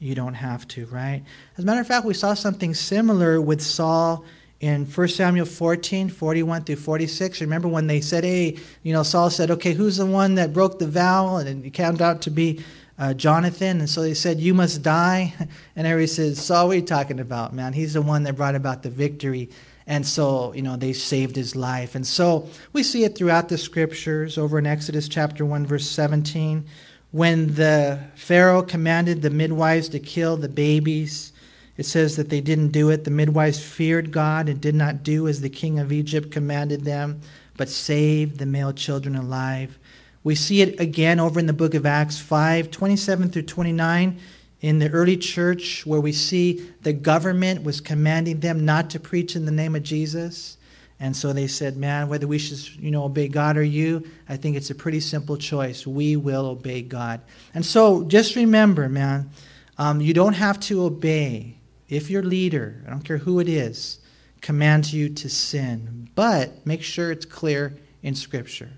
you 0.01 0.15
don't 0.15 0.35
have 0.35 0.67
to, 0.69 0.87
right? 0.87 1.23
As 1.57 1.65
a 1.65 1.67
matter 1.67 1.81
of 1.81 1.87
fact, 1.87 2.07
we 2.07 2.15
saw 2.15 2.35
something 2.35 2.75
similar 2.75 3.41
with 3.41 3.61
Saul 3.61 4.25
in 4.61 4.85
1 4.87 5.09
Samuel 5.09 5.47
14, 5.47 6.09
41 6.09 6.65
through 6.65 6.77
46. 6.77 7.41
Remember 7.41 7.69
when 7.69 7.87
they 7.87 8.01
said, 8.01 8.25
hey, 8.25 8.59
you 8.83 8.93
know, 8.93 9.03
Saul 9.03 9.31
said, 9.31 9.51
okay, 9.53 9.73
who's 9.73 9.99
the 9.99 10.07
one 10.07 10.35
that 10.35 10.53
broke 10.53 10.79
the 10.79 10.89
vow? 10.89 11.37
And 11.37 11.65
it 11.65 11.71
came 11.71 12.01
out 12.01 12.23
to 12.23 12.31
be 12.31 12.63
uh, 12.99 13.15
Jonathan. 13.15 13.81
And 13.81 13.89
so 13.89 14.03
they 14.03 14.15
said, 14.15 14.41
you 14.41 14.53
must 14.53 14.83
die. 14.83 15.35
And 15.77 15.87
everybody 15.87 16.09
says, 16.09 16.45
Saul, 16.45 16.67
what 16.67 16.73
are 16.73 16.81
you 16.81 16.83
talking 16.83 17.21
about, 17.21 17.55
man? 17.55 17.73
He's 17.73 17.95
the 17.95 18.03
one 18.03 18.25
that 18.25 18.37
brought 18.37 18.55
about 18.55 18.83
the 18.83 18.91
victory. 18.91 19.49
And 19.91 20.07
so, 20.07 20.53
you 20.53 20.63
know, 20.63 20.77
they 20.77 20.93
saved 20.93 21.35
his 21.35 21.57
life. 21.57 21.97
And 21.97 22.07
so 22.07 22.49
we 22.73 22.85
see 22.85 23.03
it 23.03 23.19
throughout 23.19 23.49
the 23.49 23.59
scriptures 23.59 24.39
over 24.39 24.57
in 24.57 24.65
Exodus 24.65 25.09
chapter 25.09 25.45
1, 25.45 25.67
verse 25.67 25.85
17. 25.85 26.65
When 27.11 27.57
the 27.57 27.99
Pharaoh 28.15 28.63
commanded 28.63 29.21
the 29.21 29.31
midwives 29.31 29.89
to 29.89 29.99
kill 29.99 30.37
the 30.37 30.49
babies, 30.49 31.33
it 31.77 31.87
says 31.87 32.15
that 32.15 32.29
they 32.29 32.41
didn't 32.41 32.69
do 32.69 32.91
it. 32.91 33.03
The 33.03 33.11
midwives 33.11 33.61
feared 33.61 34.13
God 34.13 34.49
and 34.49 34.61
did 34.61 34.77
not 34.77 35.03
do 35.03 35.27
as 35.27 35.41
the 35.41 35.51
king 35.51 35.81
of 35.81 35.91
Egypt 35.91 36.31
commanded 36.31 36.85
them, 36.85 37.21
but 37.57 37.69
saved 37.69 38.39
the 38.39 38.47
male 38.47 38.73
children 38.73 39.17
alive. 39.17 39.77
We 40.23 40.37
see 40.37 40.61
it 40.61 40.79
again 40.79 41.19
over 41.19 41.41
in 41.41 41.47
the 41.47 41.53
book 41.53 41.75
of 41.75 41.85
Acts 41.85 42.21
5 42.21 42.71
27 42.71 43.31
through 43.31 43.43
29 43.43 44.21
in 44.61 44.79
the 44.79 44.91
early 44.91 45.17
church, 45.17 45.87
where 45.87 46.01
we 46.01 46.13
see 46.13 46.71
the 46.83 46.93
government 46.93 47.63
was 47.63 47.81
commanding 47.81 48.41
them 48.41 48.65
not 48.65 48.91
to 48.91 49.01
preach 49.01 49.37
in 49.37 49.47
the 49.47 49.53
name 49.53 49.75
of 49.75 49.83
Jesus. 49.83 50.59
And 51.03 51.17
so 51.17 51.33
they 51.33 51.47
said, 51.47 51.79
man, 51.79 52.09
whether 52.09 52.27
we 52.27 52.39
should, 52.39 52.83
you 52.83 52.91
know, 52.91 53.05
obey 53.05 53.29
God 53.29 53.57
or 53.57 53.63
you, 53.63 54.07
I 54.29 54.37
think 54.37 54.57
it's 54.57 54.69
a 54.69 54.75
pretty 54.75 55.01
simple 55.01 55.39
choice. 55.39 55.87
We 55.87 56.17
will 56.17 56.45
obey 56.47 56.83
God. 56.83 57.23
And 57.55 57.65
so 57.65 58.05
just 58.05 58.37
remember, 58.37 58.87
man, 58.89 59.31
um, 59.79 60.03
you 60.03 60.13
don't 60.13 60.35
have 60.35 60.61
to 60.61 60.83
obey 60.83 61.57
if 61.89 62.11
your 62.11 62.23
leader, 62.23 62.83
I 62.87 62.91
don't 62.91 63.03
care 63.03 63.17
who 63.17 63.41
it 63.41 63.49
is, 63.49 63.99
commands 64.43 64.93
you 64.93 65.09
to 65.09 65.29
sin. 65.31 66.09
But 66.15 66.67
make 66.67 66.83
sure 66.83 67.11
it's 67.11 67.25
clear 67.25 67.77
in 68.03 68.15
Scripture. 68.15 68.71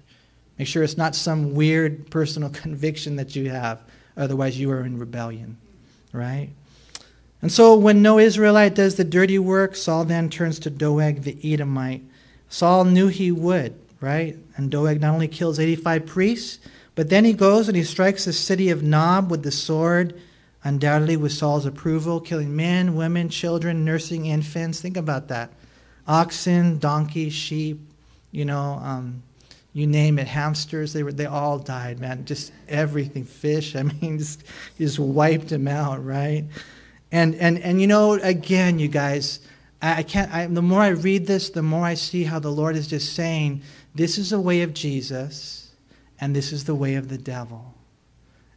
Make 0.59 0.69
sure 0.69 0.85
it's 0.85 0.97
not 0.97 1.17
some 1.17 1.55
weird 1.55 2.09
personal 2.11 2.51
conviction 2.63 3.17
that 3.17 3.35
you 3.35 3.51
have. 3.51 3.81
Otherwise, 4.17 4.59
you 4.59 4.71
are 4.71 4.85
in 4.85 4.99
rebellion, 4.99 5.57
right? 6.13 6.51
And 7.41 7.51
so 7.51 7.75
when 7.75 8.03
no 8.03 8.19
Israelite 8.19 8.75
does 8.75 8.95
the 8.95 9.05
dirty 9.05 9.39
work, 9.39 9.75
Saul 9.75 10.05
then 10.05 10.31
turns 10.31 10.59
to 10.61 10.71
Doeg 10.71 11.23
the 11.23 11.53
Edomite 11.53 12.03
Saul 12.53 12.85
knew 12.85 13.09
he 13.09 13.33
would, 13.33 13.75
right? 13.99 14.37
And 14.57 14.71
Doeg 14.71 15.01
not 15.01 15.15
only 15.15 15.27
kills 15.27 15.59
85 15.59 16.05
priests, 16.05 16.59
but 16.95 17.09
then 17.09 17.25
he 17.25 17.33
goes 17.33 17.67
and 17.67 17.75
he 17.75 17.83
strikes 17.83 18.27
the 18.27 18.33
city 18.35 18.69
of 18.69 18.83
Nob 18.83 19.31
with 19.31 19.43
the 19.43 19.51
sword, 19.51 20.21
undoubtedly 20.63 21.17
with 21.17 21.33
Saul's 21.33 21.65
approval, 21.65 22.21
killing 22.21 22.55
men, 22.55 22.95
women, 22.95 23.31
children, 23.31 23.87
nursing 23.87 24.27
infants. 24.27 24.83
Think 24.83 24.99
about 24.99 25.29
that. 25.29 25.51
Oxen, 26.07 26.79
donkeys, 26.79 27.33
sheep, 27.33 27.81
you 28.33 28.45
know, 28.45 28.79
um, 28.83 29.23
you 29.73 29.87
name 29.87 30.19
it, 30.19 30.27
hamsters, 30.27 30.93
they, 30.93 31.03
were, 31.03 31.13
they 31.13 31.27
all 31.27 31.59
died, 31.59 31.99
man. 31.99 32.25
Just 32.25 32.53
everything, 32.69 33.25
fish, 33.25 33.75
I 33.77 33.83
mean, 33.83 34.19
just, 34.19 34.45
just 34.79 34.99
wiped 34.99 35.49
them 35.49 35.69
out, 35.69 36.05
right? 36.05 36.45
And, 37.11 37.35
and, 37.37 37.59
and 37.59 37.81
you 37.81 37.87
know, 37.87 38.15
again, 38.15 38.79
you 38.79 38.89
guys, 38.89 39.41
I, 39.81 40.03
can't, 40.03 40.33
I, 40.33 40.47
the 40.47 40.63
more 40.63 40.81
I 40.81 40.89
read 40.89 41.27
this, 41.27 41.51
the 41.51 41.63
more 41.63 41.85
I 41.85 41.95
see 41.95 42.25
how 42.25 42.39
the 42.39 42.51
Lord 42.51 42.77
is 42.77 42.87
just 42.87 43.15
saying, 43.15 43.63
this 43.95 44.17
is 44.17 44.31
the 44.31 44.41
way 44.41 44.63
of 44.63 44.73
Jesus, 44.73 45.71
and 46.21 46.37
this 46.37 46.53
is 46.53 46.65
the 46.65 46.75
way 46.75 46.95
of 46.95 47.09
the 47.09 47.19
devil. 47.19 47.75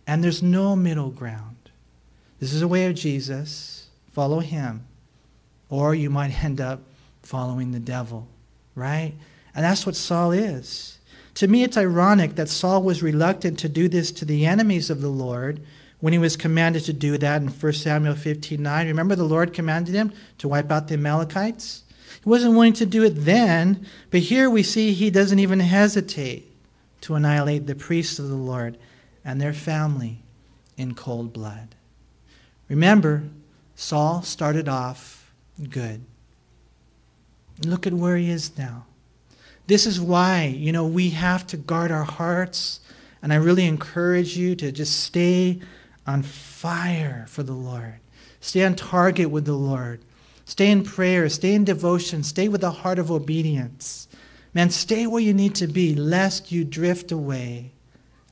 And 0.08 0.24
there's 0.24 0.44
no 0.44 0.76
middle 0.76 1.10
ground. 1.10 1.56
This 2.40 2.54
is 2.54 2.60
the 2.60 2.68
way 2.68 2.86
of 2.86 2.96
Jesus, 2.96 3.88
follow 4.12 4.40
him. 4.40 4.86
Or 5.70 5.96
you 5.96 6.10
might 6.10 6.44
end 6.44 6.62
up 6.62 6.82
following 7.24 7.72
the 7.72 7.80
devil, 7.80 8.28
right? 8.76 9.14
And 9.56 9.64
that's 9.66 9.86
what 9.86 9.96
Saul 9.96 10.32
is. 10.32 10.95
To 11.36 11.48
me, 11.48 11.64
it's 11.64 11.78
ironic 11.78 12.36
that 12.36 12.50
Saul 12.50 12.82
was 12.82 13.04
reluctant 13.04 13.60
to 13.60 13.70
do 13.70 13.88
this 13.90 14.12
to 14.14 14.26
the 14.26 14.46
enemies 14.46 14.90
of 14.90 15.02
the 15.02 15.10
Lord 15.10 15.62
when 16.00 16.14
he 16.14 16.20
was 16.20 16.38
commanded 16.38 16.86
to 16.86 16.94
do 16.94 17.18
that 17.18 17.42
in 17.42 17.50
1 17.50 17.74
Samuel 17.74 18.16
15 18.16 18.62
9. 18.62 18.88
Remember, 18.88 19.16
the 19.16 19.24
Lord 19.24 19.54
commanded 19.54 19.96
him 19.96 20.14
to 20.38 20.48
wipe 20.48 20.72
out 20.72 20.88
the 20.88 20.94
Amalekites? 20.94 21.84
He 22.24 22.30
wasn't 22.30 22.54
willing 22.54 22.74
to 22.74 22.86
do 22.86 23.04
it 23.04 23.12
then, 23.12 23.86
but 24.12 24.22
here 24.22 24.50
we 24.50 24.64
see 24.64 24.94
he 24.94 25.10
doesn't 25.10 25.40
even 25.40 25.60
hesitate 25.60 26.52
to 27.02 27.16
annihilate 27.16 27.68
the 27.68 27.76
priests 27.76 28.18
of 28.18 28.30
the 28.30 28.36
Lord 28.36 28.78
and 29.24 29.42
their 29.42 29.54
family 29.54 30.20
in 30.78 30.96
cold 30.96 31.34
blood. 31.34 31.76
Remember, 32.70 33.24
Saul 33.76 34.22
started 34.22 34.70
off 34.70 35.32
good. 35.70 36.02
Look 37.66 37.86
at 37.86 37.94
where 37.94 38.18
he 38.18 38.30
is 38.30 38.58
now. 38.58 38.86
This 39.68 39.86
is 39.86 40.00
why, 40.00 40.46
you 40.46 40.72
know, 40.72 40.86
we 40.86 41.10
have 41.12 41.48
to 41.48 41.58
guard 41.58 41.92
our 41.92 42.04
hearts. 42.04 42.80
And 43.22 43.34
I 43.34 43.38
really 43.38 43.66
encourage 43.66 44.38
you 44.38 44.56
to 44.58 44.72
just 44.72 45.02
stay 45.02 45.60
on 46.06 46.22
fire 46.22 47.26
for 47.28 47.42
the 47.44 47.54
Lord. 47.54 47.96
Stay 48.40 48.64
on 48.64 48.76
target 48.76 49.32
with 49.32 49.46
the 49.46 49.54
Lord. 49.54 50.02
Stay 50.46 50.70
in 50.70 50.84
prayer. 50.84 51.28
Stay 51.30 51.56
in 51.56 51.64
devotion. 51.64 52.22
Stay 52.22 52.48
with 52.48 52.64
a 52.64 52.70
heart 52.70 53.00
of 53.00 53.10
obedience. 53.10 54.08
Man, 54.54 54.70
stay 54.70 55.08
where 55.08 55.22
you 55.22 55.34
need 55.34 55.56
to 55.56 55.68
be, 55.68 55.96
lest 55.96 56.52
you 56.52 56.64
drift 56.64 57.12
away, 57.12 57.72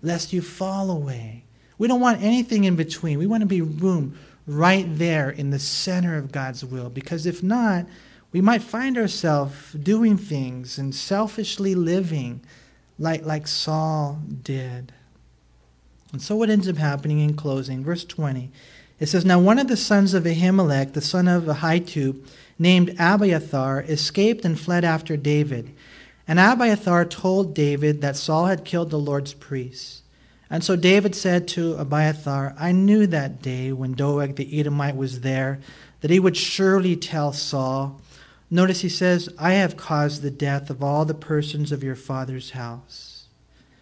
lest 0.02 0.32
you 0.32 0.42
fall 0.42 0.92
away. 0.92 1.44
We 1.80 1.88
don't 1.88 2.00
want 2.00 2.22
anything 2.22 2.64
in 2.64 2.76
between. 2.76 3.18
We 3.18 3.28
want 3.28 3.42
to 3.42 3.48
be 3.48 3.62
room 3.62 4.18
right 4.46 4.86
there 4.88 5.32
in 5.32 5.50
the 5.50 5.60
center 5.60 6.18
of 6.18 6.32
God's 6.32 6.64
will, 6.64 6.90
because 6.90 7.26
if 7.26 7.42
not, 7.42 7.88
we 8.34 8.42
might 8.42 8.64
find 8.64 8.98
ourselves 8.98 9.72
doing 9.74 10.18
things 10.18 10.78
and 10.80 10.94
selfishly 10.94 11.76
living 11.76 12.42
like, 12.98 13.24
like 13.24 13.48
Saul 13.48 14.20
did. 14.42 14.92
And 16.12 16.22
so 16.22 16.36
what 16.36 16.50
ends 16.50 16.68
up 16.68 16.78
happening 16.78 17.20
in 17.20 17.36
closing, 17.36 17.84
verse 17.84 18.04
20, 18.04 18.52
it 19.00 19.08
says, 19.08 19.24
Now 19.24 19.40
one 19.40 19.60
of 19.60 19.68
the 19.68 19.78
sons 19.78 20.14
of 20.14 20.24
Ahimelech, 20.24 20.94
the 20.94 21.02
son 21.02 21.28
of 21.28 21.44
Ahitub, 21.44 22.26
named 22.58 22.96
Abiathar, 23.00 23.82
escaped 23.82 24.46
and 24.46 24.60
fled 24.60 24.84
after 24.84 25.16
David. 25.16 25.72
And 26.28 26.40
Abiathar 26.40 27.06
told 27.06 27.54
David 27.54 28.02
that 28.02 28.16
Saul 28.16 28.46
had 28.46 28.66
killed 28.66 28.90
the 28.90 29.00
Lord's 29.00 29.34
priests. 29.34 30.02
And 30.50 30.64
so 30.64 30.76
David 30.76 31.16
said 31.16 31.48
to 31.50 31.76
Abiathar, 31.76 32.56
I 32.60 32.72
knew 32.72 33.08
that 33.08 33.42
day 33.42 33.72
when 33.72 33.94
Doeg 33.94 34.36
the 34.36 34.60
Edomite 34.60 34.96
was 34.96 35.22
there 35.22 35.60
that 36.02 36.12
he 36.12 36.20
would 36.20 36.38
surely 36.38 36.96
tell 36.96 37.34
Saul. 37.34 38.00
Notice 38.54 38.82
he 38.82 38.90
says, 38.90 39.30
I 39.40 39.54
have 39.54 39.78
caused 39.78 40.22
the 40.22 40.30
death 40.30 40.70
of 40.70 40.84
all 40.84 41.06
the 41.06 41.16
persons 41.16 41.72
of 41.72 41.84
your 41.84 41.96
father's 41.96 42.52
house. 42.52 43.26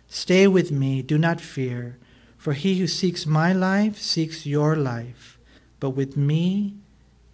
Stay 0.07 0.47
with 0.47 0.71
me, 0.71 1.01
do 1.01 1.17
not 1.17 1.41
fear. 1.41 1.97
For 2.37 2.53
he 2.53 2.79
who 2.79 2.87
seeks 2.87 3.25
my 3.25 3.51
life 3.51 3.99
seeks 3.99 4.45
your 4.45 4.77
life, 4.77 5.37
but 5.81 5.89
with 5.89 6.15
me 6.15 6.75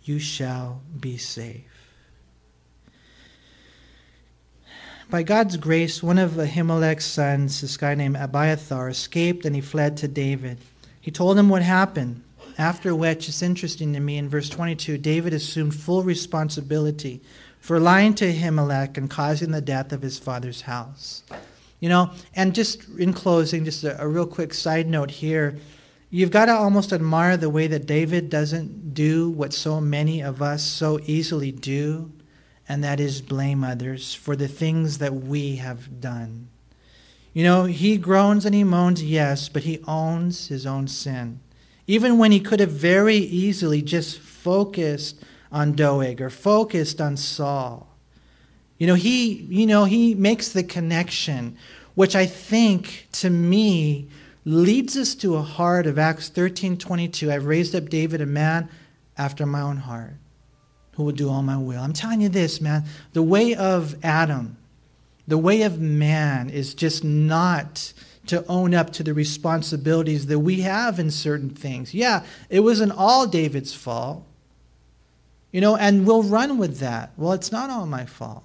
you 0.01 0.17
shall 0.17 0.81
be 0.99 1.15
safe. 1.15 1.93
By 5.07 5.21
God's 5.21 5.57
grace, 5.57 6.01
one 6.01 6.17
of 6.17 6.39
Ahimelech's 6.39 7.05
sons, 7.05 7.61
this 7.61 7.77
guy 7.77 7.93
named 7.93 8.15
Abiathar, 8.15 8.89
escaped 8.89 9.45
and 9.45 9.53
he 9.53 9.61
fled 9.61 9.95
to 9.97 10.07
David. 10.07 10.57
He 10.99 11.11
told 11.11 11.37
him 11.37 11.49
what 11.49 11.61
happened, 11.61 12.23
after 12.57 12.95
which, 12.95 13.29
it's 13.29 13.41
interesting 13.41 13.93
to 13.93 13.99
me, 13.99 14.17
in 14.17 14.29
verse 14.29 14.49
22, 14.49 14.97
David 14.97 15.33
assumed 15.33 15.75
full 15.75 16.01
responsibility 16.03 17.21
for 17.59 17.79
lying 17.79 18.13
to 18.15 18.33
Ahimelech 18.33 18.97
and 18.97 19.09
causing 19.09 19.51
the 19.51 19.61
death 19.61 19.93
of 19.93 20.01
his 20.01 20.17
father's 20.17 20.61
house. 20.61 21.23
You 21.79 21.89
know, 21.89 22.11
and 22.35 22.55
just 22.55 22.87
in 22.97 23.13
closing, 23.13 23.63
just 23.63 23.83
a, 23.83 24.01
a 24.01 24.07
real 24.07 24.25
quick 24.25 24.53
side 24.53 24.87
note 24.87 25.11
here. 25.11 25.57
You've 26.09 26.31
got 26.31 26.45
to 26.45 26.53
almost 26.53 26.93
admire 26.93 27.37
the 27.37 27.49
way 27.49 27.67
that 27.67 27.85
David 27.85 28.29
doesn't 28.29 28.93
do 28.93 29.29
what 29.29 29.53
so 29.53 29.79
many 29.79 30.21
of 30.21 30.41
us 30.41 30.63
so 30.63 30.99
easily 31.05 31.51
do, 31.51 32.11
and 32.67 32.83
that 32.83 32.99
is 32.99 33.21
blame 33.21 33.63
others 33.63 34.15
for 34.15 34.35
the 34.35 34.47
things 34.47 34.97
that 34.97 35.13
we 35.13 35.57
have 35.57 35.99
done. 35.99 36.47
You 37.33 37.43
know, 37.43 37.65
he 37.65 37.97
groans 37.97 38.45
and 38.45 38.55
he 38.55 38.63
moans, 38.63 39.03
yes, 39.03 39.49
but 39.49 39.63
he 39.63 39.83
owns 39.85 40.47
his 40.47 40.65
own 40.65 40.87
sin. 40.87 41.41
Even 41.87 42.17
when 42.17 42.31
he 42.31 42.39
could 42.39 42.59
have 42.59 42.71
very 42.71 43.15
easily 43.15 43.81
just 43.81 44.19
focused 44.19 45.23
on 45.51 45.73
Doeg 45.73 46.21
or 46.21 46.29
focused 46.29 46.99
on 46.99 47.17
Saul. 47.17 47.87
You 48.77 48.87
know, 48.87 48.95
he, 48.95 49.33
you 49.49 49.65
know, 49.65 49.85
he 49.85 50.13
makes 50.13 50.49
the 50.49 50.63
connection, 50.63 51.57
which 51.95 52.15
I 52.15 52.25
think 52.25 53.07
to 53.13 53.29
me 53.29 54.07
leads 54.45 54.95
us 54.95 55.15
to 55.15 55.35
a 55.35 55.41
heart 55.41 55.87
of 55.87 55.97
Acts 55.97 56.29
13 56.29 56.77
22. 56.77 57.31
I've 57.31 57.45
raised 57.45 57.75
up 57.75 57.89
David, 57.89 58.21
a 58.21 58.25
man 58.25 58.69
after 59.17 59.45
my 59.45 59.61
own 59.61 59.77
heart. 59.77 60.13
who 60.93 61.03
will 61.03 61.11
do 61.11 61.29
all 61.29 61.43
my 61.43 61.57
will. 61.57 61.79
I'm 61.79 61.93
telling 61.93 62.21
you 62.21 62.29
this, 62.29 62.59
man. 62.59 62.83
The 63.13 63.21
way 63.21 63.53
of 63.53 64.03
Adam, 64.03 64.57
the 65.27 65.37
way 65.37 65.61
of 65.61 65.79
man 65.79 66.49
is 66.49 66.73
just 66.73 67.03
not 67.03 67.93
to 68.27 68.45
own 68.47 68.73
up 68.73 68.91
to 68.93 69.03
the 69.03 69.13
responsibilities 69.13 70.27
that 70.27 70.39
we 70.39 70.61
have 70.61 70.99
in 70.99 71.11
certain 71.11 71.49
things. 71.49 71.93
Yeah, 71.93 72.23
it 72.49 72.61
wasn't 72.61 72.91
all 72.93 73.27
David's 73.27 73.73
fault. 73.73 74.23
You 75.51 75.61
know, 75.61 75.75
and 75.75 76.05
we'll 76.05 76.23
run 76.23 76.57
with 76.57 76.79
that. 76.79 77.11
Well, 77.17 77.31
it's 77.31 77.51
not 77.51 77.69
all 77.69 77.85
my 77.85 78.05
fault. 78.05 78.43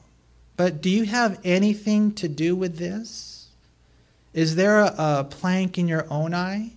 But 0.56 0.80
do 0.80 0.88
you 0.88 1.04
have 1.04 1.40
anything 1.44 2.12
to 2.14 2.28
do 2.28 2.54
with 2.54 2.78
this? 2.78 3.48
Is 4.32 4.54
there 4.54 4.80
a, 4.80 4.94
a 4.98 5.26
plank 5.28 5.78
in 5.78 5.88
your 5.88 6.06
own 6.10 6.34
eye? 6.34 6.70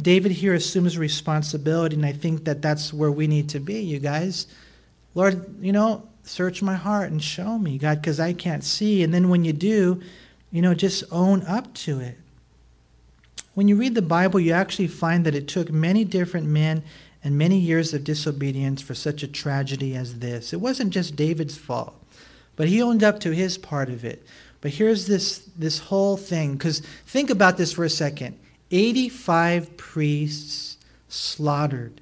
David 0.00 0.32
here 0.32 0.54
assumes 0.54 0.96
responsibility, 0.96 1.94
and 1.94 2.06
I 2.06 2.12
think 2.12 2.44
that 2.44 2.62
that's 2.62 2.92
where 2.92 3.12
we 3.12 3.26
need 3.26 3.50
to 3.50 3.60
be, 3.60 3.80
you 3.80 3.98
guys. 3.98 4.46
Lord, 5.14 5.62
you 5.62 5.72
know, 5.72 6.08
search 6.24 6.62
my 6.62 6.74
heart 6.74 7.10
and 7.10 7.22
show 7.22 7.58
me, 7.58 7.76
God, 7.76 8.00
because 8.00 8.20
I 8.20 8.32
can't 8.32 8.64
see. 8.64 9.02
And 9.02 9.12
then 9.12 9.28
when 9.28 9.44
you 9.44 9.52
do, 9.52 10.00
you 10.50 10.62
know, 10.62 10.74
just 10.74 11.04
own 11.10 11.42
up 11.42 11.72
to 11.74 12.00
it. 12.00 12.18
When 13.54 13.68
you 13.68 13.76
read 13.76 13.94
the 13.94 14.02
Bible, 14.02 14.40
you 14.40 14.52
actually 14.52 14.88
find 14.88 15.26
that 15.26 15.34
it 15.34 15.48
took 15.48 15.70
many 15.70 16.04
different 16.04 16.46
men 16.46 16.82
and 17.22 17.36
many 17.36 17.58
years 17.58 17.92
of 17.92 18.04
disobedience 18.04 18.80
for 18.80 18.94
such 18.94 19.22
a 19.22 19.28
tragedy 19.28 19.94
as 19.94 20.20
this. 20.20 20.52
It 20.52 20.60
wasn't 20.60 20.90
just 20.92 21.16
David's 21.16 21.58
fault, 21.58 21.94
but 22.56 22.68
he 22.68 22.82
owned 22.82 23.04
up 23.04 23.20
to 23.20 23.34
his 23.34 23.58
part 23.58 23.90
of 23.90 24.04
it. 24.04 24.24
But 24.60 24.72
here's 24.72 25.06
this, 25.06 25.48
this 25.56 25.78
whole 25.78 26.16
thing, 26.16 26.54
because 26.54 26.80
think 27.06 27.30
about 27.30 27.56
this 27.56 27.72
for 27.72 27.84
a 27.84 27.90
second 27.90 28.38
85 28.70 29.76
priests 29.76 30.76
slaughtered. 31.08 32.00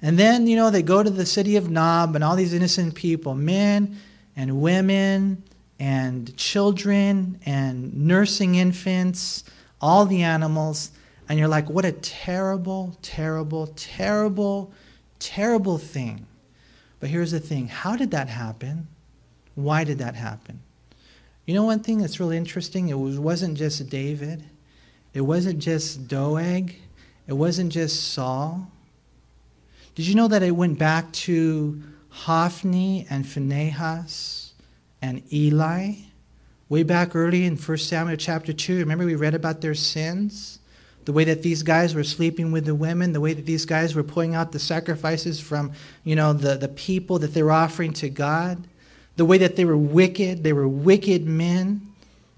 And 0.00 0.18
then, 0.18 0.46
you 0.48 0.56
know, 0.56 0.70
they 0.70 0.82
go 0.82 1.02
to 1.02 1.10
the 1.10 1.26
city 1.26 1.56
of 1.56 1.70
Nob 1.70 2.16
and 2.16 2.24
all 2.24 2.34
these 2.34 2.54
innocent 2.54 2.94
people, 2.94 3.34
men 3.34 3.96
and 4.34 4.60
women 4.60 5.44
and 5.82 6.36
children 6.36 7.40
and 7.44 7.92
nursing 7.92 8.54
infants, 8.54 9.42
all 9.80 10.06
the 10.06 10.22
animals. 10.22 10.92
And 11.28 11.40
you're 11.40 11.48
like, 11.48 11.68
what 11.68 11.84
a 11.84 11.90
terrible, 11.90 12.96
terrible, 13.02 13.66
terrible, 13.74 14.72
terrible 15.18 15.78
thing. 15.78 16.24
But 17.00 17.10
here's 17.10 17.32
the 17.32 17.40
thing 17.40 17.66
how 17.66 17.96
did 17.96 18.12
that 18.12 18.28
happen? 18.28 18.86
Why 19.56 19.82
did 19.82 19.98
that 19.98 20.14
happen? 20.14 20.60
You 21.46 21.54
know, 21.54 21.64
one 21.64 21.80
thing 21.80 21.98
that's 21.98 22.20
really 22.20 22.36
interesting? 22.36 22.88
It 22.88 22.98
was, 22.98 23.18
wasn't 23.18 23.58
just 23.58 23.88
David, 23.88 24.44
it 25.14 25.22
wasn't 25.22 25.58
just 25.58 26.06
Doeg, 26.06 26.76
it 27.26 27.32
wasn't 27.32 27.72
just 27.72 28.12
Saul. 28.12 28.70
Did 29.96 30.06
you 30.06 30.14
know 30.14 30.28
that 30.28 30.44
it 30.44 30.52
went 30.52 30.78
back 30.78 31.10
to 31.26 31.82
Hophni 32.08 33.04
and 33.10 33.26
Phinehas? 33.26 34.41
And 35.02 35.22
Eli. 35.32 35.94
Way 36.68 36.84
back 36.84 37.14
early 37.14 37.44
in 37.44 37.56
1 37.56 37.78
Samuel 37.78 38.16
chapter 38.16 38.52
2, 38.52 38.78
remember 38.78 39.04
we 39.04 39.16
read 39.16 39.34
about 39.34 39.60
their 39.60 39.74
sins? 39.74 40.60
The 41.04 41.12
way 41.12 41.24
that 41.24 41.42
these 41.42 41.62
guys 41.64 41.94
were 41.94 42.04
sleeping 42.04 42.52
with 42.52 42.64
the 42.64 42.74
women, 42.74 43.12
the 43.12 43.20
way 43.20 43.34
that 43.34 43.44
these 43.44 43.66
guys 43.66 43.94
were 43.94 44.04
pulling 44.04 44.34
out 44.36 44.52
the 44.52 44.60
sacrifices 44.60 45.40
from, 45.40 45.72
you 46.04 46.14
know, 46.14 46.32
the, 46.32 46.56
the 46.56 46.68
people 46.68 47.18
that 47.18 47.34
they 47.34 47.42
were 47.42 47.52
offering 47.52 47.92
to 47.94 48.08
God. 48.08 48.66
The 49.16 49.24
way 49.24 49.36
that 49.38 49.56
they 49.56 49.64
were 49.64 49.76
wicked, 49.76 50.44
they 50.44 50.52
were 50.52 50.68
wicked 50.68 51.26
men. 51.26 51.82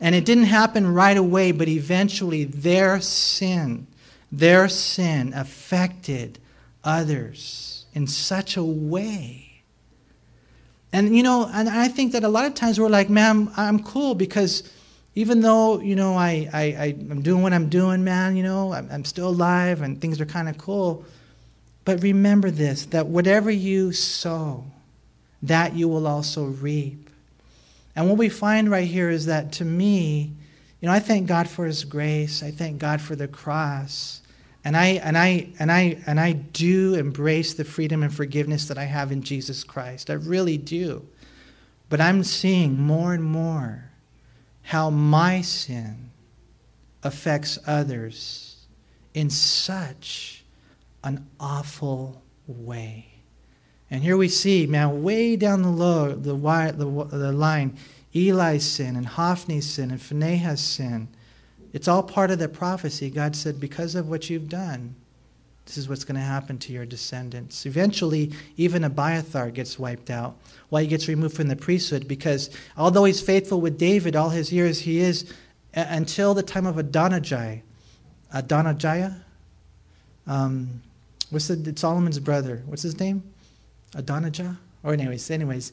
And 0.01 0.15
it 0.15 0.25
didn't 0.25 0.45
happen 0.45 0.93
right 0.93 1.17
away, 1.17 1.53
but 1.53 1.69
eventually 1.69 2.45
their 2.45 3.01
sin, 3.01 3.87
their 4.33 4.69
sin 4.69 5.33
affected 5.35 6.39
others 6.83 7.85
in 7.95 8.07
such 8.07 8.57
a 8.57 8.65
way 8.65 9.44
and, 10.95 11.17
you 11.17 11.25
know, 11.25 11.51
and 11.53 11.69
I 11.69 11.89
think 11.89 12.13
that 12.13 12.23
a 12.23 12.29
lot 12.29 12.45
of 12.45 12.55
times 12.55 12.79
we're 12.79 12.89
like, 12.89 13.11
man, 13.11 13.51
I'm 13.57 13.83
cool 13.83 14.15
because 14.15 14.63
even 15.17 15.41
though, 15.41 15.81
you 15.81 15.97
know, 15.97 16.15
I, 16.15 16.49
I, 16.53 16.63
I, 16.63 16.87
am 17.11 17.21
doing 17.21 17.43
what 17.43 17.53
I'm 17.53 17.69
doing, 17.69 18.05
man, 18.05 18.37
you 18.37 18.45
know, 18.45 18.73
I'm, 18.73 18.89
I'm 18.93 19.05
still 19.05 19.29
alive 19.29 19.83
and 19.83 20.01
things 20.01 20.21
are 20.21 20.25
kind 20.25 20.49
of 20.49 20.57
cool. 20.57 21.05
But 21.85 22.01
remember 22.01 22.49
this 22.49 22.87
that 22.87 23.09
whatever 23.09 23.51
you 23.51 23.91
sow, 23.91 24.67
that 25.43 25.75
you 25.75 25.89
will 25.89 26.07
also 26.07 26.45
reap. 26.45 27.11
And 27.97 28.09
what 28.09 28.17
we 28.17 28.29
find 28.29 28.71
right 28.71 28.87
here 28.87 29.11
is 29.11 29.27
that 29.27 29.51
to 29.55 29.65
me, 29.65 30.31
you 30.81 30.87
know, 30.87 30.93
I 30.93 31.01
thank 31.01 31.27
God 31.27 31.49
for 31.49 31.67
His 31.67 31.83
grace. 31.83 32.41
I 32.41 32.53
thank 32.53 32.79
God 32.79 33.01
for 33.01 33.17
the 33.17 33.27
cross. 33.27 34.21
And 34.65 34.77
I, 34.77 34.87
and, 35.03 35.19
I, 35.19 35.49
and, 35.59 35.71
I, 35.71 35.99
and 36.07 36.19
I 36.19 36.33
do 36.33 36.95
embrace 36.95 37.53
the 37.53 37.65
freedom 37.65 38.03
and 38.03 38.13
forgiveness 38.13 38.67
that 38.69 38.79
I 38.79 38.85
have 38.85 39.13
in 39.13 39.23
Jesus 39.23 39.63
Christ. 39.63 40.09
I 40.09 40.15
really 40.15 40.57
do. 40.57 41.07
But 41.91 42.01
I'm 42.01 42.25
seeing 42.25 42.81
more 42.81 43.13
and 43.13 43.23
more 43.23 43.91
how 44.63 44.89
my 44.89 45.43
sin 45.43 46.11
affects 47.03 47.59
others 47.67 48.67
in 49.13 49.29
such 49.29 50.45
an 51.05 51.27
awful 51.39 52.23
way. 52.47 53.07
And 53.91 54.03
here 54.03 54.17
we 54.17 54.29
see, 54.29 54.67
man, 54.67 55.03
way 55.03 55.37
down 55.37 55.63
the 55.63 55.69
low, 55.69 56.15
the, 56.15 56.35
the, 56.35 57.05
the 57.17 57.33
line, 57.33 57.77
Eli's 58.15 58.65
sin 58.65 58.97
and 58.97 59.07
Hophni's 59.07 59.71
sin 59.71 59.91
and 59.91 60.01
Phinehas' 60.01 60.61
sin 60.61 61.09
it's 61.75 61.89
all 61.89 62.05
part 62.05 62.31
of 62.31 62.39
the 62.39 62.49
prophecy. 62.49 63.11
God 63.11 63.35
said, 63.35 63.59
because 63.59 63.97
of 63.97 64.09
what 64.09 64.31
you've 64.31 64.49
done, 64.49 64.95
this 65.67 65.77
is 65.77 65.89
what's 65.89 66.05
going 66.05 66.15
to 66.15 66.21
happen 66.21 66.57
to 66.59 66.73
your 66.73 66.87
descendants. 66.87 67.67
Eventually, 67.67 68.33
even 68.57 68.85
Abiathar 68.85 69.51
gets 69.51 69.77
wiped 69.77 70.09
out. 70.09 70.37
Why 70.69 70.83
he 70.83 70.87
gets 70.87 71.09
removed 71.09 71.35
from 71.35 71.49
the 71.49 71.57
priesthood? 71.57 72.07
Because 72.07 72.51
although 72.77 73.05
he's 73.05 73.21
faithful 73.21 73.61
with 73.61 73.77
David 73.77 74.15
all 74.15 74.29
his 74.31 74.53
years, 74.53 74.79
he 74.79 75.01
is 75.01 75.33
until 75.75 76.33
the 76.33 76.45
time 76.45 76.65
of 76.65 76.79
Adonijah. 76.79 77.61
Adonijah? 78.33 79.25
Um, 80.29 80.81
what's 81.31 81.49
the, 81.49 81.73
Solomon's 81.77 82.21
brother? 82.21 82.63
What's 82.67 82.83
his 82.83 83.01
name? 83.01 83.25
Adonijah? 83.97 84.59
Or 84.85 84.93
anyways, 84.93 85.29
anyways, 85.29 85.73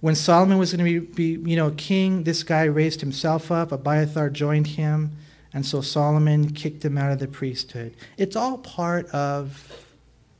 when 0.00 0.14
Solomon 0.14 0.58
was 0.58 0.72
going 0.72 0.84
to 0.84 1.00
be, 1.00 1.34
be, 1.34 1.50
you 1.50 1.56
know, 1.56 1.72
king, 1.72 2.22
this 2.22 2.44
guy 2.44 2.64
raised 2.64 3.00
himself 3.00 3.50
up. 3.50 3.72
Abiathar 3.72 4.30
joined 4.30 4.68
him. 4.68 5.16
And 5.52 5.66
so 5.66 5.80
Solomon 5.80 6.50
kicked 6.50 6.84
him 6.84 6.96
out 6.96 7.12
of 7.12 7.18
the 7.18 7.28
priesthood. 7.28 7.94
It's 8.16 8.36
all 8.36 8.58
part 8.58 9.06
of 9.10 9.86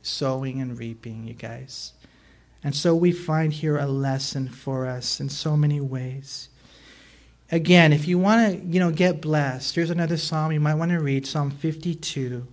sowing 0.01 0.61
and 0.61 0.77
reaping, 0.77 1.27
you 1.27 1.33
guys. 1.33 1.93
And 2.63 2.75
so 2.75 2.95
we 2.95 3.11
find 3.11 3.51
here 3.51 3.77
a 3.77 3.87
lesson 3.87 4.47
for 4.47 4.85
us 4.87 5.19
in 5.19 5.29
so 5.29 5.57
many 5.57 5.81
ways. 5.81 6.49
Again, 7.51 7.91
if 7.91 8.07
you 8.07 8.17
want 8.17 8.51
to, 8.51 8.65
you 8.65 8.79
know, 8.79 8.91
get 8.91 9.19
blessed, 9.19 9.75
here's 9.75 9.89
another 9.89 10.15
psalm 10.15 10.51
you 10.51 10.59
might 10.59 10.75
want 10.75 10.91
to 10.91 10.99
read, 10.99 11.27
Psalm 11.27 11.51
52. 11.51 12.47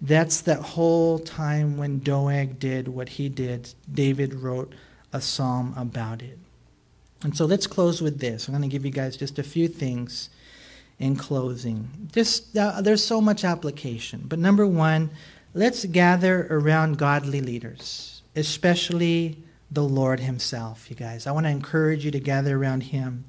That's 0.00 0.40
that 0.40 0.60
whole 0.60 1.20
time 1.20 1.76
when 1.76 2.00
Doeg 2.00 2.58
did 2.58 2.88
what 2.88 3.08
he 3.08 3.28
did. 3.28 3.72
David 3.92 4.34
wrote 4.34 4.72
a 5.12 5.20
psalm 5.20 5.74
about 5.76 6.22
it. 6.22 6.38
And 7.22 7.36
so 7.36 7.44
let's 7.44 7.68
close 7.68 8.02
with 8.02 8.18
this. 8.18 8.48
I'm 8.48 8.52
going 8.52 8.62
to 8.62 8.68
give 8.68 8.84
you 8.84 8.90
guys 8.90 9.16
just 9.16 9.38
a 9.38 9.44
few 9.44 9.68
things 9.68 10.28
in 11.02 11.16
closing. 11.16 11.90
Just 12.12 12.56
uh, 12.56 12.80
there's 12.80 13.04
so 13.04 13.20
much 13.20 13.44
application. 13.44 14.22
But 14.24 14.38
number 14.38 14.64
1, 14.64 15.10
let's 15.52 15.84
gather 15.84 16.46
around 16.48 16.96
godly 16.96 17.40
leaders, 17.40 18.22
especially 18.36 19.36
the 19.72 19.82
Lord 19.82 20.20
himself, 20.20 20.88
you 20.88 20.94
guys. 20.94 21.26
I 21.26 21.32
want 21.32 21.46
to 21.46 21.50
encourage 21.50 22.04
you 22.04 22.12
to 22.12 22.20
gather 22.20 22.56
around 22.56 22.84
him. 22.84 23.24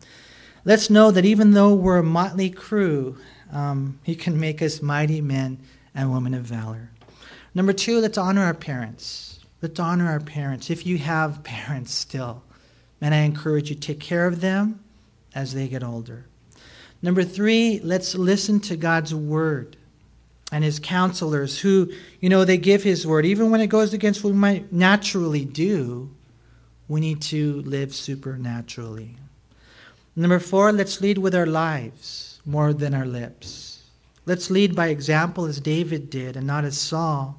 Let's 0.65 0.91
know 0.91 1.09
that 1.11 1.25
even 1.25 1.51
though 1.51 1.73
we're 1.73 1.97
a 1.97 2.03
motley 2.03 2.51
crew, 2.51 3.17
um, 3.51 3.99
he 4.03 4.15
can 4.15 4.39
make 4.39 4.61
us 4.61 4.83
mighty 4.83 5.19
men 5.19 5.57
and 5.95 6.13
women 6.13 6.35
of 6.35 6.43
valor. 6.43 6.91
Number 7.55 7.73
two, 7.73 7.99
let's 7.99 8.19
honor 8.19 8.43
our 8.43 8.53
parents. 8.53 9.39
Let's 9.63 9.79
honor 9.79 10.07
our 10.07 10.19
parents. 10.19 10.69
If 10.69 10.85
you 10.85 10.99
have 10.99 11.43
parents 11.43 11.91
still, 11.91 12.43
man, 13.01 13.13
I 13.13 13.21
encourage 13.21 13.69
you 13.69 13.75
to 13.75 13.81
take 13.81 13.99
care 13.99 14.27
of 14.27 14.41
them 14.41 14.83
as 15.33 15.55
they 15.55 15.67
get 15.67 15.83
older. 15.83 16.27
Number 17.03 17.25
three, 17.25 17.81
let's 17.83 18.15
listen 18.15 18.61
to 18.61 18.77
God's 18.77 19.13
word 19.13 19.75
and 20.53 20.63
his 20.63 20.79
counselors 20.79 21.59
who, 21.59 21.91
you 22.21 22.29
know, 22.29 22.45
they 22.45 22.57
give 22.57 22.81
his 22.81 23.05
word. 23.05 23.25
Even 23.25 23.51
when 23.51 23.59
it 23.59 23.67
goes 23.67 23.93
against 23.93 24.23
what 24.23 24.31
we 24.31 24.39
might 24.39 24.71
naturally 24.71 25.43
do, 25.43 26.09
we 26.87 27.01
need 27.01 27.21
to 27.23 27.61
live 27.63 27.93
supernaturally. 27.93 29.17
Number 30.15 30.39
four, 30.39 30.71
let's 30.71 31.01
lead 31.01 31.17
with 31.17 31.35
our 31.35 31.45
lives 31.45 32.39
more 32.45 32.71
than 32.71 32.93
our 32.93 33.05
lips. 33.05 33.83
Let's 34.25 34.49
lead 34.49 34.73
by 34.73 34.87
example 34.87 35.45
as 35.45 35.59
David 35.59 36.09
did 36.09 36.37
and 36.37 36.47
not 36.47 36.63
as 36.63 36.77
Saul, 36.77 37.37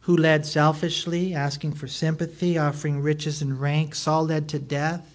who 0.00 0.16
led 0.16 0.44
selfishly, 0.44 1.34
asking 1.34 1.72
for 1.72 1.86
sympathy, 1.86 2.58
offering 2.58 3.00
riches 3.00 3.40
and 3.40 3.58
rank. 3.58 3.94
Saul 3.94 4.26
led 4.26 4.46
to 4.50 4.58
death, 4.58 5.08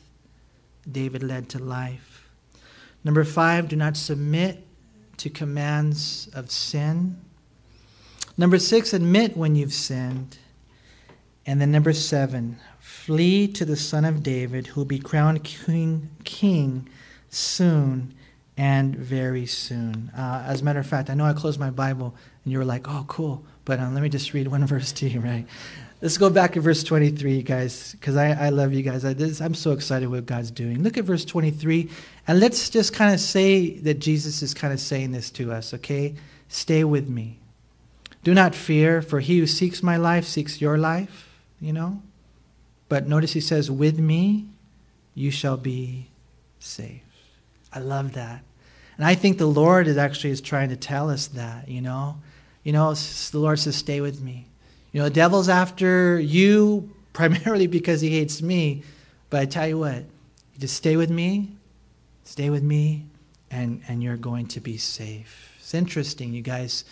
David 0.92 1.22
led 1.22 1.50
to 1.50 1.60
life. 1.60 2.15
Number 3.06 3.24
five, 3.24 3.70
do 3.70 3.76
not 3.76 3.96
submit 3.96 4.66
to 5.18 5.30
commands 5.30 6.28
of 6.34 6.52
sin. 6.52 7.22
Number 8.38 8.60
six, 8.60 8.94
admit 8.94 9.38
when 9.38 9.56
you've 9.56 9.74
sinned. 9.74 10.38
And 11.46 11.62
then 11.62 11.72
number 11.72 11.94
seven, 11.94 12.58
flee 12.80 13.48
to 13.50 13.64
the 13.64 13.76
Son 13.76 14.04
of 14.04 14.24
David, 14.24 14.68
who 14.68 14.82
will 14.82 14.86
be 14.86 14.98
crowned 14.98 15.44
king, 15.44 16.10
king 16.24 16.90
soon 17.30 18.16
and 18.58 18.96
very 18.96 19.46
soon. 19.46 20.12
Uh, 20.18 20.44
as 20.48 20.62
a 20.62 20.64
matter 20.64 20.80
of 20.80 20.88
fact, 20.88 21.12
I 21.12 21.14
know 21.14 21.26
I 21.26 21.34
closed 21.34 21.60
my 21.60 21.70
Bible 21.70 22.16
and 22.44 22.52
you 22.52 22.58
were 22.58 22.66
like, 22.66 22.88
oh, 22.90 23.06
cool. 23.08 23.46
But 23.66 23.80
um, 23.80 23.94
let 23.94 24.02
me 24.02 24.10
just 24.10 24.34
read 24.34 24.48
one 24.50 24.66
verse 24.66 24.92
to 24.94 25.08
you, 25.08 25.20
right? 25.20 25.46
Let's 26.02 26.18
go 26.18 26.30
back 26.30 26.54
to 26.54 26.62
verse 26.62 26.84
23, 26.84 27.42
guys, 27.42 27.94
because 27.94 28.16
I, 28.18 28.32
I 28.32 28.50
love 28.50 28.74
you 28.74 28.84
guys. 28.84 29.06
I, 29.06 29.14
this, 29.14 29.40
I'm 29.42 29.54
so 29.54 29.72
excited 29.72 30.10
what 30.10 30.26
God's 30.26 30.52
doing. 30.52 30.84
Look 30.84 30.98
at 30.98 31.06
verse 31.06 31.24
23, 31.26 31.90
and 32.28 32.40
let's 32.40 32.70
just 32.70 32.94
kind 32.94 33.14
of 33.14 33.20
say 33.20 33.78
that 33.80 34.00
Jesus 34.00 34.42
is 34.42 34.54
kind 34.54 34.74
of 34.74 34.80
saying 34.80 35.12
this 35.12 35.30
to 35.32 35.52
us, 35.52 35.74
okay? 35.74 36.16
Stay 36.48 36.84
with 36.84 37.08
me. 37.08 37.40
Do 38.24 38.34
not 38.34 38.56
fear, 38.56 39.04
for 39.04 39.20
he 39.20 39.38
who 39.38 39.46
seeks 39.46 39.84
my 39.84 39.98
life 39.98 40.26
seeks 40.26 40.60
your 40.60 40.78
life, 40.78 41.30
you 41.62 41.72
know? 41.72 42.02
But 42.90 43.08
notice 43.08 43.34
he 43.34 43.42
says, 43.42 43.70
With 43.70 44.00
me 44.00 44.48
you 45.14 45.30
shall 45.30 45.58
be 45.58 46.08
safe. 46.60 47.04
I 47.72 47.80
love 47.80 48.14
that. 48.14 48.44
And 48.98 49.06
I 49.06 49.14
think 49.14 49.38
the 49.38 49.46
Lord 49.46 49.88
is 49.88 49.98
actually 49.98 50.32
is 50.32 50.42
trying 50.42 50.70
to 50.70 50.76
tell 50.76 51.10
us 51.10 51.28
that, 51.28 51.70
you 51.70 51.82
know? 51.82 52.18
You 52.64 52.74
know, 52.74 52.94
the 52.94 53.40
Lord 53.40 53.60
says, 53.60 53.76
Stay 53.76 54.02
with 54.02 54.22
me. 54.22 54.48
You 54.92 55.02
know, 55.02 55.06
the 55.06 55.14
devil's 55.14 55.50
after 55.50 56.20
you 56.20 56.90
primarily 57.14 57.68
because 57.68 58.02
he 58.02 58.10
hates 58.10 58.42
me. 58.42 58.84
But 59.30 59.42
I 59.42 59.46
tell 59.46 59.68
you 59.68 59.78
what, 59.78 59.98
you 59.98 60.60
just 60.60 60.76
stay 60.76 60.98
with 60.98 61.12
me, 61.12 61.52
stay 62.26 62.50
with 62.50 62.64
me, 62.64 63.06
and, 63.50 63.82
and 63.88 64.04
you're 64.04 64.18
going 64.18 64.48
to 64.48 64.60
be 64.60 64.78
safe. 64.78 65.56
It's 65.60 65.74
interesting, 65.74 66.34
you 66.34 66.42
guys. 66.42 66.84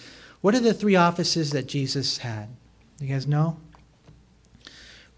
What 0.41 0.55
are 0.55 0.59
the 0.59 0.73
three 0.73 0.95
offices 0.95 1.51
that 1.51 1.67
Jesus 1.67 2.17
had? 2.17 2.47
You 2.99 3.07
guys 3.07 3.27
know? 3.27 3.57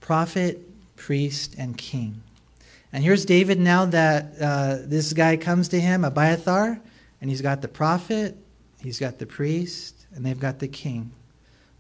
Prophet, 0.02 0.60
priest, 0.96 1.56
and 1.58 1.78
king. 1.78 2.22
And 2.92 3.04
here's 3.04 3.26
David 3.26 3.60
now 3.60 3.86
that 3.86 4.34
uh, 4.42 4.78
this 4.82 5.14
guy 5.14 5.38
comes 5.38 5.68
to 5.70 5.80
him, 5.80 6.04
Abiathar, 6.04 6.80
and 7.22 7.30
he's 7.30 7.42
got 7.42 7.62
the 7.62 7.68
prophet, 7.68 8.38
he's 8.82 9.00
got 9.00 9.20
the 9.20 9.26
priest, 9.26 10.06
and 10.16 10.26
they've 10.26 10.40
got 10.40 10.60
the 10.60 10.68
king. 10.68 11.12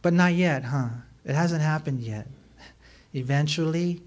But 0.01 0.13
not 0.13 0.33
yet, 0.33 0.63
huh? 0.63 0.89
It 1.23 1.33
hasn't 1.33 1.61
happened 1.61 2.01
yet. 2.01 2.27
Eventually, 3.13 4.01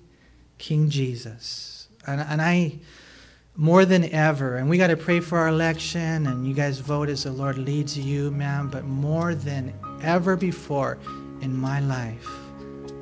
King 0.59 0.91
Jesus. 0.91 1.89
And, 2.07 2.21
and 2.21 2.43
I, 2.43 2.79
more 3.61 3.85
than 3.85 4.05
ever, 4.15 4.55
and 4.57 4.71
we 4.71 4.79
got 4.79 4.87
to 4.87 4.97
pray 4.97 5.19
for 5.19 5.37
our 5.37 5.49
election, 5.49 6.29
and 6.29 6.47
you 6.47 6.55
guys 6.55 6.79
vote 6.79 7.09
as 7.09 7.25
the 7.25 7.33
Lord 7.33 7.59
leads 7.59 7.99
you, 7.99 8.31
man. 8.31 8.69
But 8.69 8.85
more 8.85 9.35
than 9.35 9.75
ever 10.01 10.37
before 10.37 10.97
in 11.41 11.57
my 11.57 11.81
life, 11.81 12.29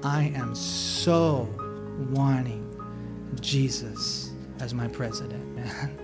I 0.02 0.32
am 0.34 0.54
so 0.54 1.46
wanting 2.10 2.64
Jesus 3.42 4.30
as 4.58 4.72
my 4.72 4.88
president, 4.88 5.44
man, 5.56 5.98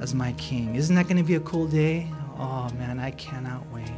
as 0.00 0.14
my 0.14 0.32
king. 0.32 0.74
Isn't 0.74 0.96
that 0.96 1.04
going 1.04 1.18
to 1.18 1.22
be 1.22 1.34
a 1.34 1.40
cool 1.40 1.66
day? 1.66 2.10
Oh, 2.38 2.70
man, 2.78 2.98
I 2.98 3.10
cannot 3.10 3.62
wait. 3.70 3.92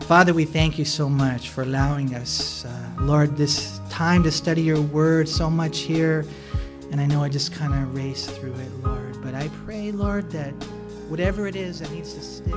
Father, 0.00 0.32
we 0.32 0.46
thank 0.46 0.78
you 0.78 0.86
so 0.86 1.10
much 1.10 1.50
for 1.50 1.60
allowing 1.60 2.14
us, 2.14 2.64
uh, 2.64 2.90
Lord, 3.00 3.36
this 3.36 3.80
time 3.90 4.22
to 4.22 4.30
study 4.30 4.62
your 4.62 4.80
word 4.80 5.28
so 5.28 5.50
much 5.50 5.80
here. 5.80 6.24
And 6.90 7.00
I 7.00 7.06
know 7.06 7.22
I 7.22 7.28
just 7.28 7.52
kind 7.52 7.74
of 7.74 7.94
raced 7.94 8.30
through 8.30 8.54
it, 8.54 8.84
Lord. 8.84 9.22
But 9.22 9.34
I 9.34 9.48
pray, 9.64 9.92
Lord, 9.92 10.30
that 10.30 10.52
whatever 11.08 11.46
it 11.46 11.56
is 11.56 11.80
that 11.80 11.90
needs 11.90 12.14
to 12.14 12.20
stick. 12.20 12.54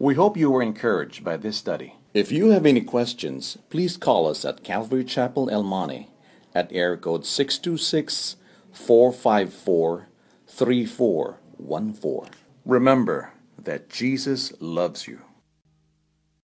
We 0.00 0.14
hope 0.14 0.36
you 0.36 0.50
were 0.50 0.62
encouraged 0.62 1.24
by 1.24 1.36
this 1.36 1.56
study. 1.56 1.94
If 2.14 2.30
you 2.30 2.50
have 2.50 2.64
any 2.64 2.80
questions, 2.80 3.58
please 3.68 3.96
call 3.96 4.28
us 4.28 4.44
at 4.44 4.62
Calvary 4.62 5.04
Chapel 5.04 5.50
El 5.50 5.62
Monte 5.62 6.08
at 6.54 6.72
air 6.72 6.96
code 6.96 7.26
626 7.26 8.36
454 8.72 10.08
3414. 10.46 12.30
Remember 12.64 13.32
that 13.58 13.90
Jesus 13.90 14.52
loves 14.60 15.08
you. 15.08 15.20